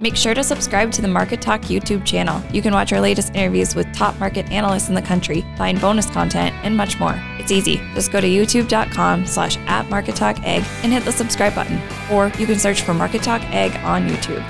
Make 0.00 0.14
sure 0.14 0.32
to 0.32 0.44
subscribe 0.44 0.92
to 0.92 1.02
the 1.02 1.08
Market 1.08 1.42
Talk 1.42 1.62
YouTube 1.62 2.04
channel. 2.04 2.40
You 2.52 2.62
can 2.62 2.72
watch 2.72 2.92
our 2.92 3.00
latest 3.00 3.34
interviews 3.34 3.74
with 3.74 3.92
top 3.92 4.16
market 4.20 4.48
analysts 4.52 4.88
in 4.88 4.94
the 4.94 5.02
country, 5.02 5.44
find 5.56 5.80
bonus 5.80 6.08
content, 6.08 6.54
and 6.62 6.76
much 6.76 7.00
more. 7.00 7.20
It's 7.38 7.50
easy. 7.50 7.78
Just 7.94 8.12
go 8.12 8.20
to 8.20 8.26
youtube.com 8.28 9.26
slash 9.26 9.56
at 9.66 9.86
markettalkag 9.86 10.64
and 10.84 10.92
hit 10.92 11.04
the 11.04 11.10
subscribe 11.10 11.52
button. 11.54 11.80
Or 12.12 12.28
you 12.38 12.46
can 12.46 12.60
search 12.60 12.82
for 12.82 12.94
Market 12.94 13.24
Talk 13.24 13.42
Ag 13.52 13.74
on 13.84 14.08
YouTube. 14.08 14.44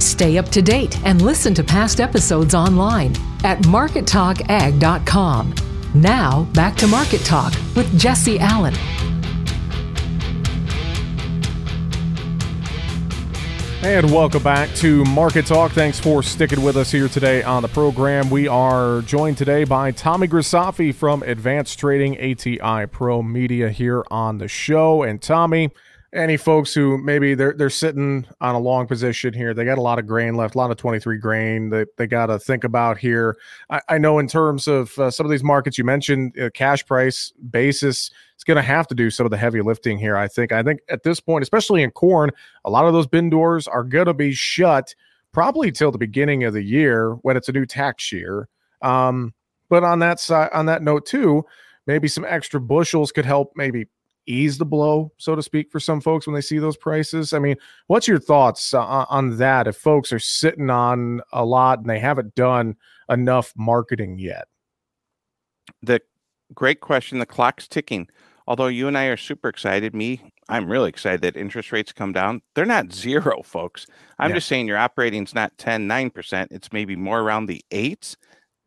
Stay 0.00 0.36
up 0.36 0.48
to 0.48 0.62
date 0.62 0.98
and 1.04 1.22
listen 1.22 1.54
to 1.54 1.62
past 1.62 2.00
episodes 2.00 2.54
online 2.54 3.14
at 3.44 3.60
markettalkag.com. 3.60 5.54
Now, 5.94 6.42
back 6.54 6.74
to 6.76 6.88
Market 6.88 7.20
Talk 7.24 7.52
with 7.76 7.96
Jesse 7.96 8.40
Allen. 8.40 8.74
And 13.86 14.10
welcome 14.10 14.42
back 14.42 14.74
to 14.78 15.04
Market 15.04 15.46
Talk. 15.46 15.70
Thanks 15.70 16.00
for 16.00 16.20
sticking 16.20 16.60
with 16.60 16.76
us 16.76 16.90
here 16.90 17.06
today 17.06 17.44
on 17.44 17.62
the 17.62 17.68
program. 17.68 18.30
We 18.30 18.48
are 18.48 19.00
joined 19.02 19.38
today 19.38 19.62
by 19.62 19.92
Tommy 19.92 20.26
Grisafi 20.26 20.92
from 20.92 21.22
Advance 21.22 21.76
Trading 21.76 22.16
ATI 22.18 22.86
Pro 22.88 23.22
Media 23.22 23.70
here 23.70 24.02
on 24.10 24.38
the 24.38 24.48
show. 24.48 25.04
And 25.04 25.22
Tommy, 25.22 25.70
any 26.12 26.36
folks 26.36 26.72
who 26.72 26.98
maybe 26.98 27.34
they're 27.34 27.52
they're 27.52 27.70
sitting 27.70 28.26
on 28.40 28.54
a 28.54 28.58
long 28.58 28.86
position 28.86 29.34
here, 29.34 29.52
they 29.52 29.64
got 29.64 29.78
a 29.78 29.82
lot 29.82 29.98
of 29.98 30.06
grain 30.06 30.36
left, 30.36 30.54
a 30.54 30.58
lot 30.58 30.70
of 30.70 30.76
23 30.76 31.18
grain 31.18 31.70
that 31.70 31.88
they 31.96 32.06
got 32.06 32.26
to 32.26 32.38
think 32.38 32.64
about 32.64 32.98
here. 32.98 33.36
I, 33.70 33.80
I, 33.88 33.98
know 33.98 34.18
in 34.18 34.28
terms 34.28 34.68
of 34.68 34.96
uh, 34.98 35.10
some 35.10 35.26
of 35.26 35.30
these 35.30 35.42
markets 35.42 35.78
you 35.78 35.84
mentioned, 35.84 36.38
uh, 36.38 36.50
cash 36.50 36.86
price 36.86 37.32
basis 37.50 38.10
is 38.36 38.44
going 38.44 38.56
to 38.56 38.62
have 38.62 38.86
to 38.88 38.94
do 38.94 39.10
some 39.10 39.26
of 39.26 39.30
the 39.30 39.36
heavy 39.36 39.60
lifting 39.60 39.98
here. 39.98 40.16
I 40.16 40.28
think. 40.28 40.52
I 40.52 40.62
think 40.62 40.80
at 40.88 41.02
this 41.02 41.20
point, 41.20 41.42
especially 41.42 41.82
in 41.82 41.90
corn, 41.90 42.30
a 42.64 42.70
lot 42.70 42.86
of 42.86 42.92
those 42.92 43.06
bin 43.06 43.28
doors 43.28 43.66
are 43.66 43.84
going 43.84 44.06
to 44.06 44.14
be 44.14 44.32
shut 44.32 44.94
probably 45.32 45.70
till 45.70 45.90
the 45.90 45.98
beginning 45.98 46.44
of 46.44 46.54
the 46.54 46.62
year 46.62 47.12
when 47.22 47.36
it's 47.36 47.48
a 47.48 47.52
new 47.52 47.66
tax 47.66 48.10
year. 48.12 48.48
Um, 48.80 49.34
but 49.68 49.84
on 49.84 49.98
that 49.98 50.20
side, 50.20 50.50
on 50.52 50.66
that 50.66 50.82
note 50.82 51.06
too, 51.06 51.44
maybe 51.86 52.08
some 52.08 52.24
extra 52.26 52.60
bushels 52.60 53.12
could 53.12 53.24
help 53.24 53.52
maybe 53.56 53.86
ease 54.26 54.58
the 54.58 54.64
blow, 54.64 55.12
so 55.18 55.34
to 55.34 55.42
speak, 55.42 55.70
for 55.70 55.80
some 55.80 56.00
folks 56.00 56.26
when 56.26 56.34
they 56.34 56.40
see 56.40 56.58
those 56.58 56.76
prices? 56.76 57.32
I 57.32 57.38
mean, 57.38 57.56
what's 57.86 58.08
your 58.08 58.18
thoughts 58.18 58.74
uh, 58.74 59.06
on 59.08 59.36
that 59.38 59.66
if 59.66 59.76
folks 59.76 60.12
are 60.12 60.18
sitting 60.18 60.70
on 60.70 61.20
a 61.32 61.44
lot 61.44 61.78
and 61.78 61.88
they 61.88 61.98
haven't 61.98 62.34
done 62.34 62.76
enough 63.08 63.52
marketing 63.56 64.18
yet? 64.18 64.48
The 65.82 66.00
great 66.54 66.80
question. 66.80 67.18
The 67.18 67.26
clock's 67.26 67.68
ticking. 67.68 68.08
Although 68.48 68.68
you 68.68 68.86
and 68.86 68.96
I 68.96 69.06
are 69.06 69.16
super 69.16 69.48
excited, 69.48 69.94
me, 69.94 70.32
I'm 70.48 70.70
really 70.70 70.88
excited 70.88 71.22
that 71.22 71.36
interest 71.36 71.72
rates 71.72 71.92
come 71.92 72.12
down. 72.12 72.42
They're 72.54 72.64
not 72.64 72.92
zero, 72.92 73.42
folks. 73.42 73.86
I'm 74.18 74.30
yeah. 74.30 74.36
just 74.36 74.48
saying 74.48 74.68
your 74.68 74.78
operating's 74.78 75.34
not 75.34 75.56
10, 75.58 75.88
9%. 75.88 76.46
It's 76.50 76.72
maybe 76.72 76.94
more 76.94 77.20
around 77.20 77.46
the 77.46 77.64
eights. 77.72 78.16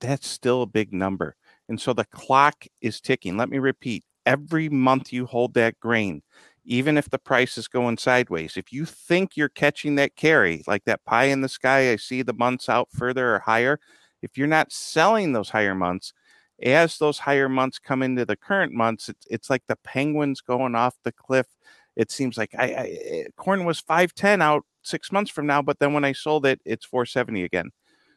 That's 0.01 0.27
still 0.27 0.63
a 0.63 0.67
big 0.67 0.93
number. 0.93 1.35
And 1.69 1.79
so 1.79 1.93
the 1.93 2.05
clock 2.05 2.65
is 2.81 2.99
ticking. 2.99 3.37
Let 3.37 3.49
me 3.49 3.59
repeat 3.59 4.03
every 4.25 4.69
month 4.69 5.13
you 5.13 5.25
hold 5.25 5.53
that 5.55 5.79
grain, 5.79 6.21
even 6.65 6.97
if 6.97 7.09
the 7.09 7.19
price 7.19 7.57
is 7.57 7.67
going 7.67 7.97
sideways, 7.97 8.57
if 8.57 8.71
you 8.71 8.85
think 8.85 9.35
you're 9.35 9.49
catching 9.49 9.95
that 9.95 10.15
carry, 10.15 10.63
like 10.67 10.85
that 10.85 11.03
pie 11.05 11.25
in 11.25 11.41
the 11.41 11.49
sky, 11.49 11.91
I 11.91 11.95
see 11.95 12.21
the 12.21 12.33
months 12.33 12.69
out 12.69 12.89
further 12.91 13.35
or 13.35 13.39
higher. 13.39 13.79
If 14.21 14.37
you're 14.37 14.47
not 14.47 14.71
selling 14.71 15.33
those 15.33 15.49
higher 15.49 15.75
months, 15.75 16.13
as 16.61 16.97
those 16.97 17.19
higher 17.19 17.49
months 17.49 17.79
come 17.79 18.03
into 18.03 18.25
the 18.25 18.35
current 18.35 18.73
months, 18.73 19.09
it's, 19.09 19.25
it's 19.29 19.49
like 19.49 19.63
the 19.67 19.77
penguins 19.77 20.41
going 20.41 20.75
off 20.75 20.95
the 21.03 21.11
cliff. 21.11 21.47
It 21.95 22.11
seems 22.11 22.37
like 22.37 22.51
I, 22.57 22.65
I 22.65 22.99
eh, 23.09 23.23
corn 23.37 23.65
was 23.65 23.79
510 23.79 24.41
out 24.41 24.63
six 24.83 25.11
months 25.11 25.31
from 25.31 25.47
now, 25.47 25.61
but 25.61 25.79
then 25.79 25.93
when 25.93 26.05
I 26.05 26.13
sold 26.13 26.45
it, 26.45 26.61
it's 26.65 26.85
470 26.85 27.43
again. 27.43 27.71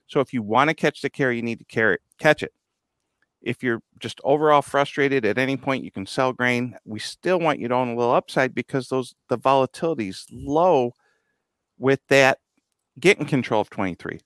So 0.06 0.20
if 0.20 0.32
you 0.32 0.42
want 0.42 0.68
to 0.68 0.74
catch 0.74 1.00
the 1.00 1.10
carry, 1.10 1.36
you 1.36 1.42
need 1.42 1.58
to 1.60 1.64
carry 1.64 1.98
catch 2.18 2.42
it. 2.42 2.52
If 3.42 3.62
you're 3.62 3.82
just 3.98 4.20
overall 4.24 4.62
frustrated 4.62 5.24
at 5.24 5.38
any 5.38 5.56
point, 5.56 5.84
you 5.84 5.90
can 5.90 6.06
sell 6.06 6.32
grain. 6.32 6.76
We 6.84 6.98
still 6.98 7.40
want 7.40 7.58
you 7.60 7.68
to 7.68 7.74
own 7.74 7.88
a 7.88 7.96
little 7.96 8.14
upside 8.14 8.54
because 8.54 8.88
those 8.88 9.14
the 9.28 9.38
volatility's 9.38 10.26
low 10.32 10.92
with 11.78 12.00
that 12.08 12.38
getting 13.00 13.26
control 13.26 13.60
of 13.60 13.70
23. 13.70 14.20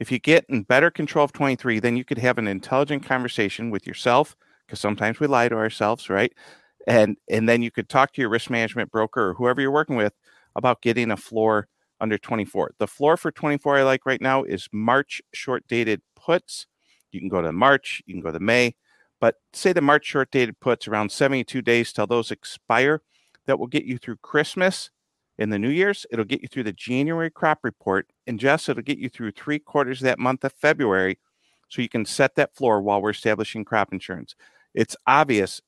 If 0.00 0.10
you 0.12 0.18
get 0.18 0.46
in 0.48 0.62
better 0.62 0.90
control 0.90 1.24
of 1.24 1.32
23, 1.32 1.80
then 1.80 1.96
you 1.96 2.04
could 2.04 2.18
have 2.18 2.38
an 2.38 2.48
intelligent 2.48 3.04
conversation 3.04 3.70
with 3.70 3.86
yourself, 3.86 4.36
because 4.66 4.80
sometimes 4.80 5.20
we 5.20 5.26
lie 5.26 5.48
to 5.48 5.56
ourselves, 5.56 6.08
right? 6.10 6.32
And 6.86 7.16
and 7.30 7.48
then 7.48 7.62
you 7.62 7.70
could 7.70 7.88
talk 7.88 8.12
to 8.14 8.20
your 8.22 8.30
risk 8.30 8.50
management 8.50 8.90
broker 8.90 9.30
or 9.30 9.34
whoever 9.34 9.60
you're 9.60 9.70
working 9.70 9.96
with 9.96 10.14
about 10.56 10.82
getting 10.82 11.10
a 11.10 11.16
floor 11.16 11.68
under 12.00 12.18
24. 12.18 12.72
The 12.78 12.86
floor 12.86 13.16
for 13.16 13.30
24 13.30 13.78
I 13.78 13.82
like 13.82 14.06
right 14.06 14.20
now 14.20 14.42
is 14.44 14.68
March 14.72 15.20
short 15.34 15.64
dated 15.68 16.00
puts 16.16 16.66
you 17.12 17.20
can 17.20 17.28
go 17.28 17.42
to 17.42 17.52
March, 17.52 18.02
you 18.06 18.14
can 18.14 18.22
go 18.22 18.32
to 18.32 18.40
May, 18.40 18.74
but 19.20 19.36
say 19.52 19.72
the 19.72 19.80
March 19.80 20.06
short 20.06 20.30
dated 20.30 20.60
puts 20.60 20.88
around 20.88 21.12
72 21.12 21.60
days 21.62 21.92
till 21.92 22.06
those 22.06 22.30
expire. 22.30 23.02
That 23.46 23.58
will 23.58 23.66
get 23.66 23.84
you 23.84 23.98
through 23.98 24.18
Christmas 24.18 24.90
in 25.38 25.50
the 25.50 25.58
New 25.58 25.70
Year's. 25.70 26.06
It'll 26.10 26.24
get 26.24 26.42
you 26.42 26.48
through 26.48 26.64
the 26.64 26.72
January 26.72 27.30
crop 27.30 27.60
report. 27.62 28.06
And 28.26 28.38
Jess, 28.38 28.68
it'll 28.68 28.82
get 28.82 28.98
you 28.98 29.08
through 29.08 29.32
three 29.32 29.58
quarters 29.58 30.00
of 30.00 30.04
that 30.04 30.18
month 30.18 30.44
of 30.44 30.52
February. 30.52 31.18
So 31.68 31.82
you 31.82 31.88
can 31.88 32.04
set 32.04 32.36
that 32.36 32.54
floor 32.54 32.80
while 32.80 33.02
we're 33.02 33.10
establishing 33.10 33.64
crop 33.64 33.92
insurance. 33.92 34.36
It's 34.74 34.96
obvious 35.06 35.60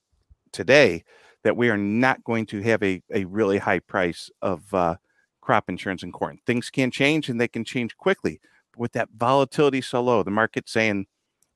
today 0.53 1.05
that 1.43 1.57
we 1.57 1.71
are 1.71 1.79
not 1.79 2.23
going 2.25 2.47
to 2.47 2.61
have 2.63 2.83
a, 2.83 3.03
a 3.13 3.25
really 3.25 3.59
high 3.59 3.81
price 3.81 4.31
of 4.43 4.73
uh, 4.73 4.97
crop 5.41 5.69
insurance 5.69 6.03
and 6.03 6.13
corn. 6.13 6.39
Things 6.47 6.71
can 6.71 6.91
change 6.91 7.29
and 7.29 7.41
they 7.41 7.49
can 7.49 7.65
change 7.65 7.97
quickly. 7.97 8.41
But 8.73 8.81
with 8.81 8.93
that 8.93 9.09
volatility 9.17 9.81
so 9.81 10.03
low, 10.03 10.23
the 10.23 10.31
market's 10.31 10.73
saying 10.73 11.07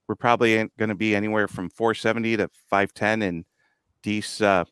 we're 0.09 0.15
probably 0.15 0.69
going 0.79 0.89
to 0.89 0.95
be 0.95 1.15
anywhere 1.15 1.49
from 1.49 1.71
470 1.71 2.37
to 2.39 2.51
510 2.71 3.23
in 3.23 3.45
these 4.03 4.41
uh, 4.41 4.65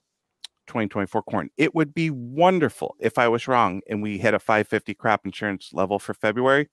2024 0.67 1.23
corn. 1.23 1.51
It 1.57 1.75
would 1.75 1.95
be 1.95 2.11
wonderful 2.11 2.95
if 3.01 3.19
I 3.19 3.29
was 3.29 3.49
wrong 3.49 3.83
and 3.89 4.03
we 4.03 4.19
hit 4.19 4.35
a 4.35 4.39
550 4.39 4.95
crop 4.95 5.25
insurance 5.25 5.71
level 5.73 5.99
for 5.99 6.15
February. 6.15 6.69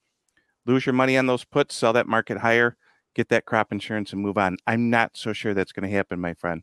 Lose 0.66 0.86
your 0.86 0.93
money 0.93 1.18
on 1.18 1.26
those 1.26 1.43
puts, 1.43 1.76
sell 1.76 1.93
that 1.93 2.07
market 2.07 2.38
higher, 2.38 2.78
get 3.16 3.30
that 3.30 3.45
crop 3.45 3.72
insurance 3.72 4.14
and 4.14 4.22
move 4.22 4.38
on. 4.38 4.57
I'm 4.68 4.89
not 4.89 5.12
so 5.16 5.34
sure 5.34 5.53
that's 5.53 5.72
going 5.72 5.89
to 5.89 5.95
happen, 5.95 6.20
my 6.20 6.34
friend. 6.36 6.62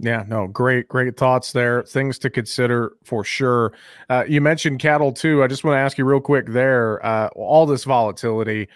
Yeah, 0.00 0.24
no, 0.26 0.48
great, 0.48 0.88
great 0.88 1.16
thoughts 1.16 1.52
there. 1.52 1.84
Things 1.84 2.18
to 2.20 2.30
consider 2.30 2.94
for 3.04 3.22
sure. 3.22 3.72
Uh, 4.08 4.24
you 4.26 4.40
mentioned 4.40 4.80
cattle 4.80 5.12
too. 5.12 5.44
I 5.44 5.46
just 5.46 5.62
want 5.62 5.76
to 5.76 5.80
ask 5.80 5.98
you 5.98 6.04
real 6.04 6.20
quick 6.20 6.46
there. 6.48 7.04
Uh, 7.04 7.28
all 7.36 7.64
this 7.64 7.84
volatility, 7.84 8.68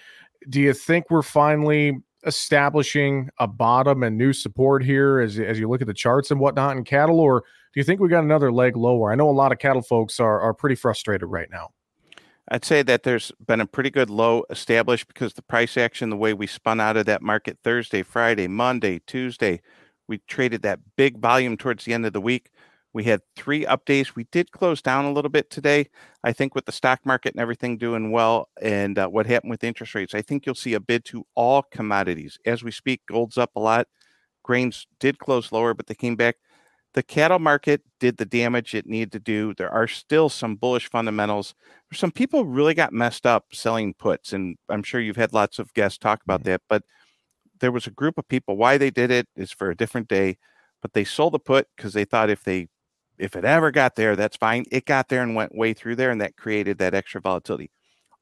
do 0.49 0.61
you 0.61 0.73
think 0.73 1.07
we're 1.11 1.23
finally 1.23 1.99
establishing 2.27 3.29
a 3.39 3.47
bottom 3.47 4.03
and 4.03 4.19
new 4.19 4.33
support 4.33 4.85
here 4.85 5.21
as, 5.21 5.39
as 5.39 5.59
you 5.59 5.69
look 5.69 5.81
at 5.81 5.87
the 5.87 5.95
charts 5.95 6.31
and 6.31 6.41
whatnot 6.41 6.77
in 6.77 6.85
cattle, 6.85 7.21
or 7.21 7.41
do 7.41 7.81
you 7.81 7.85
think 7.85 8.01
we 8.01 8.09
got 8.09 8.25
another 8.25 8.51
leg 8.51 8.77
lower? 8.77 9.13
I 9.13 9.15
know 9.15 9.29
a 9.29 9.33
lot 9.33 9.53
of 9.53 9.59
cattle 9.59 9.83
folks 9.83 10.19
are, 10.19 10.41
are 10.41 10.55
pretty 10.55 10.75
frustrated 10.75 11.29
right 11.29 11.49
now. 11.51 11.71
I'd 12.51 12.65
say 12.65 12.83
that 12.83 13.03
there's 13.03 13.31
been 13.47 13.61
a 13.61 13.67
pretty 13.67 13.91
good 13.91 14.09
low 14.09 14.45
established 14.49 15.07
because 15.07 15.35
the 15.35 15.43
price 15.43 15.77
action, 15.77 16.09
the 16.09 16.17
way 16.17 16.33
we 16.33 16.47
spun 16.47 16.81
out 16.81 16.97
of 16.97 17.07
that 17.07 17.23
market 17.23 17.59
Thursday, 17.63 18.03
Friday, 18.03 18.49
Monday, 18.49 19.01
Tuesday, 19.07 19.61
we 20.09 20.19
traded 20.27 20.63
that 20.63 20.81
big 20.97 21.19
volume 21.19 21.59
towards 21.59 21.85
the 21.85 21.93
end 21.93 22.07
of 22.07 22.15
the 22.15 22.21
week. 22.21 22.51
We 22.93 23.05
had 23.05 23.21
three 23.37 23.65
updates. 23.65 24.15
We 24.15 24.25
did 24.33 24.51
close 24.51 24.81
down 24.81 25.05
a 25.05 25.13
little 25.13 25.31
bit 25.31 25.51
today. 25.51 25.89
I 26.25 26.33
think 26.33 26.55
with 26.55 26.65
the 26.65 26.73
stock 26.73 27.05
market 27.05 27.35
and 27.35 27.41
everything 27.41 27.77
doing 27.77 28.11
well, 28.11 28.49
and 28.61 28.99
uh, 28.99 29.09
what 29.09 29.27
happened 29.27 29.51
with 29.51 29.63
interest 29.63 29.95
rates, 29.95 30.15
I 30.15 30.23
think 30.23 30.47
you'll 30.47 30.55
see 30.55 30.75
a 30.75 30.81
bid 30.81 31.05
to 31.07 31.27
all 31.35 31.63
commodities 31.63 32.39
as 32.47 32.65
we 32.65 32.71
speak. 32.71 33.03
Gold's 33.07 33.39
up 33.39 33.51
a 33.57 33.61
lot. 33.61 33.89
Grains 34.43 34.87
did 34.99 35.19
close 35.19 35.53
lower, 35.53 35.75
but 35.75 35.87
they 35.87 35.95
came 35.95 36.17
back. 36.17 36.37
The 36.95 37.03
cattle 37.03 37.39
market 37.39 37.83
did 38.01 38.17
the 38.17 38.25
damage 38.25 38.75
it 38.75 38.87
needed 38.87 39.13
to 39.13 39.19
do. 39.21 39.53
There 39.55 39.71
are 39.71 39.87
still 39.87 40.31
some 40.31 40.57
bullish 40.57 40.89
fundamentals. 40.89 41.55
Some 41.93 42.11
people 42.11 42.47
really 42.47 42.73
got 42.73 42.95
messed 42.95 43.27
up 43.27 43.45
selling 43.53 43.93
puts, 43.93 44.33
and 44.33 44.57
I'm 44.71 44.83
sure 44.83 45.01
you've 45.01 45.17
had 45.17 45.35
lots 45.35 45.59
of 45.59 45.75
guests 45.75 45.99
talk 45.99 46.23
about 46.25 46.45
that. 46.45 46.63
But 46.69 46.83
there 47.61 47.73
was 47.73 47.87
a 47.87 47.91
group 47.91 48.17
of 48.17 48.27
people. 48.29 48.57
Why 48.57 48.79
they 48.79 48.91
did 48.91 49.11
it 49.11 49.29
is 49.37 49.53
for 49.53 49.71
a 49.71 49.77
different 49.77 50.09
day. 50.09 50.39
But 50.81 50.95
they 50.95 51.05
sold 51.05 51.35
the 51.35 51.39
put 51.39 51.67
because 51.77 51.93
they 51.93 52.05
thought 52.05 52.31
if 52.31 52.45
they 52.45 52.69
if 53.19 53.37
it 53.37 53.45
ever 53.45 53.71
got 53.71 53.97
there, 53.97 54.17
that's 54.17 54.37
fine. 54.37 54.65
It 54.71 54.85
got 54.85 55.09
there 55.09 55.23
and 55.23 55.35
went 55.35 55.55
way 55.55 55.75
through 55.75 55.97
there, 55.97 56.11
and 56.11 56.21
that 56.21 56.37
created 56.37 56.79
that 56.79 56.95
extra 56.95 57.21
volatility. 57.21 57.71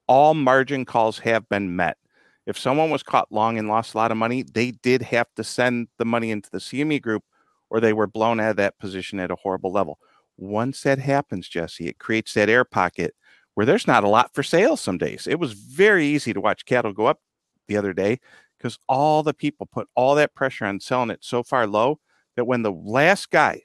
All 0.07 0.34
margin 0.34 0.84
calls 0.84 1.18
have 1.20 1.49
been 1.49 1.76
met. 1.76 1.99
If 2.47 2.59
someone 2.59 2.90
was 2.90 3.03
caught 3.03 3.32
long 3.32 3.59
and 3.59 3.68
lost 3.68 3.94
a 3.94 3.99
lot 3.99 4.12
of 4.12 4.16
money, 4.16 4.42
they 4.42 4.70
did 4.70 5.03
have 5.03 5.26
to 5.34 5.44
send 5.44 5.88
the 5.99 6.05
money 6.05 6.30
into 6.30 6.49
the 6.51 6.59
CME 6.59 7.03
group 7.03 7.24
or 7.70 7.80
they 7.80 7.92
were 7.92 8.07
blown 8.07 8.38
out 8.38 8.51
of 8.51 8.57
that 8.57 8.78
position 8.78 9.18
at 9.18 9.32
a 9.32 9.36
horrible 9.36 9.72
level. 9.72 9.99
Once 10.36 10.82
that 10.82 11.01
happens, 11.01 11.49
Jesse, 11.49 11.88
it 11.88 11.99
creates 11.99 12.34
that 12.34 12.49
air 12.49 12.64
pocket 12.64 13.14
where 13.55 13.66
there's 13.66 13.86
not 13.86 14.05
a 14.05 14.09
lot 14.09 14.32
for 14.34 14.44
sale 14.44 14.76
some 14.76 14.99
days. 14.99 15.26
It 15.26 15.40
was 15.40 15.55
very 15.55 16.07
easy 16.07 16.32
to 16.32 16.40
watch 16.40 16.66
cattle 16.66 16.92
go 16.92 17.07
up 17.07 17.20
the 17.66 17.76
other 17.76 17.92
day 17.92 18.20
because 18.59 18.78
all 18.88 19.22
the 19.22 19.34
people 19.34 19.66
put 19.66 19.88
all 19.97 20.14
that 20.14 20.34
pressure 20.34 20.66
on 20.66 20.78
selling 20.78 21.11
it 21.11 21.24
so 21.24 21.42
far 21.42 21.66
low 21.66 21.99
that 22.36 22.44
when 22.44 22.62
the 22.62 22.72
last 22.72 23.30
guy 23.30 23.62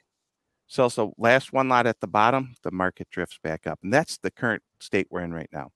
sells 0.72 0.94
the 0.94 1.08
last 1.18 1.52
one 1.52 1.68
lot 1.68 1.86
at 1.86 2.00
the 2.00 2.06
bottom, 2.06 2.54
the 2.62 2.70
market 2.70 3.08
drifts 3.10 3.38
back 3.42 3.66
up. 3.66 3.78
And 3.82 3.92
that's 3.92 4.18
the 4.18 4.30
current 4.30 4.62
state 4.80 5.06
we're 5.10 5.20
in 5.20 5.32
right 5.32 5.50
now. 5.52 5.70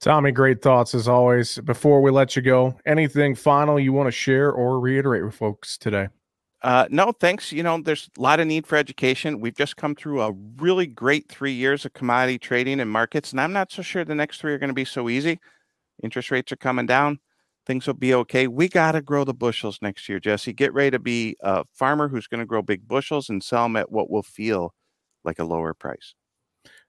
Tommy, 0.00 0.30
great 0.30 0.62
thoughts 0.62 0.94
as 0.94 1.08
always. 1.08 1.58
Before 1.58 2.00
we 2.00 2.12
let 2.12 2.36
you 2.36 2.42
go, 2.42 2.78
anything 2.86 3.34
final 3.34 3.80
you 3.80 3.92
want 3.92 4.06
to 4.06 4.12
share 4.12 4.52
or 4.52 4.78
reiterate 4.78 5.24
with 5.24 5.34
folks 5.34 5.76
today? 5.76 6.08
Uh, 6.62 6.86
no, 6.90 7.12
thanks. 7.12 7.52
You 7.52 7.62
know, 7.64 7.80
there's 7.80 8.08
a 8.16 8.20
lot 8.20 8.38
of 8.38 8.46
need 8.46 8.66
for 8.66 8.76
education. 8.76 9.40
We've 9.40 9.56
just 9.56 9.76
come 9.76 9.94
through 9.94 10.22
a 10.22 10.32
really 10.56 10.86
great 10.86 11.28
three 11.28 11.52
years 11.52 11.84
of 11.84 11.92
commodity 11.92 12.38
trading 12.38 12.80
and 12.80 12.90
markets, 12.90 13.32
and 13.32 13.40
I'm 13.40 13.52
not 13.52 13.72
so 13.72 13.82
sure 13.82 14.04
the 14.04 14.14
next 14.14 14.40
three 14.40 14.52
are 14.52 14.58
going 14.58 14.68
to 14.68 14.74
be 14.74 14.84
so 14.84 15.08
easy. 15.08 15.40
Interest 16.02 16.30
rates 16.30 16.52
are 16.52 16.56
coming 16.56 16.86
down 16.86 17.18
things 17.68 17.86
will 17.86 17.94
be 17.94 18.14
okay. 18.14 18.48
We 18.48 18.68
got 18.68 18.92
to 18.92 19.02
grow 19.02 19.22
the 19.24 19.34
bushels 19.34 19.78
next 19.80 20.08
year, 20.08 20.18
Jesse. 20.18 20.54
Get 20.54 20.72
ready 20.72 20.90
to 20.90 20.98
be 20.98 21.36
a 21.42 21.64
farmer 21.74 22.08
who's 22.08 22.26
going 22.26 22.40
to 22.40 22.46
grow 22.46 22.62
big 22.62 22.88
bushels 22.88 23.28
and 23.28 23.44
sell 23.44 23.64
them 23.64 23.76
at 23.76 23.92
what 23.92 24.10
will 24.10 24.24
feel 24.24 24.74
like 25.22 25.38
a 25.38 25.44
lower 25.44 25.74
price. 25.74 26.14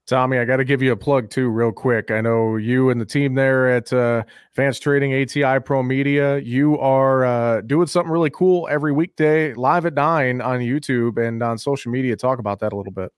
Tommy, 0.08 0.40
I 0.40 0.46
got 0.46 0.58
to 0.58 0.64
give 0.64 0.82
you 0.82 0.92
a 0.92 0.98
plug 0.98 1.30
too, 1.30 1.50
real 1.50 1.72
quick. 1.72 2.10
I 2.10 2.22
know 2.22 2.56
you 2.56 2.90
and 2.90 3.00
the 3.00 3.06
team 3.06 3.36
there 3.36 3.70
at 3.70 3.94
uh, 3.94 4.24
Advance 4.54 4.80
Trading 4.80 5.14
ATI 5.14 5.60
Pro 5.60 5.84
Media. 5.84 6.40
You 6.40 6.80
are 6.80 7.26
uh, 7.26 7.62
doing 7.62 7.86
something 7.86 8.12
really 8.12 8.32
cool 8.32 8.68
every 8.72 8.92
weekday, 8.92 9.54
live 9.54 9.86
at 9.86 9.94
nine 9.94 10.42
on 10.42 10.62
YouTube 10.62 11.24
and 11.24 11.44
on 11.44 11.60
social 11.60 11.92
media. 11.92 12.16
Talk 12.16 12.40
about 12.40 12.60
that 12.62 12.74
a 12.74 12.76
little 12.76 12.94
bit. 12.94 13.12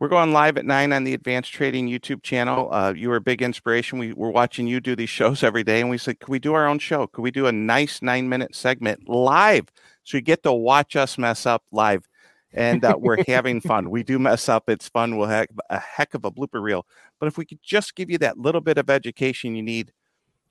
We're 0.00 0.08
going 0.08 0.32
live 0.32 0.56
at 0.56 0.64
nine 0.64 0.92
on 0.92 1.02
the 1.02 1.12
Advance 1.12 1.48
Trading 1.48 1.88
YouTube 1.88 2.22
channel. 2.22 2.72
Uh, 2.72 2.92
you 2.96 3.08
were 3.08 3.16
a 3.16 3.20
big 3.20 3.42
inspiration. 3.42 3.98
We 3.98 4.12
were 4.12 4.30
watching 4.30 4.68
you 4.68 4.80
do 4.80 4.94
these 4.94 5.08
shows 5.08 5.42
every 5.42 5.64
day, 5.64 5.80
and 5.80 5.90
we 5.90 5.98
said, 5.98 6.20
"Could 6.20 6.28
we 6.28 6.38
do 6.38 6.54
our 6.54 6.68
own 6.68 6.78
show? 6.78 7.08
Could 7.08 7.22
we 7.22 7.32
do 7.32 7.48
a 7.48 7.52
nice 7.52 8.00
nine-minute 8.00 8.54
segment 8.54 9.08
live, 9.08 9.66
so 10.04 10.16
you 10.16 10.20
get 10.20 10.44
to 10.44 10.52
watch 10.52 10.94
us 10.94 11.18
mess 11.18 11.46
up 11.46 11.64
live?" 11.72 12.06
And 12.52 12.84
uh, 12.84 12.94
we're 12.96 13.24
having 13.26 13.60
fun. 13.60 13.90
We 13.90 14.04
do 14.04 14.20
mess 14.20 14.48
up. 14.48 14.70
It's 14.70 14.88
fun. 14.88 15.16
We'll 15.16 15.26
have 15.26 15.48
a 15.68 15.80
heck 15.80 16.14
of 16.14 16.24
a 16.24 16.30
blooper 16.30 16.62
reel. 16.62 16.86
But 17.18 17.26
if 17.26 17.36
we 17.36 17.44
could 17.44 17.60
just 17.60 17.96
give 17.96 18.08
you 18.08 18.18
that 18.18 18.38
little 18.38 18.60
bit 18.60 18.78
of 18.78 18.88
education 18.88 19.56
you 19.56 19.64
need 19.64 19.92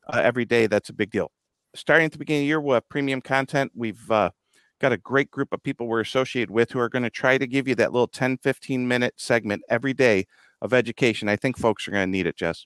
uh, 0.08 0.20
every 0.22 0.44
day, 0.44 0.68
that's 0.68 0.90
a 0.90 0.94
big 0.94 1.10
deal. 1.10 1.32
Starting 1.74 2.08
at 2.08 2.12
the 2.12 2.18
beginning 2.18 2.42
of 2.42 2.44
the 2.44 2.48
year, 2.48 2.60
we'll 2.60 2.74
have 2.74 2.90
premium 2.90 3.22
content. 3.22 3.72
We've 3.74 4.12
uh, 4.12 4.32
got 4.80 4.92
a 4.92 4.98
great 4.98 5.32
group 5.32 5.54
of 5.54 5.64
people 5.64 5.88
we're 5.88 6.02
associated 6.02 6.52
with 6.52 6.72
who 6.72 6.80
are 6.80 6.90
going 6.90 7.04
to 7.04 7.10
try 7.10 7.38
to 7.38 7.48
give 7.48 7.68
you 7.68 7.76
that 7.76 7.94
little 7.94 8.08
10, 8.08 8.38
15 8.38 8.88
minute 8.88 9.14
segment 9.18 9.64
every 9.70 9.94
day 9.94 10.26
of 10.62 10.74
education. 10.74 11.30
I 11.30 11.36
think 11.36 11.58
folks 11.58 11.88
are 11.88 11.92
going 11.92 12.08
to 12.08 12.12
need 12.12 12.28
it, 12.28 12.38
Jess. 12.38 12.66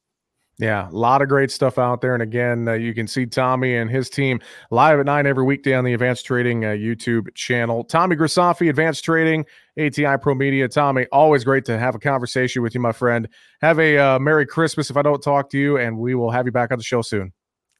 Yeah, 0.59 0.89
a 0.89 0.91
lot 0.91 1.23
of 1.23 1.27
great 1.27 1.49
stuff 1.49 1.79
out 1.79 2.01
there. 2.01 2.13
And 2.13 2.21
again, 2.21 2.67
uh, 2.67 2.73
you 2.73 2.93
can 2.93 3.07
see 3.07 3.25
Tommy 3.25 3.75
and 3.75 3.89
his 3.89 4.11
team 4.11 4.39
live 4.69 4.99
at 4.99 5.07
nine 5.07 5.25
every 5.25 5.43
weekday 5.43 5.73
on 5.73 5.83
the 5.83 5.93
Advance 5.93 6.21
Trading 6.21 6.65
uh, 6.65 6.69
YouTube 6.69 7.33
channel. 7.33 7.83
Tommy 7.83 8.15
Grisafi, 8.15 8.69
Advance 8.69 9.01
Trading, 9.01 9.43
ATI 9.79 10.17
Pro 10.21 10.35
Media. 10.35 10.67
Tommy, 10.67 11.07
always 11.11 11.43
great 11.43 11.65
to 11.65 11.79
have 11.79 11.95
a 11.95 11.99
conversation 11.99 12.61
with 12.61 12.75
you, 12.75 12.81
my 12.81 12.91
friend. 12.91 13.27
Have 13.61 13.79
a 13.79 13.97
uh, 13.97 14.19
Merry 14.19 14.45
Christmas 14.45 14.91
if 14.91 14.97
I 14.97 15.01
don't 15.01 15.23
talk 15.23 15.49
to 15.51 15.57
you, 15.57 15.77
and 15.77 15.97
we 15.97 16.13
will 16.13 16.29
have 16.29 16.45
you 16.45 16.51
back 16.51 16.71
on 16.71 16.77
the 16.77 16.83
show 16.83 17.01
soon. 17.01 17.33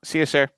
See 0.03 0.17
you, 0.17 0.25
sir. 0.25 0.49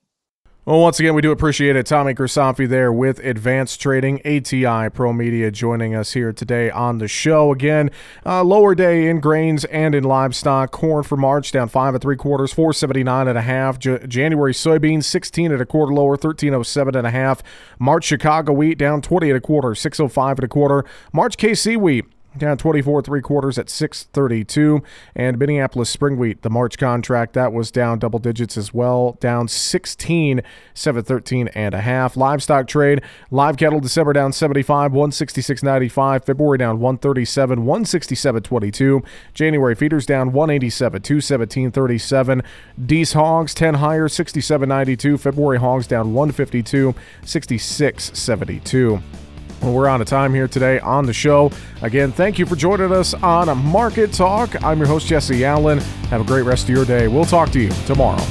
Well, 0.66 0.80
once 0.80 0.98
again, 0.98 1.14
we 1.14 1.20
do 1.20 1.30
appreciate 1.30 1.76
it. 1.76 1.84
Tommy 1.84 2.14
Grisafi 2.14 2.66
there 2.66 2.90
with 2.90 3.18
Advance 3.18 3.76
Trading, 3.76 4.18
ATI 4.24 4.88
Pro 4.88 5.12
Media, 5.12 5.50
joining 5.50 5.94
us 5.94 6.14
here 6.14 6.32
today 6.32 6.70
on 6.70 6.96
the 6.96 7.06
show. 7.06 7.52
Again, 7.52 7.90
uh, 8.24 8.42
lower 8.42 8.74
day 8.74 9.06
in 9.10 9.20
grains 9.20 9.66
and 9.66 9.94
in 9.94 10.04
livestock. 10.04 10.70
Corn 10.70 11.02
for 11.04 11.18
March 11.18 11.52
down 11.52 11.68
five 11.68 11.94
and 11.94 12.00
three 12.00 12.16
quarters, 12.16 12.54
four 12.54 12.72
seventy 12.72 13.04
nine 13.04 13.28
and 13.28 13.36
a 13.36 13.42
half. 13.42 13.78
J- 13.78 14.06
January 14.06 14.54
soybeans 14.54 15.04
sixteen 15.04 15.52
and 15.52 15.60
a 15.60 15.66
quarter 15.66 15.92
lower, 15.92 16.16
thirteen 16.16 16.54
oh 16.54 16.62
seven 16.62 16.96
and 16.96 17.06
a 17.06 17.10
half. 17.10 17.42
March 17.78 18.04
Chicago 18.04 18.54
wheat 18.54 18.78
down 18.78 19.02
twenty 19.02 19.28
and 19.28 19.36
a 19.36 19.42
quarter, 19.42 19.74
six 19.74 20.00
oh 20.00 20.08
five 20.08 20.38
and 20.38 20.44
a 20.44 20.48
quarter. 20.48 20.86
March 21.12 21.36
KC 21.36 21.76
wheat 21.76 22.06
down 22.38 22.56
24 22.56 23.02
three 23.02 23.20
quarters 23.20 23.58
at 23.58 23.70
632 23.70 24.82
and 25.14 25.38
minneapolis 25.38 25.90
spring 25.90 26.16
wheat 26.16 26.42
the 26.42 26.50
march 26.50 26.78
contract 26.78 27.34
that 27.34 27.52
was 27.52 27.70
down 27.70 27.98
double 27.98 28.18
digits 28.18 28.56
as 28.56 28.74
well 28.74 29.16
down 29.20 29.48
16 29.48 30.42
713 30.74 31.48
and 31.48 31.74
a 31.74 31.80
half. 31.80 32.16
Livestock 32.16 32.66
trade 32.66 33.02
live 33.30 33.56
cattle 33.56 33.80
december 33.80 34.12
down 34.12 34.32
75 34.32 34.92
166.95 34.92 36.24
february 36.24 36.58
down 36.58 36.80
137 36.80 37.64
167.22 37.64 39.04
january 39.32 39.74
feeders 39.74 40.06
down 40.06 40.32
187 40.32 41.02
217.37 41.02 42.44
Dees 42.84 43.12
hogs 43.12 43.54
10 43.54 43.74
higher 43.74 44.08
67.92 44.08 45.20
february 45.20 45.58
hogs 45.58 45.86
down 45.86 46.14
152 46.14 46.94
66.72 47.22 49.23
well, 49.64 49.72
we're 49.72 49.88
out 49.88 50.02
of 50.02 50.06
time 50.06 50.34
here 50.34 50.46
today 50.46 50.78
on 50.80 51.06
the 51.06 51.12
show. 51.12 51.50
Again, 51.80 52.12
thank 52.12 52.38
you 52.38 52.44
for 52.44 52.54
joining 52.54 52.92
us 52.92 53.14
on 53.14 53.56
Market 53.64 54.12
Talk. 54.12 54.62
I'm 54.62 54.78
your 54.78 54.86
host, 54.86 55.06
Jesse 55.06 55.44
Allen. 55.44 55.78
Have 56.10 56.20
a 56.20 56.24
great 56.24 56.42
rest 56.42 56.64
of 56.64 56.70
your 56.70 56.84
day. 56.84 57.08
We'll 57.08 57.24
talk 57.24 57.50
to 57.52 57.60
you 57.60 57.70
tomorrow. 57.86 58.22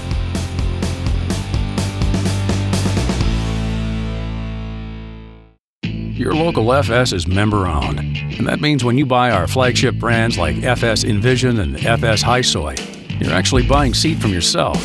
Your 5.82 6.36
local 6.36 6.72
FS 6.72 7.12
is 7.12 7.26
member 7.28 7.66
owned, 7.66 8.00
and 8.00 8.48
that 8.48 8.62
means 8.62 8.84
when 8.84 8.98
you 9.00 9.06
buy 9.06 9.32
our 9.32 9.48
flagship 9.48 9.96
brands 9.96 10.38
like 10.38 10.58
FS 10.64 11.04
InVision 11.04 11.60
and 11.60 11.84
FS 11.84 12.24
HiSoy, 12.24 13.20
you're 13.20 13.34
actually 13.34 13.66
buying 13.66 13.96
seed 13.96 14.22
from 14.22 14.32
yourself. 14.32 14.78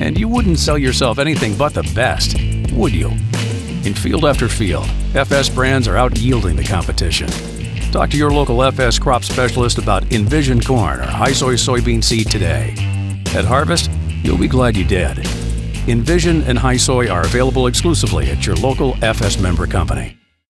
And 0.00 0.18
you 0.18 0.26
wouldn't 0.26 0.58
sell 0.58 0.76
yourself 0.76 1.20
anything 1.20 1.56
but 1.56 1.72
the 1.72 1.88
best, 1.94 2.36
would 2.72 2.92
you? 2.92 3.12
In 3.84 3.92
field 3.92 4.24
after 4.24 4.48
field, 4.48 4.86
FS 5.14 5.50
brands 5.50 5.86
are 5.88 5.98
out 5.98 6.18
yielding 6.18 6.56
the 6.56 6.64
competition. 6.64 7.28
Talk 7.92 8.08
to 8.10 8.16
your 8.16 8.30
local 8.30 8.62
FS 8.62 8.98
crop 8.98 9.22
specialist 9.22 9.76
about 9.76 10.04
InVision 10.04 10.64
corn 10.64 11.00
or 11.00 11.06
high 11.06 11.32
soy 11.32 11.52
soybean 11.54 12.02
seed 12.02 12.30
today. 12.30 12.72
At 13.34 13.44
harvest, 13.44 13.90
you'll 14.22 14.38
be 14.38 14.48
glad 14.48 14.74
you 14.74 14.84
did. 14.84 15.18
InVision 15.86 16.48
and 16.48 16.58
high 16.58 16.78
soy 16.78 17.10
are 17.10 17.26
available 17.26 17.66
exclusively 17.66 18.30
at 18.30 18.46
your 18.46 18.56
local 18.56 18.96
FS 19.02 19.38
member 19.38 19.66
company. 19.66 20.16